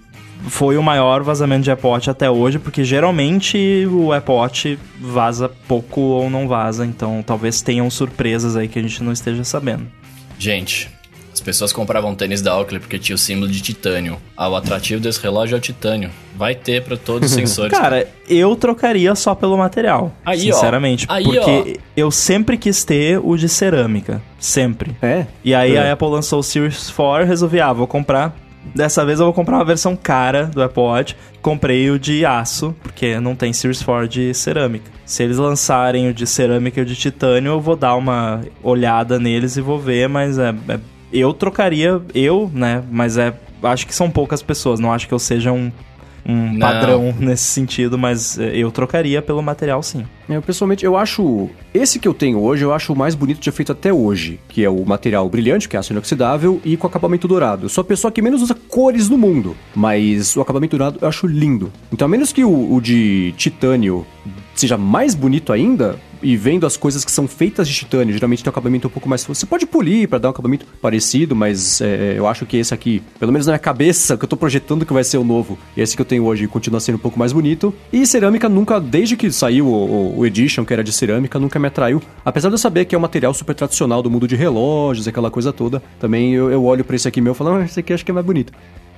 [0.49, 5.51] foi o maior vazamento de Apple Watch até hoje, porque geralmente o Apple Watch vaza
[5.69, 9.87] pouco ou não vaza, então talvez tenham surpresas aí que a gente não esteja sabendo.
[10.39, 10.91] Gente,
[11.41, 14.19] as pessoas compravam tênis da Oakley porque tinha o símbolo de titânio.
[14.37, 16.11] Ah, o atrativo desse relógio é o titânio.
[16.37, 17.77] Vai ter para todos os sensores.
[17.77, 20.13] Cara, eu trocaria só pelo material.
[20.25, 21.07] Aí, sinceramente.
[21.09, 21.15] Ó.
[21.15, 21.81] Aí, porque ó.
[21.97, 24.21] eu sempre quis ter o de cerâmica.
[24.39, 24.95] Sempre.
[25.01, 25.27] É?
[25.43, 25.89] E aí é.
[25.89, 28.37] a Apple lançou o Series 4 resolvi, ah, vou comprar
[28.75, 31.17] Dessa vez eu vou comprar uma versão cara do Apple Watch.
[31.41, 34.91] Comprei o de aço, porque não tem Series 4 de cerâmica.
[35.07, 39.19] Se eles lançarem o de cerâmica e o de titânio, eu vou dar uma olhada
[39.19, 40.79] neles e vou ver, mas é, é
[41.13, 42.83] eu trocaria, eu, né?
[42.91, 43.35] Mas é.
[43.63, 45.71] Acho que são poucas pessoas, não acho que eu seja um
[46.27, 46.61] um Não.
[46.61, 50.05] padrão nesse sentido, mas é, eu trocaria pelo material sim.
[50.29, 53.51] Eu pessoalmente, eu acho esse que eu tenho hoje, eu acho o mais bonito já
[53.51, 57.27] feito até hoje, que é o material brilhante, que é aço inoxidável e com acabamento
[57.27, 57.65] dourado.
[57.65, 61.09] Eu sou a pessoa que menos usa cores no mundo, mas o acabamento dourado eu
[61.09, 61.73] acho lindo.
[61.93, 64.07] Então, a menos que o, o de titânio
[64.55, 68.51] seja mais bonito ainda, e vendo as coisas que são feitas de titânio, geralmente tem
[68.51, 69.25] um acabamento um pouco mais.
[69.25, 73.03] Você pode polir para dar um acabamento parecido, mas é, eu acho que esse aqui,
[73.19, 75.97] pelo menos na minha cabeça, que eu tô projetando que vai ser o novo, esse
[75.97, 77.75] que eu tenho hoje continua sendo um pouco mais bonito.
[77.93, 81.59] E cerâmica nunca, desde que saiu o, o, o Edition, que era de cerâmica, nunca
[81.59, 82.03] me atraiu.
[82.25, 85.31] Apesar de eu saber que é um material super tradicional do mundo de relógios, aquela
[85.31, 87.93] coisa toda, também eu, eu olho para esse aqui meu e falo, ah, esse aqui
[87.93, 88.53] acho que é mais bonito.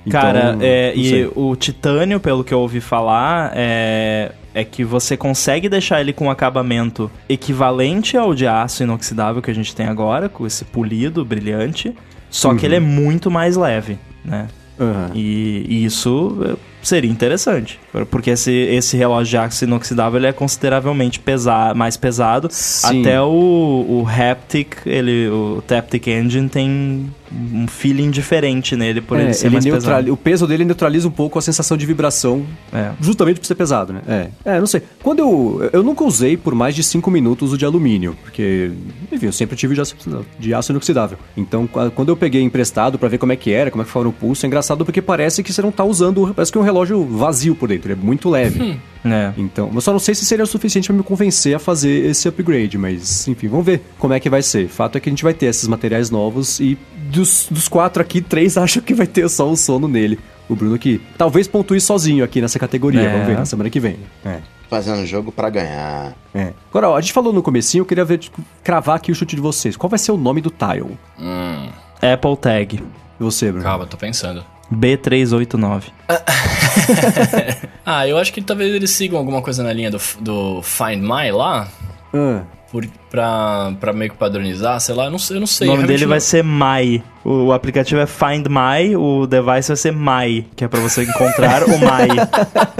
[0.09, 5.17] Cara, então, é, e o titânio, pelo que eu ouvi falar, é, é que você
[5.17, 9.87] consegue deixar ele com um acabamento equivalente ao de aço inoxidável que a gente tem
[9.87, 11.93] agora, com esse polido brilhante,
[12.29, 12.57] só uhum.
[12.57, 14.47] que ele é muito mais leve, né?
[14.79, 15.11] Uhum.
[15.13, 17.79] E, e, isso seria interessante.
[18.09, 22.47] Porque esse, esse relógio de aço inoxidável ele é consideravelmente pesa mais pesado.
[22.51, 23.01] Sim.
[23.01, 27.11] Até o, o Haptic, ele, o Taptic Engine tem
[27.53, 30.13] um feeling diferente nele por É, ele ser ele mais neutrali- pesado.
[30.13, 32.91] O peso dele neutraliza um pouco a sensação de vibração, É.
[33.01, 34.01] justamente por ser pesado, né?
[34.07, 34.81] É, é não sei.
[35.01, 35.69] Quando eu.
[35.73, 38.71] Eu nunca usei por mais de 5 minutos o de alumínio, porque,
[39.11, 39.95] enfim, eu sempre tive de aço,
[40.39, 41.17] de aço inoxidável.
[41.35, 43.91] Então, qua- quando eu peguei emprestado pra ver como é que era, como é que
[43.91, 46.31] foi no pulso, é engraçado porque parece que você não tá usando.
[46.35, 48.77] Parece que é um relógio vazio por dentro, ele é muito leve.
[49.05, 49.33] É.
[49.37, 52.27] Então, eu só não sei se seria o suficiente pra me convencer a fazer esse
[52.27, 54.67] upgrade, mas enfim, vamos ver como é que vai ser.
[54.69, 56.77] Fato é que a gente vai ter esses materiais novos e
[57.21, 60.19] dos, dos quatro aqui, três acham que vai ter só o sono nele.
[60.49, 63.11] O Bruno que talvez pontue sozinho aqui nessa categoria, É.
[63.11, 63.97] vamos ver na semana que vem.
[64.25, 64.39] É.
[64.69, 66.13] Fazendo jogo pra ganhar.
[66.33, 66.51] É.
[66.69, 69.35] Agora, ó, a gente falou no comecinho, eu queria ver, tipo, cravar aqui o chute
[69.35, 69.77] de vocês.
[69.77, 70.97] Qual vai ser o nome do tile?
[71.19, 71.69] Hum,
[72.01, 72.75] Apple Tag
[73.19, 73.63] E você, Bruno?
[73.63, 74.43] calma, tô pensando.
[74.73, 75.83] B389.
[77.85, 81.31] Ah, eu acho que talvez eles sigam alguma coisa na linha do, do Find My
[81.31, 81.67] lá.
[82.13, 82.41] Ah,
[83.09, 85.37] Pra meio que padronizar, sei lá, eu não sei.
[85.37, 87.03] Eu não sei o nome dele não- vai ser My.
[87.23, 91.03] O, o aplicativo é Find My, o device vai ser My, que é pra você
[91.03, 92.17] encontrar o My.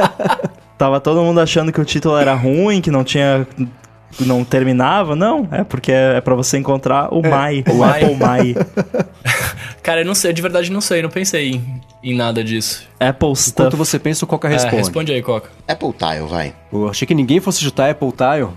[0.77, 3.47] Tava todo mundo achando que o título era ruim, que não tinha.
[4.19, 5.15] não terminava.
[5.15, 8.03] Não, é porque é, é pra você encontrar o My, o My.
[8.03, 8.55] Apple My.
[9.83, 12.87] Cara, eu não sei, de verdade não sei, não pensei em, em nada disso.
[12.99, 13.75] Apple enquanto Stuff.
[13.75, 14.75] você pensa, o Coca É, responde.
[14.77, 15.49] responde aí, Coca.
[15.67, 16.53] Apple Tile, vai.
[16.71, 18.47] Eu achei que ninguém fosse chutar Apple Tile.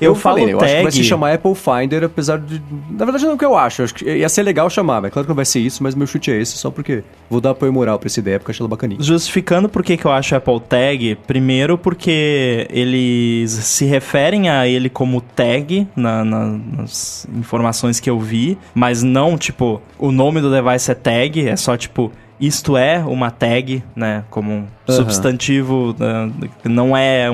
[0.00, 2.60] Eu falo falei, eu acho que vai se chamar Apple Finder, apesar de.
[2.90, 3.82] Na verdade, não é o que eu acho.
[3.82, 5.94] Eu acho que ia ser legal chamar, mas claro que não vai ser isso, mas
[5.94, 8.52] meu chute é esse, só porque vou dar apoio moral pra essa ideia, porque eu
[8.54, 9.00] acho ela bacaninha.
[9.02, 14.88] Justificando por que que eu acho Apple Tag, primeiro porque eles se referem a ele
[14.88, 20.50] como tag na- na- nas informações que eu vi, mas não, tipo, o nome do
[20.50, 24.96] device é tag, é só, tipo, isto é uma tag, né, como um Aham.
[24.96, 26.30] substantivo, né,
[26.64, 27.28] não é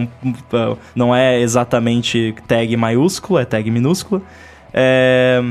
[0.94, 4.20] não é exatamente tag maiúsculo, é tag minúscula.
[4.72, 5.42] É,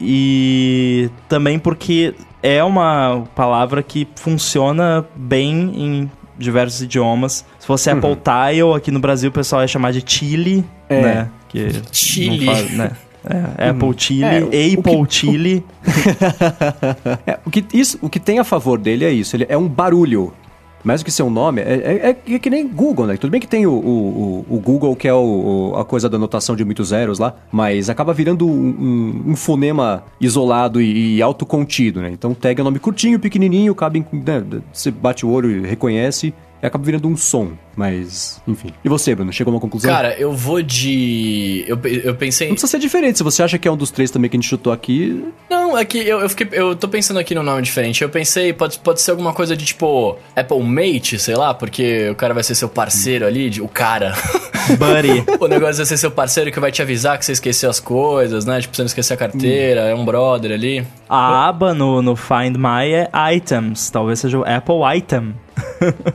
[0.00, 7.44] e também porque é uma palavra que funciona bem em diversos idiomas.
[7.58, 11.02] Se fosse Apple Tile, aqui no Brasil o pessoal ia chamar de Chile, É.
[11.02, 11.28] né?
[11.48, 12.46] Que não Chile.
[12.46, 12.92] faz- né?
[13.58, 15.64] É, Apple Chile, É, o- o Apple que- Chile.
[17.26, 19.68] É, o, que, isso, o que tem a favor dele é isso, ele é um
[19.68, 20.32] barulho.
[20.84, 23.16] Mais do que ser um nome, é, é- é que nem Google, né?
[23.16, 26.08] Tudo bem que tem o, o, o- o Google, que é o, o- a coisa
[26.08, 31.16] da anotação de muitos zeros lá, mas acaba virando um, um- um fonema isolado e,
[31.16, 32.10] e autocontido, né?
[32.12, 34.42] Então tag é um nome curtinho, pequenininho, cabe, em- né?
[34.72, 36.32] Você bate o olho e reconhece,
[36.62, 37.48] e acaba virando um som.
[37.78, 38.72] Mas, enfim.
[38.84, 39.88] E você, Bruno, chegou a uma conclusão?
[39.88, 41.64] Cara, eu vou de.
[41.68, 42.48] Eu, eu pensei.
[42.48, 43.18] Não precisa ser diferente.
[43.18, 45.78] Se você acha que é um dos três também que a gente chutou aqui, Não,
[45.78, 48.02] é que eu, eu, fiquei, eu tô pensando aqui num nome diferente.
[48.02, 52.16] Eu pensei, pode, pode ser alguma coisa de tipo Apple Mate, sei lá, porque o
[52.16, 54.12] cara vai ser seu parceiro ali, de- o cara.
[54.76, 55.24] Buddy.
[55.38, 58.44] o negócio vai ser seu parceiro que vai te avisar que você esqueceu as coisas,
[58.44, 58.60] né?
[58.60, 60.84] Tipo, você não esqueceu a carteira, é um brother ali.
[61.08, 63.88] A aba no, no Find My é Items.
[63.88, 65.32] Talvez seja o Apple Item.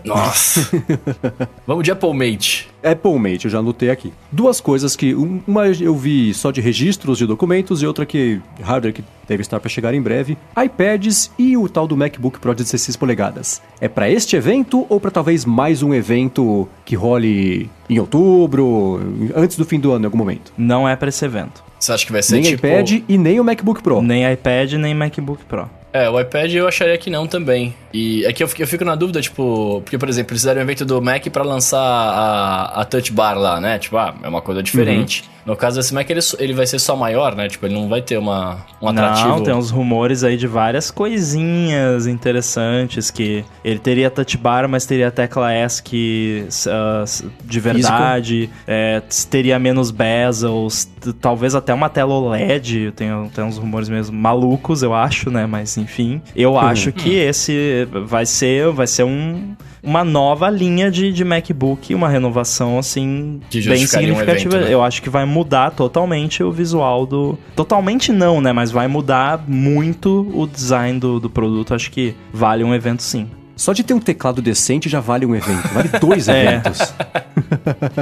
[0.03, 0.69] Nossa.
[1.65, 2.69] Vamos de Apple Mate.
[2.84, 4.11] Apple Mate, eu já anotei aqui.
[4.31, 5.15] Duas coisas que.
[5.15, 8.41] um- Uma eu vi só de registros de documentos e outra que.
[8.61, 10.38] hardware que deve estar para chegar em breve.
[10.61, 13.61] iPads e o tal do MacBook Pro de 16 polegadas.
[13.80, 18.99] É para este evento ou para talvez mais um evento que role em outubro,
[19.35, 20.51] antes do fim do ano, em algum momento?
[20.57, 21.63] Não é pra esse evento.
[21.80, 22.65] Você acha que vai ser Nem tipo.
[22.67, 24.01] iPad e nem o MacBook Pro.
[24.01, 25.69] Nem iPad, nem MacBook Pro.
[25.93, 27.73] É, o iPad eu acharia que não também.
[27.93, 30.59] E é que eu fico, eu fico na dúvida, tipo, porque, por exemplo, eles fizeram
[30.59, 33.77] um evento do Mac pra lançar a, a Touch Bar lá, né?
[33.77, 35.23] Tipo, ah, é uma coisa diferente.
[35.45, 37.47] No caso desse Mac, ele, ele vai ser só maior, né?
[37.47, 39.27] Tipo, ele não vai ter uma, um atrativo.
[39.27, 44.85] Não, tem uns rumores aí de várias coisinhas interessantes que ele teria touch bar, mas
[44.85, 47.03] teria tecla ESC ah,
[47.43, 50.87] de verdade, é, teria menos bezels,
[51.19, 55.77] talvez até uma tela OLED, tem, tem uns rumores mesmo malucos, eu acho, né, mas
[55.77, 56.21] enfim.
[56.35, 61.93] Eu acho que esse vai ser, vai ser um, uma nova linha de, de MacBook,
[61.93, 64.55] uma renovação, assim, Que bem justificaria um significativa.
[64.55, 64.73] evento, né?
[64.73, 67.38] Eu acho que vai mudar totalmente o visual do.
[67.55, 68.53] Totalmente não, né?
[68.53, 71.73] Mas vai mudar muito o design do, do produto.
[71.73, 73.27] Acho que vale um evento sim.
[73.64, 75.65] Só de ter um teclado decente já vale um evento.
[75.69, 76.44] Vale dois É.
[76.44, 76.94] eventos.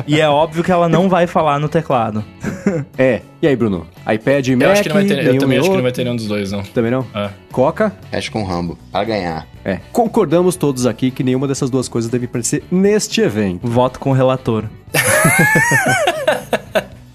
[0.08, 2.26] E é óbvio que ela não vai falar no teclado.
[2.98, 3.22] É.
[3.40, 3.86] E aí, Bruno?
[4.12, 4.66] iPad e Mac?
[4.66, 5.20] Eu acho que não vai ter.
[5.20, 6.64] Eu nenhum também acho que não vai ter nenhum dos dois, não.
[6.64, 7.06] Também não?
[7.14, 7.30] É.
[7.52, 7.94] Coca?
[8.10, 8.76] Fecha com Rambo.
[8.92, 9.46] Pra ganhar.
[9.64, 9.78] É.
[9.92, 13.68] Concordamos todos aqui que nenhuma dessas duas coisas deve aparecer neste evento.
[13.68, 14.64] Voto com o relator.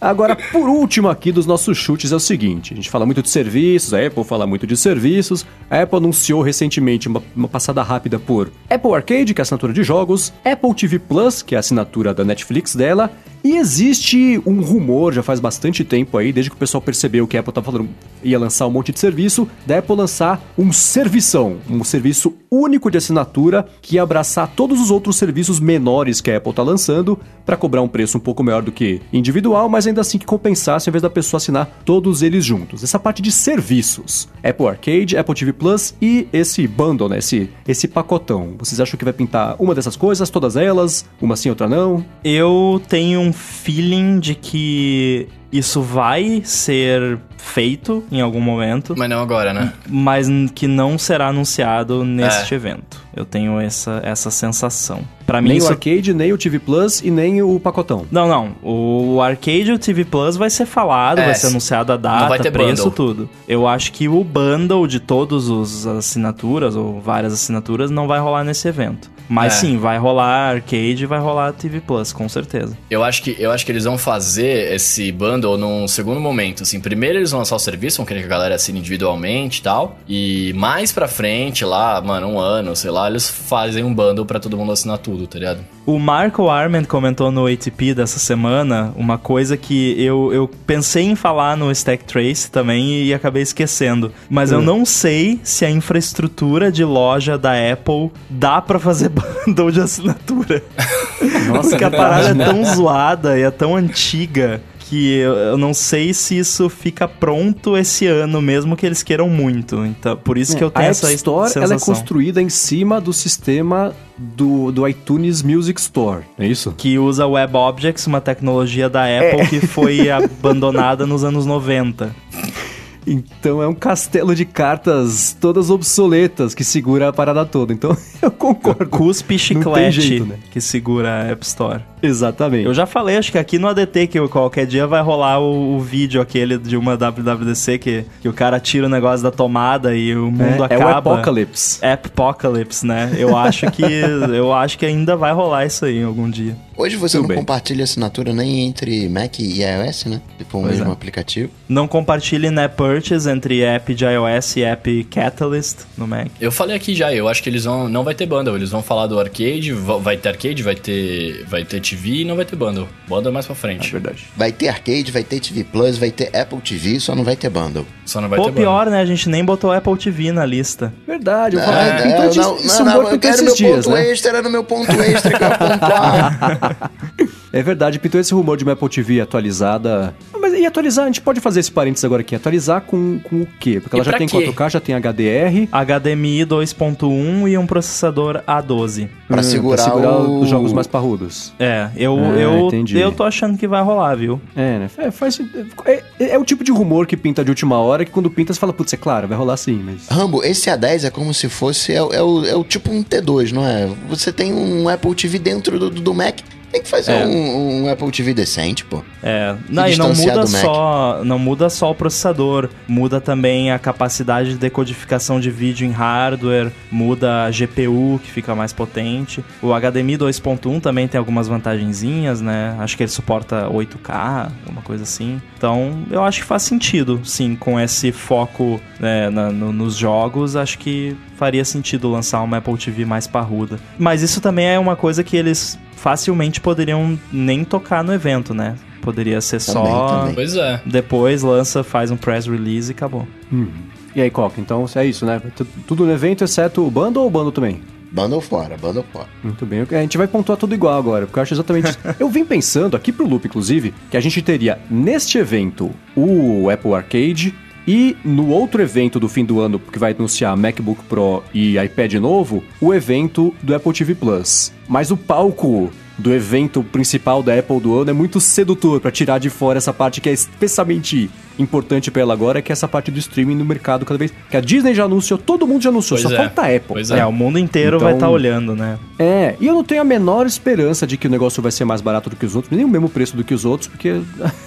[0.07, 3.29] Agora, por último aqui dos nossos chutes é o seguinte: a gente fala muito de
[3.29, 5.45] serviços, a Apple fala muito de serviços.
[5.69, 9.73] A Apple anunciou recentemente uma, uma passada rápida por Apple Arcade, que é a assinatura
[9.73, 13.11] de jogos, Apple TV Plus, que é a assinatura da Netflix dela,
[13.47, 17.37] e existe um rumor, já faz bastante tempo aí, desde que o pessoal percebeu que
[17.37, 17.89] a Apple tava falando,
[18.25, 22.99] ia lançar um monte de serviço, da Apple lançar um servição, um serviço único de
[22.99, 27.57] assinatura que ia abraçar todos os outros serviços menores que a Apple tá lançando para
[27.57, 30.91] cobrar um preço um pouco maior do que individual, mas ainda assim que compensasse ao
[30.91, 32.83] invés da pessoa assinar todos eles juntos.
[32.83, 37.87] Essa parte de serviços, Apple Arcade, Apple TV Plus e esse bundle, né, esse, esse
[37.87, 38.55] pacotão.
[38.59, 42.05] Vocês acham que vai pintar uma dessas coisas, todas elas, uma sim, outra não?
[42.25, 49.21] Eu tenho um feeling de que isso vai ser feito em algum momento, Mas não
[49.21, 49.73] agora, né?
[49.89, 52.57] mas que não será anunciado neste É.
[52.57, 53.01] evento.
[53.15, 55.01] Eu tenho essa, essa sensação.
[55.25, 58.05] Pra mim Nem o isso Arcade, nem o TV Plus e nem o pacotão.
[58.11, 58.51] Não, não.
[58.63, 62.03] O Arcade e o TV Plus vai ser falado, É, vai ser anunciado a não
[62.03, 62.91] data, vai ter preço, bundle.
[62.91, 63.31] tudo.
[63.49, 68.43] Eu acho que o bundle de todas as assinaturas, ou várias assinaturas, não vai rolar
[68.45, 69.09] nesse evento.
[69.29, 69.57] Mas É.
[69.61, 72.77] sim, vai rolar Arcade e vai rolar TV Plus, com certeza.
[72.91, 76.63] Eu acho, que, eu acho que eles vão fazer esse bundle num segundo momento.
[76.63, 79.63] Assim, primeiro eles vão lançar o serviço, vão querer que a galera assine individualmente e
[79.63, 79.99] tal.
[80.09, 84.39] E mais pra frente, lá, mano, um ano, sei lá, eles fazem um bundle pra
[84.41, 85.61] todo mundo assinar tudo, tá ligado?
[85.85, 91.15] O Marco Arment comentou no ATP dessa semana uma coisa que eu, eu pensei em
[91.15, 94.13] falar no Stack Trace também e acabei esquecendo.
[94.29, 99.11] Mas eu não sei se a infraestrutura de loja da Apple dá pra fazer
[99.47, 100.63] bundle de assinatura.
[101.49, 105.75] Nossa, Porque a parada é tão zoada e é tão antiga que eu eu não
[105.75, 109.85] sei se isso fica pronto esse ano, mesmo que eles queiram muito.
[109.85, 111.63] Então, por isso que eu tenho a essa App Store sensação.
[111.63, 116.75] ela é construída em cima do sistema do, do iTunes Music Store, é isso?
[116.77, 122.15] que usa WebObjects, uma tecnologia da Apple que foi abandonada nos anos 90.
[123.07, 127.73] Então é um castelo de cartas todas obsoletas que segura a parada toda.
[127.73, 128.87] Então eu concordo.
[128.87, 130.39] Cuspe chiclete jeito, né?
[130.51, 131.83] que segura a App Store.
[132.07, 132.65] Exatamente.
[132.67, 135.81] Eu já falei, acho que aqui no ADT, que qualquer dia vai rolar o, o
[135.81, 140.15] vídeo aquele de uma WWDC que, que o cara tira o negócio da tomada e
[140.17, 140.99] o mundo é, é o acaba.
[141.15, 141.79] Apocalypse.
[141.85, 143.15] Apocalypse, né?
[143.19, 143.83] Eu acho que
[144.35, 146.57] eu acho que ainda vai rolar isso aí algum dia.
[146.79, 147.39] Hoje você Tudo não bem.
[147.39, 150.21] compartilha assinatura nem entre Mac e iOS, né?
[150.51, 150.93] For o Pois mesmo é.
[150.93, 151.51] aplicativo.
[151.67, 156.29] Não compartilhe Net Purchase entre app de iOS e app Catalyst no Mac.
[156.39, 157.89] Eu falei aqui já, eu acho que eles vão.
[157.89, 161.45] Não vai ter bundle, eles vão falar do arcade, va- vai ter arcade, vai ter.
[161.49, 162.89] Vai ter TV e não vai ter bundle.
[163.09, 163.91] Bundle é mais pra É frente.
[163.93, 164.27] verdade.
[164.37, 167.49] Vai ter arcade, vai ter TV Plus, vai ter Apple TV, só não vai ter
[167.49, 167.87] bundle.
[168.05, 168.65] Só não vai Pô, ter bundle.
[168.65, 169.01] pior, né?
[169.01, 170.93] A gente nem botou Apple TV na lista.
[171.07, 172.55] Verdade, eu Ah, falei, não, esse- não,
[172.85, 174.11] não, humor não, eu quero meu dias, ponto né?
[174.11, 176.91] extra, era no meu ponto extra que eu ia pontuar.
[177.59, 180.15] É verdade, pintou esse rumor de uma Apple TV atualizada.
[180.35, 182.35] Ah, Mas e atualizar, a gente pode fazer esse parênteses agora aqui.
[182.35, 183.81] Atualizar com, com o quê?
[183.81, 184.47] Porque ela E já pra tem quê?
[184.53, 185.69] 4K, já tem HDR.
[185.73, 189.09] HDMI 2.1 e um processador A12.
[189.29, 191.53] Pra hum, segurar o- os jogos mais parrudos.
[191.59, 192.99] É, eu, Ah, eu, entendi.
[192.99, 194.41] eu tô achando que vai rolar, viu?
[194.55, 194.91] É, né?
[194.99, 195.41] É, faz,
[195.87, 198.61] é, é o tipo de rumor que pinta de última hora que quando pinta você
[198.61, 200.09] fala, putz, é claro, vai rolar sim, mas.
[200.09, 201.93] Rambo, esse A10 é como se fosse.
[201.93, 203.89] É, o- é o, é o tipo um T2, não é?
[204.09, 206.39] Você tem um Apple TV dentro do, do Mac.
[206.73, 207.27] Tem que fazer É.
[207.27, 209.03] um, um Apple TV decente, pô.
[209.23, 214.51] É, não, e não muda só, não muda só o processador, muda também a capacidade
[214.51, 219.45] de decodificação de vídeo em hardware, muda a GPU que fica mais potente.
[219.63, 222.77] O HDMI 2.1 também tem algumas vantagenzinhas, né?
[222.81, 225.41] Acho que ele suporta 8K, alguma coisa assim.
[225.57, 230.57] Então, eu acho que faz sentido, sim, com esse foco né, na- no- nos jogos,
[230.57, 233.79] acho que faria sentido lançar uma Apple TV mais parruda.
[233.99, 238.75] Mas isso também é uma coisa que eles facilmente poderiam nem tocar no evento, né?
[239.03, 240.35] Poderia ser Também, só também.
[240.35, 240.81] Pois é.
[240.85, 243.27] depois lança, faz um press release e acabou.
[243.53, 243.69] Hum.
[244.15, 245.41] E aí, Coca, então é isso, né?
[245.55, 247.83] Tu- Tudo no evento, exceto o bundle ou o bundle também?
[248.11, 249.27] Bundle fora, bundle fora.
[249.45, 251.99] Muito bem, a gente vai pontuar tudo igual agora, porque eu acho exatamente isso.
[252.19, 256.95] Eu vim pensando aqui pro Loop, inclusive, que a gente teria neste evento o Apple
[256.95, 257.55] Arcade
[257.87, 262.15] e no outro evento do fim do ano, que vai anunciar MacBook Pro e iPad
[262.15, 264.73] novo, o evento do Apple TV Plus.
[264.89, 269.39] Mas o palco do evento principal da Apple do ano é muito sedutor pra tirar
[269.39, 273.11] de fora essa parte que é especialmente importante pra ela agora, que é essa parte
[273.11, 274.33] do streaming no mercado cada vez.
[274.51, 276.45] Que a Disney já anunciou, todo mundo já anunciou, Pois só é.
[276.47, 276.81] falta a Apple.
[276.89, 277.27] Pois É, É.
[277.27, 278.99] o mundo inteiro vai Então- estar olhando, né?
[279.19, 282.01] É, e eu não tenho a menor esperança de que o negócio vai ser mais
[282.01, 284.21] barato do que os outros, nem o mesmo preço do que os outros, porque.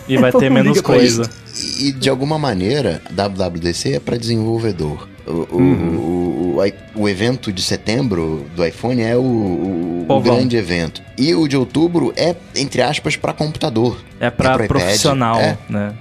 [0.08, 1.30] E vai ter menos coisa.
[1.80, 5.08] E, e, de alguma maneira, WWDC é para desenvolvedor.
[5.30, 5.96] O, o- Uhum.
[5.98, 6.60] o-
[6.96, 11.02] o o, evento de setembro do iPhone é o, o- o grande evento.
[11.18, 13.98] E o de outubro é, entre aspas, para computador.
[14.20, 14.68] É pra pro iPad.
[14.82, 15.58] profissional, É.
[15.70, 15.94] né?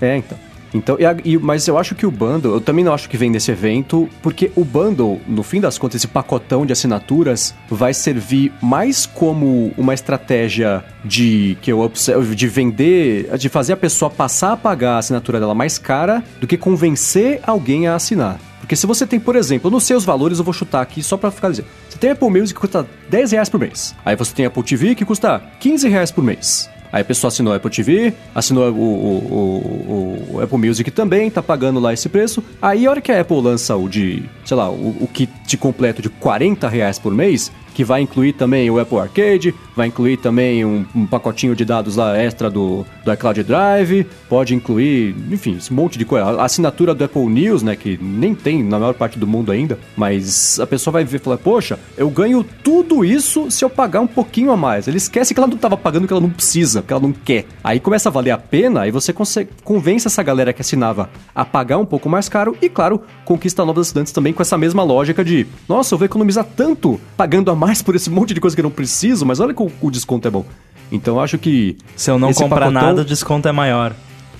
[0.00, 0.38] É, então.
[0.74, 3.16] Então, e a- e- mas eu acho que o bundle, eu também não acho que
[3.16, 7.94] vem desse evento, porque o bundle, no fim das contas, esse pacotão de assinaturas vai
[7.94, 14.10] servir mais como uma estratégia de que eu observo, de vender, de fazer a pessoa
[14.10, 18.38] passar a pagar a assinatura dela mais cara do que convencer alguém a assinar.
[18.66, 21.00] Porque se você tem, por exemplo, eu não sei os valores, eu vou chutar aqui
[21.00, 21.68] só pra ficar dizendo.
[21.88, 23.94] Você tem Apple Music que custa 10 reais por mês.
[24.04, 26.68] Aí você tem Apple TV que custa 15 reais por mês.
[26.92, 31.30] Aí a pessoa assinou a Apple TV, assinou o, o- o- o Apple Music também,
[31.30, 32.42] tá pagando lá esse preço.
[32.60, 36.08] Aí a hora que a Apple lança o de, sei lá, o, kit completo de
[36.08, 40.86] 40 reais por mês, que vai incluir também o Apple Arcade, vai incluir também um,
[40.94, 45.98] um pacotinho de dados lá extra do, do iCloud Drive, pode incluir, enfim, esse monte
[45.98, 46.24] de coisa.
[46.24, 49.78] A assinatura do Apple News, né, que nem tem na maior parte do mundo ainda,
[49.94, 54.00] mas a pessoa vai ver e falar, poxa, eu ganho tudo isso se eu pagar
[54.00, 54.88] um pouquinho a mais.
[54.88, 57.44] Ele esquece que ela não estava pagando que ela não precisa, que ela não quer.
[57.62, 61.44] Aí começa a valer a pena, aí você consegue, convence essa galera que assinava a
[61.44, 65.22] pagar um pouco mais caro e, claro, conquista novos assinantes também com essa mesma lógica
[65.22, 68.60] de, nossa, eu vou economizar tanto pagando a mais por esse monte de coisa que
[68.60, 70.44] eu não preciso, mas olha como o desconto é bom.
[70.90, 71.76] Então eu acho que.
[71.96, 73.94] Se eu não comprar pacotão- nada, o desconto é maior.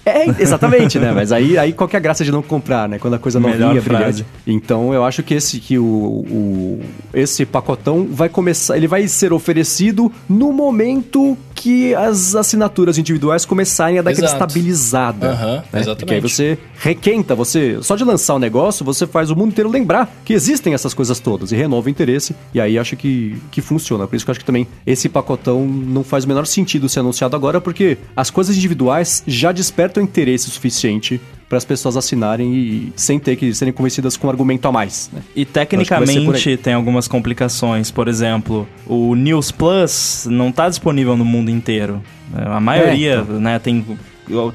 [0.09, 1.11] É, exatamente, né?
[1.17, 2.97] Mas aí, aí qual que é a graça de não comprar, né?
[2.97, 4.23] Quando a coisa Melhor novinha, frase.
[4.23, 4.27] brilhante.
[4.47, 6.81] Então eu acho que esse que o, o-
[7.13, 13.99] esse pacotão vai começar, ele vai ser oferecido no momento que as assinaturas individuais começarem
[13.99, 14.45] a dar aquela Exato.
[14.45, 15.31] estabilizada.
[15.31, 15.63] Aham, né?
[15.63, 16.23] Porque aí exatamente.
[16.23, 20.35] você requenta, você só de lançar o negócio, você faz o mundo inteiro lembrar que
[20.35, 22.37] existem essas coisas todas e renova o interesse.
[22.53, 24.07] E aí acho que, que funciona.
[24.07, 27.01] Por isso que eu acho que também esse pacotão não faz o menor sentido ser
[27.01, 32.93] anunciado agora, porque as coisas individuais já despertam interesse suficiente para as pessoas assinarem e
[32.97, 35.11] sem ter que serem convencidas com um argumento a mais.
[35.13, 35.23] Né?
[35.35, 37.91] E tecnicamente tem algumas complicações.
[37.91, 42.03] Por exemplo, o News Plus não está disponível no mundo inteiro.
[42.35, 43.41] A maioria, então.
[43.41, 43.85] né, tem.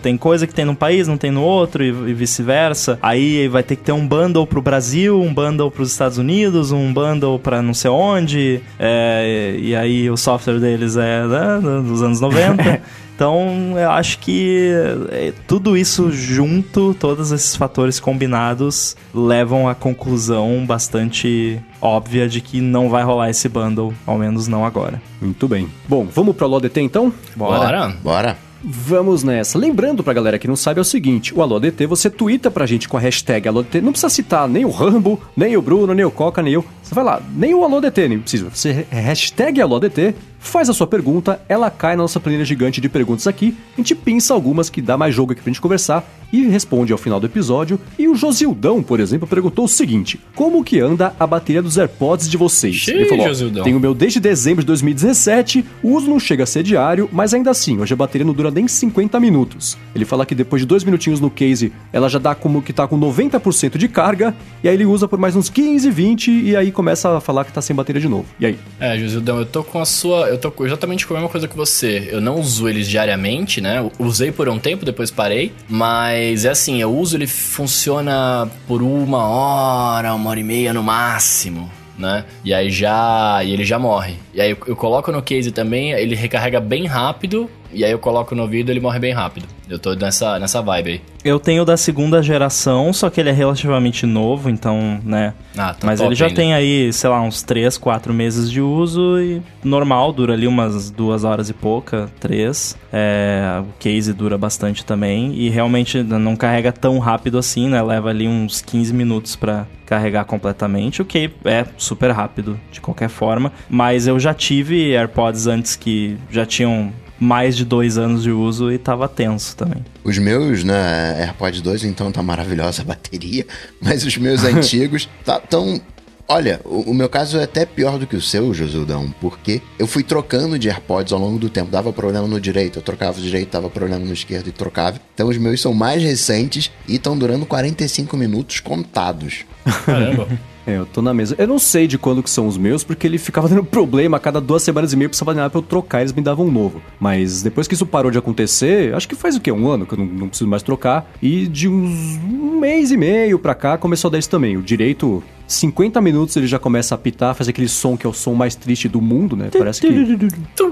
[0.02, 3.00] Tem coisa que tem num país, não tem no outro, e, e vice-versa.
[3.02, 6.92] Aí vai ter que ter um bundle pro Brasil, um bundle pros Estados Unidos, um
[6.92, 8.60] bundle pra não sei onde.
[8.78, 12.82] é, e aí o software deles é né, dos anos 90.
[13.22, 14.72] Então, eu acho que
[15.12, 22.60] é, tudo isso junto, todos esses fatores combinados, levam à conclusão bastante óbvia de que
[22.60, 25.00] não vai rolar esse bundle, ao menos não agora.
[25.22, 25.70] Muito bem.
[25.88, 27.14] Bom, vamos pro AloDT então?
[27.36, 27.96] Bora.
[28.02, 28.38] Bora.
[28.64, 29.58] Vamos nessa.
[29.58, 32.88] Lembrando pra galera que não sabe é o seguinte: o AloDT você twitta pra gente
[32.88, 33.82] com a hashtag AloDT.
[33.82, 36.66] Não precisa citar nem o Rambo, nem o Bruno, nem o Coca, nem eu.
[36.82, 38.50] Você vai lá, nem o AloDT, nem precisa.
[38.50, 43.28] Você hashtag AloDT, faz a sua pergunta, ela cai na nossa planilha gigante de perguntas
[43.28, 43.56] aqui.
[43.74, 46.04] A gente pinça algumas que dá mais jogo aqui pra gente conversar
[46.34, 47.80] e responde ao final do episódio.
[47.98, 52.30] E o Josildão, por exemplo, perguntou o seguinte: Como que anda a bateria dos AirPods
[52.30, 52.76] de vocês?
[52.76, 53.64] Xiii, Ele falou: Josildão.
[53.64, 57.34] Tenho o meu desde dezembro de 2017, o uso não chega a ser diário, mas
[57.34, 59.78] ainda assim, hoje a bateria não dura nem 50 minutos.
[59.94, 62.88] Ele fala que depois de dois minutinhos no case, ela já dá como que tá
[62.88, 66.72] com 90% de carga, e aí ele usa por mais uns 15, 20, e aí
[66.72, 68.26] começa a falar que tá sem bateria de novo.
[68.40, 68.60] E aí?
[68.80, 70.30] É, Josildão, eu tô com a sua.
[70.32, 72.08] Eu tô exatamente com a mesma coisa que você.
[72.10, 73.86] Eu não uso eles diariamente, né?
[74.00, 75.52] Usei por um tempo, depois parei.
[75.68, 80.82] Mas é assim, eu uso ele funciona por uma hora, uma hora e meia no
[80.82, 81.70] máximo.
[81.98, 82.24] Né?
[82.46, 83.44] E aí já.
[83.44, 84.16] E ele já morre.
[84.34, 87.50] E aí eu, eu coloco no case também, ele recarrega bem rápido.
[87.74, 89.48] E aí eu coloco no ouvido ele morre bem rápido.
[89.70, 91.02] Eu tô nessa, nessa vibe aí.
[91.24, 95.34] Eu tenho da segunda geração, só que ele é relativamente novo, então, né?
[95.58, 96.36] Ah, tá Mas ele já ainda.
[96.36, 100.90] tem aí, sei lá, uns 3, 4 meses de uso e normal, dura ali umas
[100.90, 102.78] duas horas e pouca, três.
[102.92, 107.82] É, o case dura bastante também e realmente não carrega tão rápido assim, né?
[107.82, 113.10] Leva ali uns 15 minutos pra carregar completamente, o que é super rápido de qualquer
[113.10, 113.52] forma.
[113.70, 116.92] Mas eu já tive AirPods antes que já tinham
[117.22, 119.86] mais de dois anos de uso e tava tenso também.
[120.04, 123.46] Os meus, né, AirPods 2, então tá maravilhosa a bateria,
[123.80, 125.80] mas os meus antigos tá tão.
[126.28, 129.86] Olha, o, o meu caso é até pior do que o seu, Josildão, porque eu
[129.86, 131.70] fui trocando de AirPods ao longo do tempo.
[131.70, 135.00] Dava problema no direito, eu trocava o direito, dava problema no esquerdo e trocava.
[135.14, 139.46] Então os meus são mais recentes e estão durando 45 minutos contados.
[139.86, 140.28] Caramba.
[140.66, 141.36] É, eu tô na mesa.
[141.38, 144.20] Eu não sei de quando que são os meus, porque ele ficava dando problema a
[144.20, 146.52] cada duas semanas e meia, eu precisava nada pra eu trocar, eles me davam um
[146.52, 146.82] novo.
[147.00, 149.52] Mas depois que isso parou de acontecer, acho que faz o quê?
[149.52, 151.10] Um ano que eu não, não preciso mais trocar.
[151.22, 154.56] E de uns um mês e meio pra cá começou a dar isso também.
[154.56, 158.14] O direito, 50 minutos ele já começa a apitar, faz aquele som que é o
[158.14, 159.50] som mais triste do mundo, né?
[159.52, 159.88] Parece que,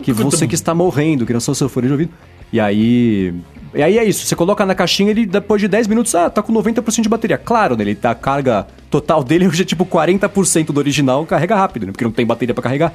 [0.03, 2.11] que você que está morrendo, que não são seu fone de ouvido.
[2.51, 3.33] E aí,
[3.73, 6.41] E aí é isso, você coloca na caixinha, ele depois de 10 minutos, ah, tá
[6.41, 7.37] com 90% de bateria.
[7.37, 7.83] Claro, né?
[7.83, 11.91] Ele tá a carga total dele hoje é tipo 40% do original, carrega rápido, né?
[11.91, 12.93] Porque não tem bateria para carregar.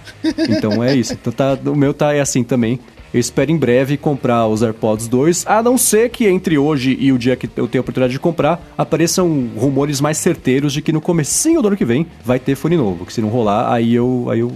[0.48, 1.12] Então é isso.
[1.12, 2.80] Então tá, o meu tá é assim também.
[3.12, 7.12] Eu espero em breve comprar os AirPods 2, a não ser que entre hoje e
[7.12, 10.92] o dia que eu tenho a oportunidade de comprar, apareçam rumores mais certeiros de que
[10.92, 13.06] no comecinho do ano que vem vai ter fone novo.
[13.06, 14.50] Que se não rolar, aí eu, aí eu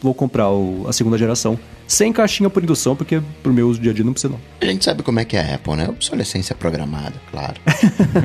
[0.00, 1.58] vou comprar o, a segunda geração.
[1.86, 4.40] Sem caixinha por indução, porque pro meu uso dia a dia não precisa não.
[4.60, 5.88] A gente sabe como é que é a Apple, né?
[5.88, 7.60] Obsolescência programada, claro.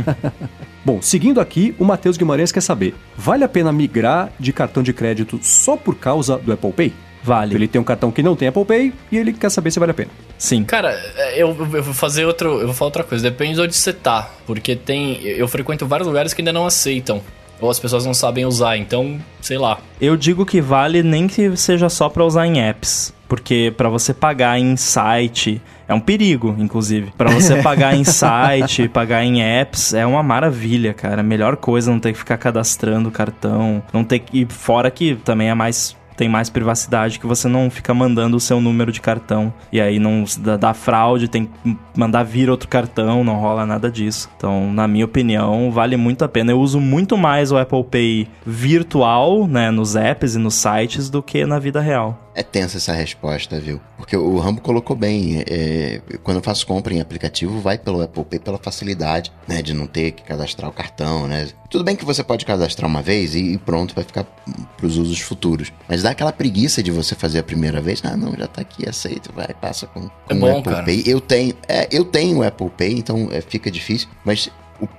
[0.85, 4.93] Bom, seguindo aqui, o Matheus Guimarães quer saber: vale a pena migrar de cartão de
[4.93, 6.93] crédito só por causa do Apple Pay?
[7.23, 7.55] Vale.
[7.55, 9.91] Ele tem um cartão que não tem Apple Pay e ele quer saber se vale
[9.91, 10.11] a pena.
[10.37, 10.63] Sim.
[10.63, 12.59] Cara, é, eu, eu vou fazer outro.
[12.59, 13.23] Eu vou falar outra coisa.
[13.23, 14.29] Depende de onde você tá.
[14.45, 15.23] Porque tem.
[15.23, 17.19] Eu frequento vários lugares que ainda não aceitam.
[17.59, 19.79] Ou as pessoas não sabem usar, então, sei lá.
[19.99, 23.13] Eu digo que vale nem que seja só para usar em apps.
[23.27, 27.11] Porque para você pagar em site é um perigo, inclusive.
[27.17, 31.21] Para você pagar em site, pagar em apps é uma maravilha, cara.
[31.21, 35.15] A melhor coisa não ter que ficar cadastrando o cartão, não ter que fora que
[35.15, 39.01] também é mais tem mais privacidade que você não fica mandando o seu número de
[39.01, 43.65] cartão e aí não dá, dá fraude, tem que mandar vir outro cartão, não rola
[43.65, 44.29] nada disso.
[44.37, 46.51] Então, na minha opinião, vale muito a pena.
[46.51, 51.21] Eu uso muito mais o Apple Pay virtual, né, nos apps e nos sites do
[51.21, 52.24] que na vida real.
[52.35, 53.79] É tensa essa resposta, viu?
[53.95, 55.41] Porque o Rambo colocou bem.
[55.49, 59.61] É, quando eu faço compra em aplicativo, vai pelo Apple Pay pela facilidade, né?
[59.61, 61.47] De não ter que cadastrar o cartão, né?
[61.69, 65.21] Tudo bem que você pode cadastrar uma vez e, pronto, vai ficar para os usos
[65.21, 65.71] futuros.
[65.87, 68.01] Mas dá aquela preguiça de você fazer a primeira vez.
[68.03, 70.83] Ah, não, já tá aqui, aceito, vai, passa com, com é bom, o Apple cara.
[70.83, 71.03] Pay.
[71.05, 74.09] Eu tenho, é, eu tenho o Apple Pay, então é, fica difícil.
[74.25, 74.49] Mas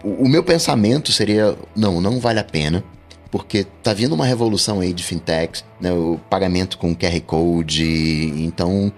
[0.03, 2.83] o, o meu pensamento seria, não, não vale a pena
[3.31, 7.85] porque tá vindo uma revolução aí de fintechs, né, o pagamento com QR Code,
[8.43, 8.93] então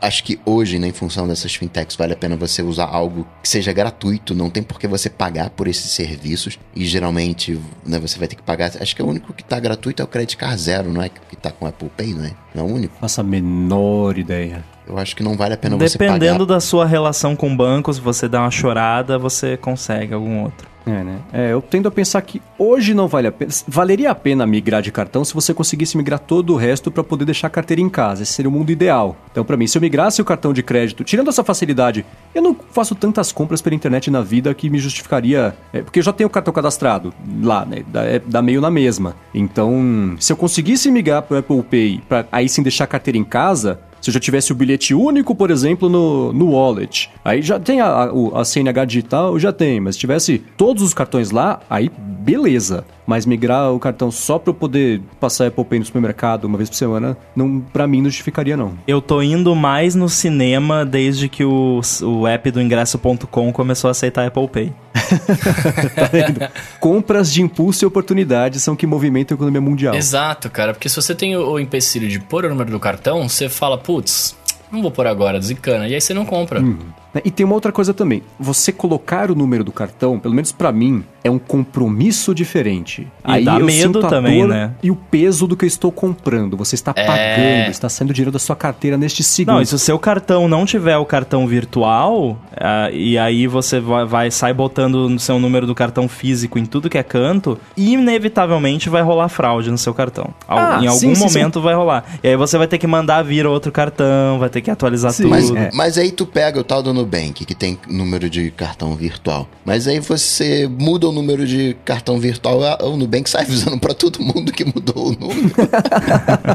[0.00, 3.48] acho que hoje, né, em função dessas fintechs, vale a pena você usar algo que
[3.48, 8.18] seja gratuito, não tem por que você pagar por esses serviços, e geralmente né, você
[8.18, 10.60] vai ter que pagar, acho que o único que tá gratuito é o Credit Card
[10.60, 11.08] Zero, não é?
[11.08, 12.32] Que tá com Apple Pay, não é?
[12.54, 12.96] Não é o único?
[12.98, 14.64] Faça a menor ideia.
[14.86, 16.14] Eu acho que não vale a pena você pagar.
[16.14, 20.42] Dependendo da sua relação com o banco, se você dá uma chorada, você consegue algum
[20.42, 20.74] outro.
[20.86, 21.18] É, né?
[21.32, 23.50] É, eu tendo a pensar que hoje não vale a pena.
[23.66, 27.24] Valeria a pena migrar de cartão se você conseguisse migrar todo o resto para poder
[27.24, 28.22] deixar a carteira em casa.
[28.22, 29.16] Esse seria o mundo ideal.
[29.30, 32.04] Então, para mim, se eu migrasse o cartão de crédito, tirando essa facilidade,
[32.34, 35.56] eu não faço tantas compras pela internet na vida que me justificaria.
[35.72, 37.82] É, porque eu já tenho o cartão cadastrado lá, né?
[37.88, 39.16] Dá, é, dá meio na mesma.
[39.32, 43.24] Então, se eu conseguisse migrar pro Apple Pay, pra aí sim deixar a carteira em
[43.24, 47.58] casa, se eu já tivesse o bilhete único, por exemplo, no, no wallet, aí já
[47.58, 51.60] tem a, a, a CNH digital, já tem, mas se tivesse todos os cartões lá,
[51.70, 52.84] aí beleza.
[53.06, 56.70] Mas migrar o cartão só pra eu poder passar Apple Pay no supermercado uma vez
[56.70, 58.72] por semana, não, pra mim não justificaria, não.
[58.86, 63.90] Eu tô indo mais no cinema desde que o, o app do ingresso.com começou a
[63.90, 64.72] aceitar Apple Pay.
[65.94, 66.48] tá vendo?
[66.80, 69.94] Compras de impulso e oportunidade são que movimentam a economia mundial.
[69.94, 73.28] Exato, cara, porque se você tem o, o empecilho de pôr o número do cartão,
[73.28, 74.36] você fala, putz,
[74.70, 75.86] não vou pôr agora, desencana.
[75.88, 76.60] E aí você não compra.
[76.60, 76.78] Hum.
[77.24, 78.22] E tem uma outra coisa também.
[78.40, 83.02] Você colocar o número do cartão, pelo menos pra mim, é um compromisso diferente.
[83.02, 84.70] E Aí dá eu medo sinto a também, dor né?
[84.82, 86.56] E o peso do que eu estou comprando.
[86.56, 87.04] Você está É.
[87.06, 89.54] pagando, está saindo dinheiro da sua carteira neste segundo.
[89.54, 93.80] Não, e se o seu cartão não tiver o cartão virtual, ah, e aí você
[93.80, 97.58] vai, vai sai botando o seu número do cartão físico em tudo que é canto,
[97.76, 100.28] inevitavelmente vai rolar fraude no seu cartão.
[100.46, 102.04] Al- Ah, em algum sim, sim, momento vai rolar.
[102.22, 105.24] E aí você vai ter que mandar vir outro cartão, vai ter que atualizar Sim.
[105.24, 105.30] tudo.
[105.30, 105.70] Mas, É.
[105.72, 109.48] mas aí tu pega o tal do Nubank, que tem número de cartão virtual.
[109.64, 114.20] Mas aí você muda o número de cartão virtual, o Nubank sai avisando pra todo
[114.22, 115.54] mundo que mudou o número.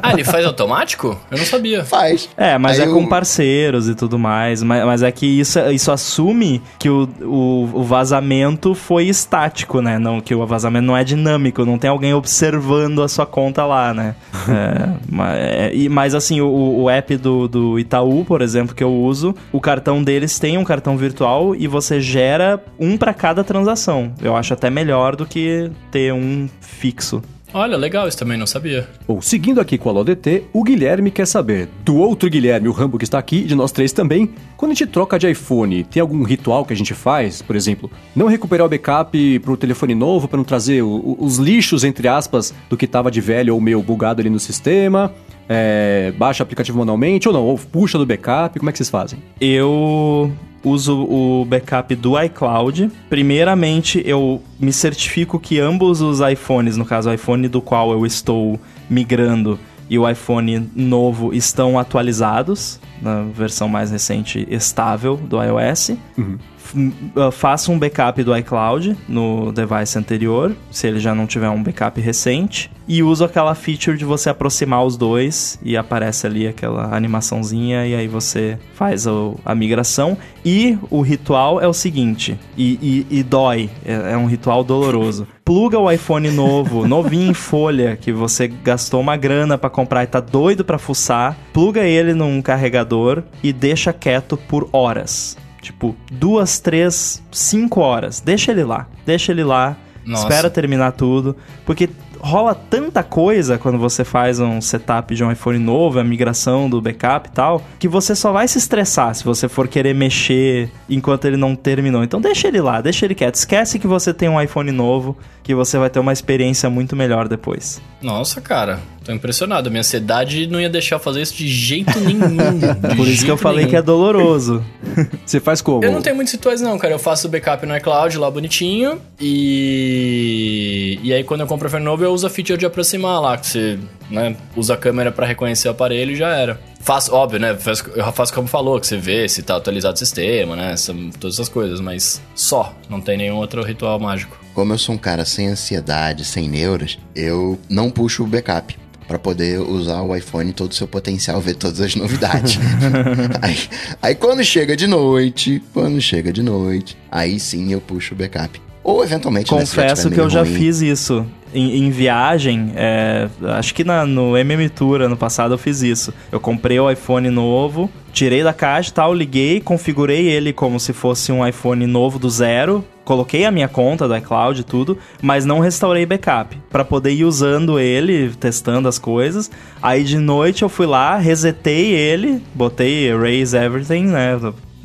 [0.02, 1.18] Ah, ele faz automático?
[1.32, 1.84] Eu não sabia.
[1.84, 2.30] Faz.
[2.38, 4.64] É, mas Aí é eu- com parceiros e tudo mais.
[4.64, 10.00] Mas, mas é que isso, isso assume que o, o, o vazamento foi estático, né?
[10.00, 13.94] Não, que o vazamento não é dinâmico, não tem alguém observando a sua conta lá,
[13.94, 14.16] né?
[14.48, 18.84] É, mas, é, e, mas assim, o, o app do, do Itaú, por exemplo, que
[18.84, 23.44] eu uso, o cartão deles tem um cartão virtual e você gera um para cada
[23.44, 24.14] transação.
[24.22, 27.22] Eu acho até melhor do que ter um fixo.
[27.54, 28.88] Olha, legal, isso também não sabia.
[29.08, 32.98] Bom, seguindo aqui com a LODT, o Guilherme quer saber, do outro Guilherme, o Rambo
[32.98, 36.00] que está aqui, e de nós três também, quando a gente troca de iPhone, tem
[36.00, 37.42] algum ritual que a gente faz?
[37.42, 41.38] Por exemplo, não recuperar o backup pro telefone novo para não trazer o- o- os
[41.38, 45.12] lixos, entre aspas, do que tava de velho ou meio bugado ali no sistema?
[45.52, 47.44] É, baixa o aplicativo manualmente ou não?
[47.44, 48.60] Ou puxa do backup?
[48.60, 49.18] Como é que vocês fazem?
[49.42, 50.32] Eu
[50.64, 52.92] uso o backup do iCloud.
[53.10, 58.06] Primeiramente, eu me certifico que ambos os iPhones, no caso o iPhone do qual eu
[58.06, 58.60] estou
[58.90, 59.60] migrando,
[59.90, 65.92] e o iPhone novo estão atualizados na versão mais recente estável do iOS.
[66.18, 66.38] Uhum.
[66.74, 71.62] Uh, faça um backup do iCloud no device anterior, se ele já não tiver um
[71.62, 76.96] backup recente, e usa aquela feature de você aproximar os dois e aparece ali aquela
[76.96, 79.06] animaçãozinha e aí você faz
[79.46, 80.18] a migração.
[80.44, 85.28] E o ritual é o seguinte, e, e, e dói, é, é um ritual doloroso
[85.50, 90.08] pluga o iPhone novo, novinho em folha, que você gastou uma grana para comprar e
[90.08, 95.36] tá doido para fuçar, pluga ele num carregador e deixa quieto por horas.
[95.62, 98.20] Tipo, duas, três, cinco horas.
[98.20, 98.88] Deixa ele lá.
[99.06, 99.76] Deixa ele lá.
[100.06, 100.24] Nossa.
[100.24, 101.36] Espera terminar tudo.
[101.66, 101.90] Porque
[102.20, 106.82] rola tanta coisa quando você faz um setup de um iPhone novo, a migração do
[106.82, 111.26] backup e tal, que você só vai se estressar se você for querer mexer enquanto
[111.26, 112.04] ele não terminou.
[112.04, 113.36] Então deixa ele lá, deixa ele quieto.
[113.36, 117.28] Esquece que você tem um iPhone novo, que você vai ter uma experiência muito melhor
[117.28, 117.82] depois.
[118.02, 119.70] Nossa, cara, tô impressionado.
[119.70, 122.30] Minha ansiedade não ia deixar eu fazer isso de jeito nenhum.
[122.58, 123.70] De Por isso que eu falei nenhum.
[123.70, 124.64] que é doloroso.
[125.26, 125.84] você faz como?
[125.84, 126.94] Eu não tenho muitas situações não, cara.
[126.94, 131.70] Eu faço o backup no iCloud lá bonitinho e e aí quando eu compro o
[131.70, 133.80] iPhone novo eu uso a feature de aproximar lá, que você
[134.10, 136.60] né, usa a câmera para reconhecer o aparelho e já era.
[136.80, 137.52] Faço, óbvio, né?
[137.96, 140.74] Eu faço como falou, que você vê se tá atualizado o sistema, né?
[140.74, 142.74] Essa, todas essas coisas, mas só.
[142.90, 144.40] Não tem nenhum outro ritual mágico.
[144.54, 148.78] Como eu sou um cara sem ansiedade, sem neuras, eu não puxo o backup
[149.08, 152.60] para poder usar o iPhone todo o seu potencial, ver todas as novidades.
[153.42, 153.58] aí,
[154.02, 158.62] aí quando chega de noite, quando chega de noite, aí sim eu puxo o backup.
[158.90, 161.24] Ou eventualmente né, Confesso que eu já fiz isso.
[161.54, 166.14] Em, em viagem, é, acho que na, no MM Tour ano passado eu fiz isso.
[166.32, 170.94] Eu comprei o iPhone novo, tirei da caixa e tal, liguei, configurei ele como se
[170.94, 175.44] fosse um iPhone novo do zero, coloquei a minha conta da iCloud e tudo, mas
[175.44, 179.50] não restaurei backup para poder ir usando ele, testando as coisas.
[179.82, 184.40] Aí de noite eu fui lá, resetei ele, botei erase everything, né?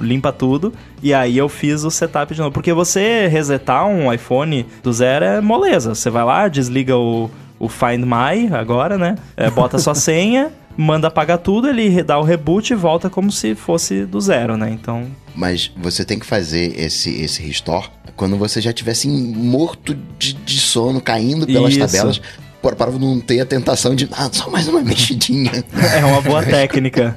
[0.04, 0.72] Limpa tudo.
[1.02, 2.52] E aí eu fiz o setup de novo.
[2.52, 5.94] Porque você resetar um iPhone do zero é moleza.
[5.94, 9.16] Você vai lá, desliga o, o Find My agora, né?
[9.36, 13.54] É, bota sua senha, manda apagar tudo, ele dá o reboot e volta como se
[13.54, 14.70] fosse do zero, né?
[14.70, 15.06] Então.
[15.34, 20.60] Mas você tem que fazer esse, esse restore quando você já tivesse morto de, de
[20.60, 21.80] sono, caindo pelas Isso.
[21.80, 22.20] tabelas,
[22.60, 25.64] para não ter a tentação de, ah, só mais uma mexidinha.
[25.96, 27.14] É uma boa técnica.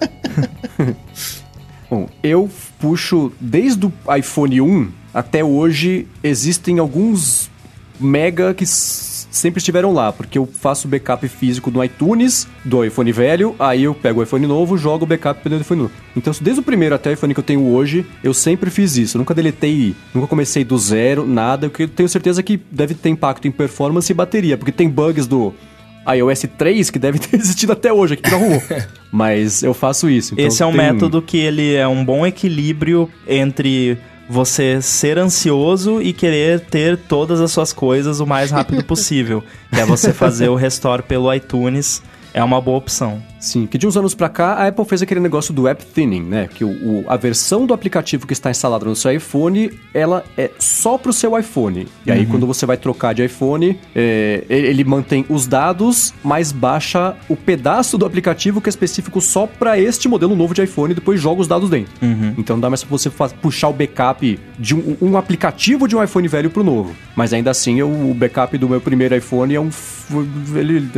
[1.90, 7.50] Bom, eu puxo desde o iPhone 1 até hoje, existem alguns
[8.00, 13.56] mega que sempre estiveram lá, porque eu faço backup físico do iTunes, do iPhone velho,
[13.60, 15.94] aí eu pego o iPhone novo, jogo o backup pelo iPhone novo.
[16.16, 19.18] Então, desde o primeiro até o iPhone que eu tenho hoje, eu sempre fiz isso.
[19.18, 23.10] Eu nunca deletei, nunca comecei do zero, nada, porque eu tenho certeza que deve ter
[23.10, 25.54] impacto em performance e bateria, porque tem bugs do
[26.16, 28.64] iOS 3 que deve ter existido até hoje aqui não arrumou.
[29.12, 30.34] Mas eu faço isso.
[30.34, 30.78] Então Esse é um tem...
[30.78, 33.98] método que ele é um bom equilíbrio entre
[34.30, 39.44] você ser ansioso e querer ter todas as suas coisas o mais rápido possível.
[39.74, 42.02] que é você fazer o restore pelo iTunes.
[42.34, 43.24] É uma boa opção.
[43.40, 46.24] Sim, que de uns anos para cá a Apple fez aquele negócio do app thinning,
[46.24, 46.50] né?
[46.54, 50.52] Que o, o, a versão do aplicativo que está instalado no seu iPhone, ela é
[50.58, 51.88] só pro seu iPhone.
[52.06, 52.26] E aí uhum.
[52.26, 57.98] quando você vai trocar de iPhone, é, ele mantém os dados, mas baixa o pedaço
[57.98, 61.42] do aplicativo que é específico só para este modelo novo de iPhone e depois joga
[61.42, 61.94] os dados dentro.
[62.02, 62.34] Uhum.
[62.38, 63.10] Então dá mais pra você
[63.42, 66.96] puxar o backup de um, um, aplicativo de um iPhone velho pro novo.
[67.16, 69.70] Mas ainda assim, eu, o backup do meu primeiro iPhone é um
[70.56, 70.90] ele,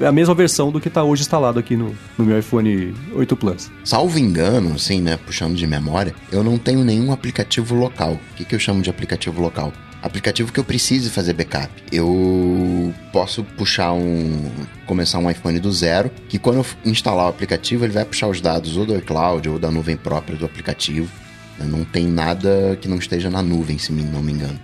[0.00, 2.94] é a mesma versão do que está hoje instalado aqui no no, no meu iPhone
[3.14, 3.70] 8 Plus.
[3.84, 8.12] Salvo engano, assim, né, puxando de memória, eu não tenho nenhum aplicativo local.
[8.32, 9.72] O que, que eu chamo de aplicativo local?
[10.02, 11.68] aplicativo que eu precise fazer backup.
[11.90, 14.50] Eu posso puxar um.
[14.86, 18.40] começar um iPhone do zero, que quando eu instalar o aplicativo, ele vai puxar os
[18.40, 21.10] dados ou do iCloud ou da nuvem própria do aplicativo.
[21.58, 24.58] Não tem nada que não esteja na nuvem, se não me engano.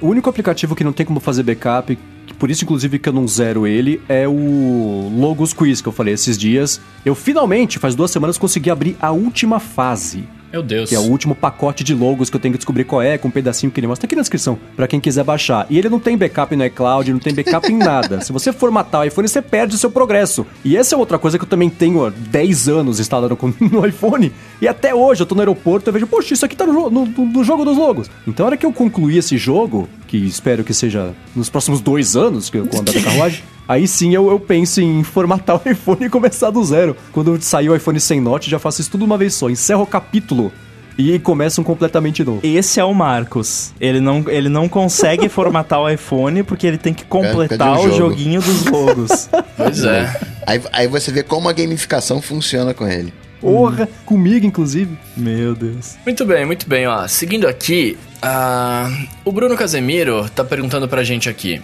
[0.00, 1.98] O único aplicativo que não tem como fazer backup
[2.40, 6.14] por isso, inclusive, que eu não zero ele, é o Logos Quiz que eu falei
[6.14, 6.80] esses dias.
[7.04, 10.26] Eu finalmente, faz duas semanas, consegui abrir a última fase.
[10.52, 10.88] Meu Deus.
[10.88, 13.28] Que é o último pacote de logos que eu tenho que descobrir qual é, com
[13.28, 14.02] um pedacinho que ele mostra.
[14.02, 15.66] Tá aqui na descrição, para quem quiser baixar.
[15.70, 18.20] E ele não tem backup no iCloud, não tem backup em nada.
[18.24, 20.46] Se você formatar o iPhone, você perde o seu progresso.
[20.64, 24.32] E essa é outra coisa que eu também tenho há 10 anos instalado no iPhone.
[24.60, 27.06] E até hoje eu tô no aeroporto e vejo, poxa, isso aqui tá no, no,
[27.06, 28.10] no jogo dos logos.
[28.26, 32.16] Então, a hora que eu concluir esse jogo, que espero que seja nos próximos dois
[32.16, 33.42] anos, que eu andar da carruagem.
[33.70, 36.96] Aí sim eu, eu penso em formatar o iPhone e começar do zero.
[37.12, 39.48] Quando sair o iPhone sem note, já faço isso tudo uma vez só.
[39.48, 40.50] Encerro o capítulo
[40.98, 42.40] e começam completamente novo.
[42.42, 43.72] Esse é o Marcos.
[43.80, 47.96] Ele não, ele não consegue formatar o iPhone porque ele tem que completar o jogo?
[47.96, 49.30] joguinho dos logos.
[49.56, 50.18] Pois é.
[50.46, 53.12] Aí, aí você vê como a gamificação funciona com ele.
[53.42, 54.96] Porra, comigo, inclusive.
[55.14, 55.96] Meu Deus.
[56.04, 57.06] Muito bem, muito bem, ó.
[57.06, 58.90] Seguindo aqui, ah,
[59.22, 61.60] o Bruno Casemiro tá perguntando pra gente aqui.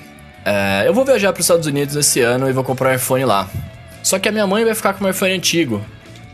[0.49, 3.25] É, eu vou viajar para os Estados Unidos esse ano e vou comprar um iPhone
[3.25, 3.49] lá.
[4.03, 5.85] Só que a minha mãe vai ficar com um iPhone antigo.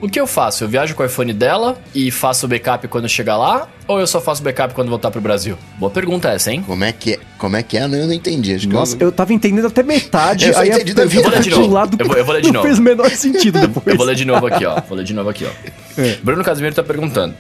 [0.03, 0.65] O que eu faço?
[0.65, 3.69] Eu viajo com o iPhone dela e faço o backup quando chegar lá?
[3.87, 5.57] Ou eu só faço backup quando voltar pro Brasil?
[5.79, 6.63] Boa pergunta essa, hein?
[6.67, 7.19] Como é que é?
[7.39, 7.85] Como é que é?
[7.85, 8.53] Eu não entendi.
[8.55, 9.07] Acho que Nossa, eu...
[9.07, 10.49] eu tava entendendo até metade.
[10.51, 11.21] Eu aí a entendi pergunta vida.
[11.21, 11.73] Eu vou ler de do novo.
[11.73, 12.67] lado Eu vou- eu vou ler de não novo.
[12.67, 13.87] fez o menor sentido depois.
[13.87, 14.81] Eu vou ler de novo aqui, ó.
[14.89, 16.01] Vou ler de novo aqui, ó.
[16.03, 16.17] É.
[16.23, 17.35] Bruno Casimiro tá perguntando.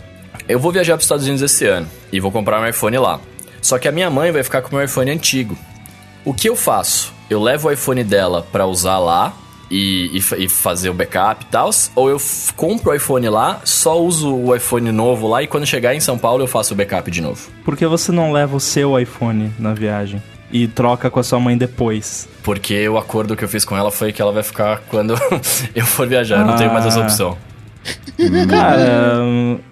[0.48, 3.20] Eu vou viajar para os Estados Unidos esse ano e vou comprar um iPhone lá.
[3.60, 5.58] Só que a minha mãe vai ficar com o meu iPhone antigo.
[6.24, 7.12] O que eu faço?
[7.28, 9.32] Eu levo o iPhone dela pra usar lá
[9.70, 11.70] e, e e fazer o backup e tal?
[11.96, 12.20] Ou eu
[12.56, 16.18] compro o iPhone lá, só uso o iPhone novo lá e quando chegar em São
[16.18, 17.48] Paulo eu faço o backup de novo?
[17.64, 20.22] Por que você não leva o seu iPhone na viagem?
[20.52, 22.28] E troca com a sua mãe depois?
[22.42, 25.14] Porque o acordo que eu fiz com ela foi que ela vai ficar quando
[25.74, 26.40] eu for viajar.
[26.40, 27.04] Eu não tenho mais essa Ah.
[27.04, 27.38] opção.
[28.48, 29.18] Cara,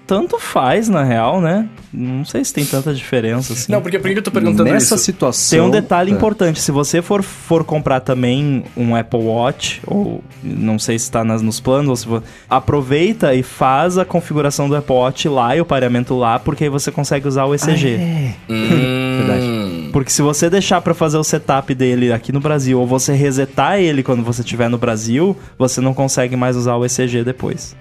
[0.07, 1.69] tanto faz, na real, né?
[1.93, 3.71] Não sei se tem tanta diferença assim.
[3.71, 5.05] Não, porque por que eu tô perguntando Nessa isso?
[5.05, 5.59] situação.
[5.59, 6.15] Tem um detalhe É.
[6.15, 11.23] importante, se você for, for comprar também um Apple Watch, ou não sei se está
[11.25, 15.57] nas, nos planos, ou se for, aproveita e faz a configuração do Apple Watch lá
[15.57, 17.95] e o pareamento lá, porque aí você consegue usar o ECG.
[17.95, 18.35] É.
[18.49, 23.13] Hum, Porque se você deixar pra fazer o setup dele aqui no Brasil, ou você
[23.13, 27.77] resetar ele quando você estiver no Brasil, você não consegue mais usar o ECG depois.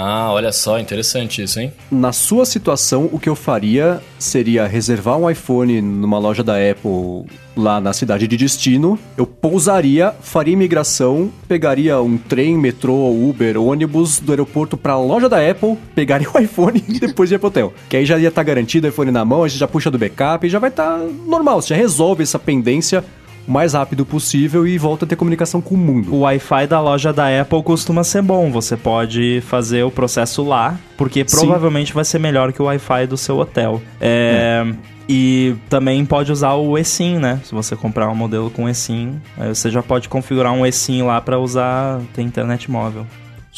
[0.00, 1.72] Ah, olha só, interessante isso, hein?
[1.90, 7.26] Na sua situação, o que eu faria seria reservar um iPhone numa loja da Apple
[7.56, 8.96] lá na cidade de destino.
[9.16, 15.38] Eu pousaria, faria imigração, pegaria um trem, metrô, Uber, ônibus do aeroporto pra loja da
[15.50, 17.74] Apple, pegaria o iPhone e depois ia pro hotel.
[17.88, 19.98] Que aí já ia estar garantido o iPhone na mão, a gente já puxa do
[19.98, 20.96] backup e já vai estar
[21.26, 21.60] normal.
[21.60, 23.04] Você já resolve essa pendência
[23.48, 26.14] o mais rápido possível e volta a ter comunicação com o mundo.
[26.14, 30.78] O Wi-Fi da loja da Apple costuma ser bom, você pode fazer o processo lá,
[30.96, 31.38] porque Sim.
[31.38, 33.80] provavelmente vai ser melhor que o Wi-Fi do seu hotel.
[34.00, 34.66] É,
[35.08, 37.40] E também pode usar o eSIM, né?
[37.42, 41.18] Se você comprar um modelo com eSIM, aí você já pode configurar um eSIM lá
[41.18, 43.06] pra usar ter internet móvel.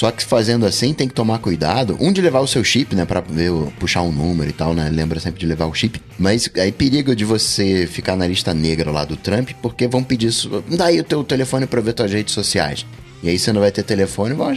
[0.00, 1.94] Só que fazendo assim, tem que tomar cuidado.
[2.00, 3.04] Um de levar o seu chip, né?
[3.04, 4.88] Pra ver, o- puxar um número e tal, né?
[4.90, 6.00] Lembra sempre de levar o chip.
[6.18, 10.28] Mas aí perigo de você ficar na lista negra lá do Trump, porque vão pedir
[10.28, 10.64] isso.
[10.70, 12.86] Dá aí o teu telefone pra ver tuas redes sociais.
[13.22, 14.56] E aí você não vai ter telefone, vão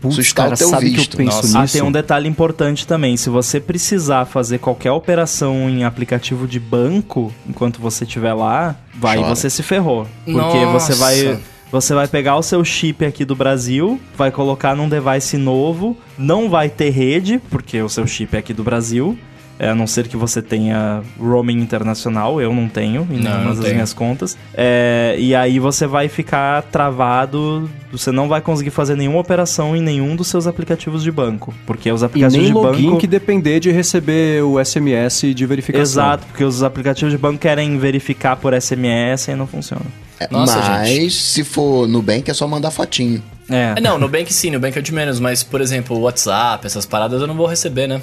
[0.00, 1.16] Putz, sustar cara, o teu sabe que eu visto.
[1.16, 1.58] penso Nossa.
[1.58, 1.72] Ah, nisso?
[1.74, 3.16] tem um detalhe importante também.
[3.16, 9.18] Se você precisar fazer qualquer operação em aplicativo de banco enquanto você estiver lá, vai
[9.18, 9.28] Chora.
[9.34, 10.06] você se ferrou.
[10.24, 10.94] Porque Nossa.
[10.94, 11.38] você vai.
[11.72, 16.50] Você vai pegar o seu chip aqui do Brasil, vai colocar num device novo, não
[16.50, 19.16] vai ter rede, porque o seu chip é aqui do Brasil.
[19.62, 23.50] é, a não ser que você tenha roaming internacional, eu não tenho em Não, nenhuma
[23.54, 23.74] das tenho.
[23.74, 24.34] minhas contas.
[24.54, 29.82] É, e aí você vai ficar travado, você não vai conseguir fazer nenhuma operação em
[29.82, 31.52] nenhum dos seus aplicativos de banco.
[31.66, 32.98] Porque os E aplicativos nem de login banco.
[33.00, 35.82] que depender de receber o SMS de verificação.
[35.82, 39.84] Exato, porque os aplicativos de banco querem verificar por SMS e não funciona.
[40.20, 41.10] É, Nossa, Mas gente.
[41.14, 43.22] se for Nubank é só mandar fotinho.
[43.48, 43.72] É.
[43.76, 47.20] É, não, Nubank sim, Nubank é de menos, mas, por exemplo, o WhatsApp, essas paradas
[47.22, 48.00] eu não vou receber, né?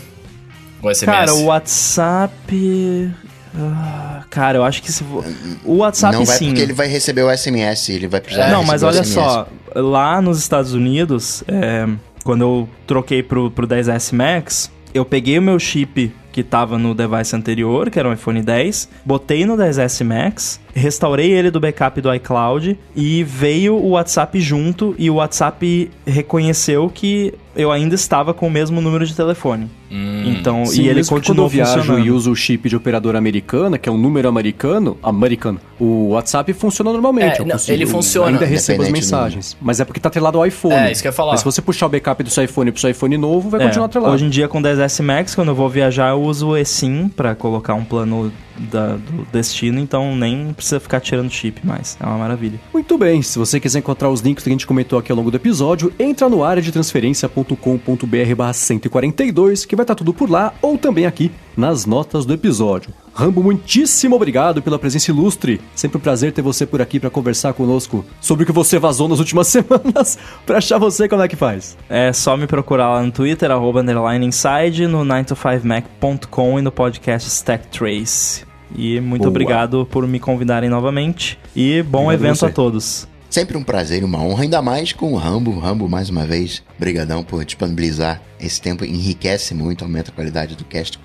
[0.82, 1.06] O SMS.
[1.06, 3.12] Cara, o WhatsApp.
[3.56, 5.04] ah, Cara, eu acho que se.
[5.04, 5.24] vo-
[5.64, 6.48] O WhatsApp não vai sim.
[6.48, 9.14] porque ele vai receber o SMS, ele vai precisar Não, mas olha SMS.
[9.14, 11.88] só, lá nos Estados Unidos, é,
[12.24, 16.94] quando eu troquei pro, pro 10S Max, eu peguei o meu chip que tava no
[16.94, 22.00] device anterior, que era um iPhone 10, botei no 10S Max, restaurei ele do backup
[22.00, 28.34] do iCloud e veio o WhatsApp junto e o WhatsApp reconheceu que eu ainda estava
[28.34, 29.70] com o mesmo número de telefone.
[29.92, 30.24] Hum.
[30.28, 33.78] Então, Sim, e ele quando continuou eu viajo e uso o chip de operadora americana,
[33.78, 37.38] que é um número americano, americano, o WhatsApp funciona normalmente.
[37.38, 38.28] É, eu não, consigo- ele funciona.
[38.28, 39.58] Ainda recebo as do mensagens.
[39.62, 40.76] Mas é porque tá atrelado ao iPhone.
[40.76, 41.32] É, isso que eu ia falar.
[41.32, 43.64] Mas se você puxar o backup do seu iPhone pro seu iPhone novo, vai É,
[43.66, 44.14] continuar atrelado.
[44.14, 47.34] Hoje em dia, com 10S Max, quando eu vou viajar, eu uso o eSIM pra
[47.36, 48.32] colocar um plano
[48.72, 51.98] da- do destino, então nem precisa ficar tirando chip mais.
[52.00, 52.60] É uma maravilha.
[52.74, 55.32] Muito bem, se você quiser encontrar os links que a gente comentou aqui ao longo
[55.32, 60.54] do episódio, entra no área de transferência.com.br barra 142, que vai estar tudo por lá,
[60.62, 62.94] ou também aqui nas notas do episódio.
[63.14, 65.60] Rambo, muitíssimo obrigado pela presença ilustre.
[65.74, 69.08] Sempre um prazer ter você por aqui para conversar conosco sobre o que você vazou
[69.08, 70.20] nas últimas semanas.
[70.46, 71.76] pra achar você, como é que faz?
[71.90, 77.28] É só me procurar lá no Twitter, arroba underline inside, no 9to5mac.com e no podcast
[77.28, 78.46] Stack Trace.
[78.76, 79.30] E muito Boa.
[79.30, 81.38] obrigado por me convidarem novamente.
[81.56, 82.46] E bom Obrigado evento você.
[82.46, 83.08] a todos.
[83.30, 85.58] Sempre um prazer e uma honra, ainda mais com o Rambo.
[85.60, 88.86] Rambo, mais uma vez, brigadão por disponibilizar esse tempo.
[88.86, 90.98] Enriquece muito, aumenta a qualidade do cast,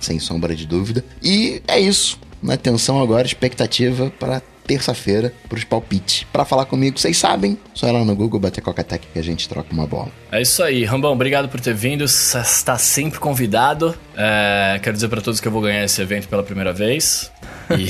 [0.00, 1.04] sem sombra de dúvida.
[1.22, 2.18] E é isso.
[2.42, 6.24] Uma atenção agora, expectativa para terça-feira pros palpites.
[6.32, 9.48] Pra falar comigo, vocês sabem, só ir lá no Google bater Coca-Tech que a gente
[9.48, 10.08] troca uma bola.
[10.30, 10.84] É isso aí.
[10.84, 12.04] Rambão, obrigado por ter vindo.
[12.04, 13.94] Está sempre convidado.
[14.16, 17.30] É, quero dizer pra todos que eu vou ganhar esse evento pela primeira vez.
[17.70, 17.88] E,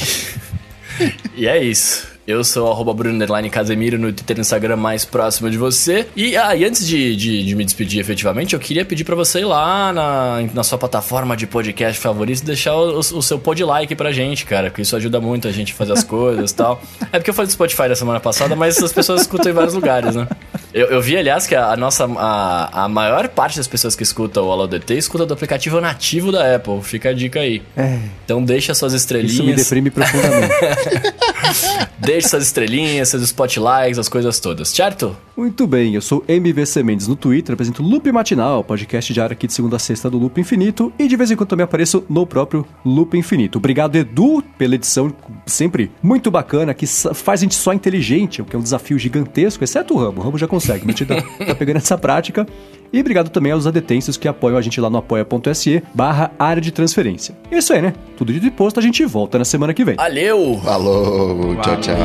[1.43, 2.16] e é isso.
[2.27, 6.09] Eu sou arroba Bruno Casemiro no Twitter e Instagram mais próximo de você.
[6.17, 9.41] E, ah, e antes de, de, de me despedir efetivamente, eu queria pedir para você
[9.41, 13.63] ir lá na, na sua plataforma de podcast favorito e deixar o, o, seu pod
[13.63, 16.55] like pra gente, cara, que isso ajuda muito a gente a fazer as coisas e
[16.55, 16.83] tal.
[17.13, 19.75] É porque eu falei do Spotify da semana passada, mas as pessoas escutam em vários
[19.75, 20.27] lugares, né?
[20.77, 22.05] Eu, eu vi, aliás, que a, a nossa.
[22.05, 26.31] A, a maior parte das pessoas que escutam o Alô DT escuta do aplicativo nativo
[26.31, 26.83] da Apple.
[26.83, 27.63] Fica a dica aí.
[27.75, 27.99] É.
[28.27, 29.33] Então deixa suas estrelinhas.
[29.33, 30.53] Isso me deprime profundamente.
[31.99, 35.17] deixa suas estrelinhas, seus spotlights, as coisas todas, certo?
[35.35, 39.53] Muito bem, eu sou MVC Mendes no Twitter, apresento Loop Matinal, podcast diário aqui de
[39.53, 42.67] segunda a sexta do Loop Infinito, e de vez em quando também apareço no próprio
[42.83, 43.59] Loop Infinito.
[43.59, 48.57] Obrigado, Edu, pela edição sempre muito bacana, que faz a gente só inteligente, o que
[48.57, 50.23] é um desafio gigantesco, exceto o Rambo.
[50.23, 50.87] O Rambo já consegue consegue.
[50.87, 52.47] Mentira, tá pegando essa prática.
[52.93, 56.71] E obrigado também aos adetensos que apoiam a gente lá no apoia.se barra área de
[56.73, 57.37] transferência.
[57.51, 57.93] É isso aí, né?
[58.17, 59.97] Tudo dito e posto, a gente volta na semana que vem.
[59.97, 60.61] Valeu!
[60.63, 61.97] Falou, tchau, tchau.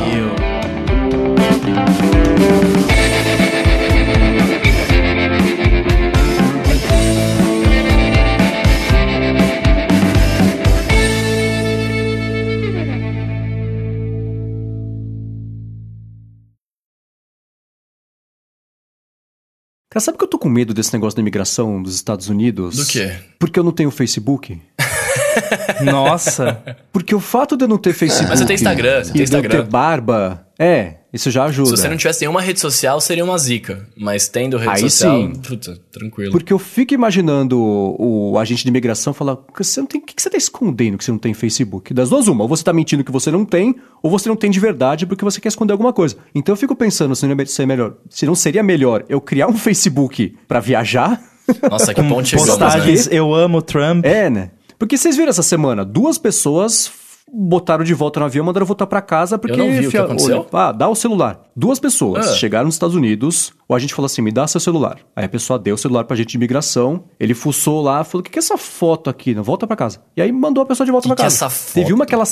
[19.92, 22.78] Cara, sabe que eu tô com medo desse negócio da imigração dos Estados Unidos?
[22.78, 23.12] Do quê?
[23.38, 24.58] Porque eu não tenho Facebook.
[25.84, 26.64] Nossa.
[26.94, 28.30] Porque o fato de eu não ter Facebook.
[28.30, 29.50] Mas você tem Instagram, você tem Instagram.
[29.50, 30.48] De eu ter barba.
[30.58, 31.70] É, isso já ajuda.
[31.70, 33.86] Se você não tivesse nenhuma rede social, seria uma zica.
[33.98, 35.34] Mas tendo rede Aí social, sim.
[35.34, 36.32] Puta, tranquilo.
[36.32, 40.00] Porque eu fico imaginando o, o agente de imigração falar: você não tem.
[40.00, 41.94] O que você tá escondendo que você não tem Facebook?
[41.94, 42.44] Das duas, uma.
[42.44, 45.26] Ou você tá mentindo que você não tem, ou você não tem de verdade porque
[45.26, 46.16] você quer esconder alguma coisa.
[46.34, 49.56] Então eu fico pensando se não, é melhor, se não seria melhor eu criar um
[49.56, 51.22] Facebook para viajar.
[51.70, 53.18] Nossa, que ponte Postagens, né?
[53.18, 54.06] eu amo Trump.
[54.06, 54.52] É, né?
[54.80, 56.92] Porque vocês viram essa semana, duas pessoas
[57.34, 59.60] botaram de volta no avião, mandaram voltar para casa porque...
[59.60, 60.46] Eu não vi o que aconteceu.
[60.52, 61.42] ah, dá o celular.
[61.56, 62.34] Duas pessoas ah.
[62.36, 65.00] chegaram nos Estados Unidos, o agente falou assim, me dá seu celular.
[65.16, 68.24] Aí a pessoa deu o celular pra gente de imigração, ele fuçou lá, falou, o
[68.24, 69.34] que, que é essa foto aqui?
[69.34, 70.02] Não, volta para casa.
[70.16, 71.38] E aí mandou a pessoa de volta para casa.
[71.38, 71.74] Que é essa foto?
[71.74, 72.26] Teve uma que ela...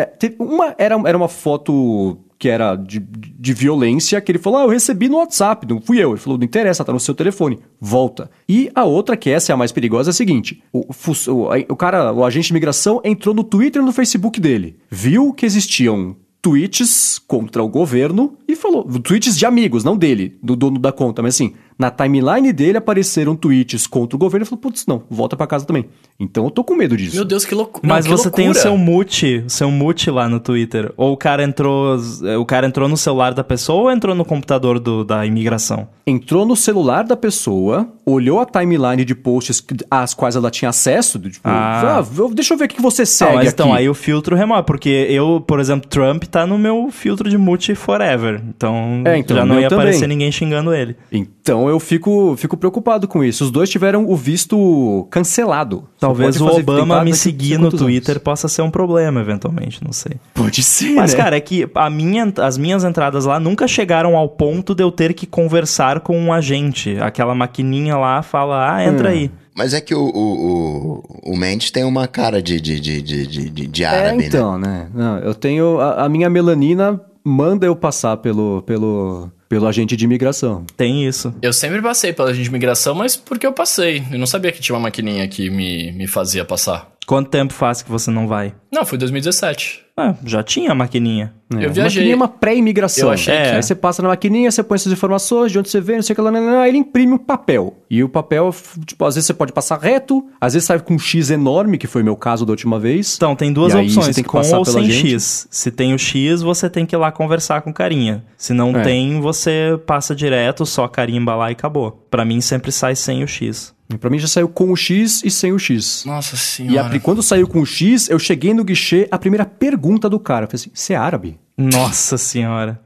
[0.00, 4.62] É, uma era, era uma foto que era de, de violência, que ele falou: Ah,
[4.62, 6.12] eu recebi no WhatsApp, não fui eu.
[6.12, 8.30] Ele falou: Não interessa, tá no seu telefone, volta.
[8.48, 11.76] E a outra, que essa é a mais perigosa, é a seguinte: o, o, o
[11.76, 16.16] cara, o agente de imigração, entrou no Twitter e no Facebook dele, viu que existiam
[16.42, 18.84] tweets contra o governo e falou.
[18.84, 23.34] Tweets de amigos, não dele, do dono da conta, mas assim, na timeline dele apareceram
[23.34, 25.86] tweets contra o governo e falou: putz, não, volta para casa também.
[26.20, 27.16] Então eu tô com medo disso.
[27.16, 28.42] Meu Deus, que, louco, Mas não, que você loucura.
[28.42, 30.92] tem o seu mute, o seu mute lá no Twitter.
[30.94, 31.96] Ou o cara entrou.
[32.38, 35.88] O cara entrou no celular da pessoa ou entrou no computador do, da imigração?
[36.06, 41.18] Entrou no celular da pessoa, olhou a timeline de posts às quais ela tinha acesso.
[41.18, 42.00] Tipo, ah.
[42.00, 42.04] ah
[42.34, 43.32] deixa eu ver o que você segue.
[43.32, 46.90] Ah, mas então, aí o filtro remove, porque eu, por exemplo, Trump tá no meu
[46.90, 48.42] filtro de mute forever.
[48.50, 49.84] Então, é, então já não ia também.
[49.84, 50.94] aparecer ninguém xingando ele.
[51.10, 53.44] Então eu fico, fico preocupado com isso.
[53.44, 55.84] Os dois tiveram o visto cancelado.
[55.98, 58.22] Talvez o Obama me seguir no Twitter anos.
[58.22, 60.12] possa ser um problema, eventualmente, não sei.
[60.34, 60.94] Pode ser.
[60.94, 61.16] Mas, né?
[61.16, 64.90] cara, é que a minha, as minhas entradas lá nunca chegaram ao ponto de eu
[64.90, 66.98] ter que conversar com um agente.
[67.00, 69.12] Aquela maquininha lá fala, ah, entra hum.
[69.12, 69.30] aí.
[69.54, 73.26] Mas é que o, o, o, o Mendes tem uma cara de, de, de, de,
[73.26, 74.68] de, de árabe, é, então, né?
[74.68, 74.90] né?
[74.94, 75.78] Não, eu tenho...
[75.80, 78.62] A, a minha melanina manda eu passar pelo...
[78.62, 80.64] pelo pelo agente de imigração.
[80.76, 81.34] Tem isso.
[81.42, 84.00] Eu sempre passei pelo agente de imigração, mas porque eu passei.
[84.12, 86.89] Eu não sabia que tinha uma maquininha que me, me fazia passar.
[87.10, 88.54] Quanto tempo faz que você não vai?
[88.72, 89.84] Não, foi 2017.
[89.96, 91.34] Ah, já tinha a maquininha.
[91.52, 91.82] É, eu viajei.
[91.82, 93.08] Maquininha é uma pré-imigração.
[93.08, 93.42] Eu achei é.
[93.42, 93.56] que...
[93.56, 96.12] Aí você passa na maquininha, você põe suas informações, de onde você vem, não sei
[96.12, 97.76] o que lá, ele imprime um papel.
[97.90, 98.54] E o papel,
[98.86, 101.88] tipo, às vezes você pode passar reto, às vezes sai com um X enorme, que
[101.88, 103.16] foi o meu caso da última vez.
[103.16, 105.10] Então, tem duas opções, tem com ou sem gente.
[105.10, 105.48] X.
[105.50, 108.24] Se tem o X, você tem que ir lá conversar com carinha.
[108.36, 108.82] Se não é.
[108.82, 112.06] tem, você passa direto, só carimba lá e acabou.
[112.08, 113.74] Para mim sempre sai sem o X.
[113.98, 116.04] Pra mim já saiu com o X e sem o X.
[116.06, 116.94] Nossa senhora.
[116.94, 120.18] E a, quando saiu com o X, eu cheguei no guichê, a primeira pergunta do
[120.18, 121.38] cara, eu falei assim, você é árabe?
[121.56, 122.80] Nossa senhora.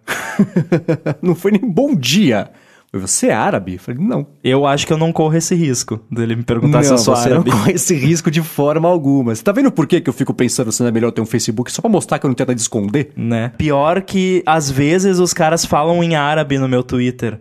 [1.22, 2.50] não foi nem bom dia.
[2.98, 3.74] Você é árabe?
[3.74, 4.26] Eu falei, não.
[4.42, 7.16] Eu acho que eu não corro esse risco dele me perguntar não, se eu sou
[7.16, 7.50] você árabe.
[7.50, 9.34] não corre esse risco de forma alguma.
[9.34, 11.70] Você tá vendo por que eu fico pensando se não é melhor ter um Facebook
[11.72, 13.12] só pra mostrar que eu não tento de esconder?
[13.16, 13.52] Né?
[13.56, 17.40] Pior que, às vezes, os caras falam em árabe no meu Twitter.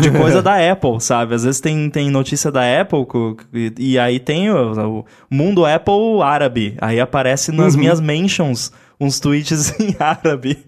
[0.00, 1.34] De coisa da Apple, sabe?
[1.34, 3.06] Às vezes tem, tem notícia da Apple
[3.52, 6.76] e, e aí tem o, o, mundo Apple árabe.
[6.80, 7.80] Aí aparece nas uhum.
[7.80, 10.58] minhas mentions uns tweets em árabe.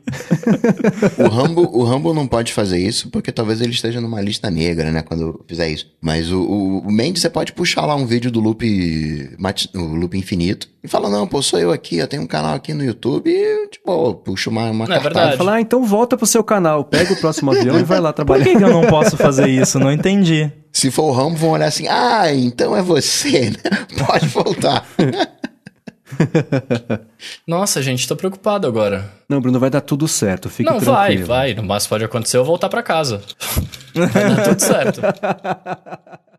[1.19, 4.91] O Rambo, o Rambo não pode fazer isso porque talvez ele esteja numa lista negra,
[4.91, 5.03] né?
[5.03, 5.87] Quando fizer isso.
[6.01, 8.65] Mas o, o, o Mendes, você pode puxar lá um vídeo do Loop,
[9.75, 12.73] o Loop Infinito e fala: Não, pô, sou eu aqui, eu tenho um canal aqui
[12.73, 15.37] no YouTube e, tipo, puxo uma, uma Não, é verdade.
[15.37, 18.17] Falar, ah, então volta pro seu canal, pega o próximo avião e vai lá Por
[18.17, 18.45] trabalhar.
[18.45, 19.79] que, que eu não posso fazer isso?
[19.79, 20.51] Não entendi.
[20.73, 23.87] Se for o Rambo, vão olhar assim: Ah, então é você, né?
[24.07, 24.87] Pode voltar.
[27.47, 29.11] Nossa, gente, tô preocupado agora.
[29.29, 31.27] Não, Bruno, vai dar tudo certo, fique não, vai, tranquilo.
[31.29, 31.55] vai.
[31.55, 33.23] No máximo pode acontecer eu voltar pra casa.
[33.95, 35.01] vai dar tudo certo.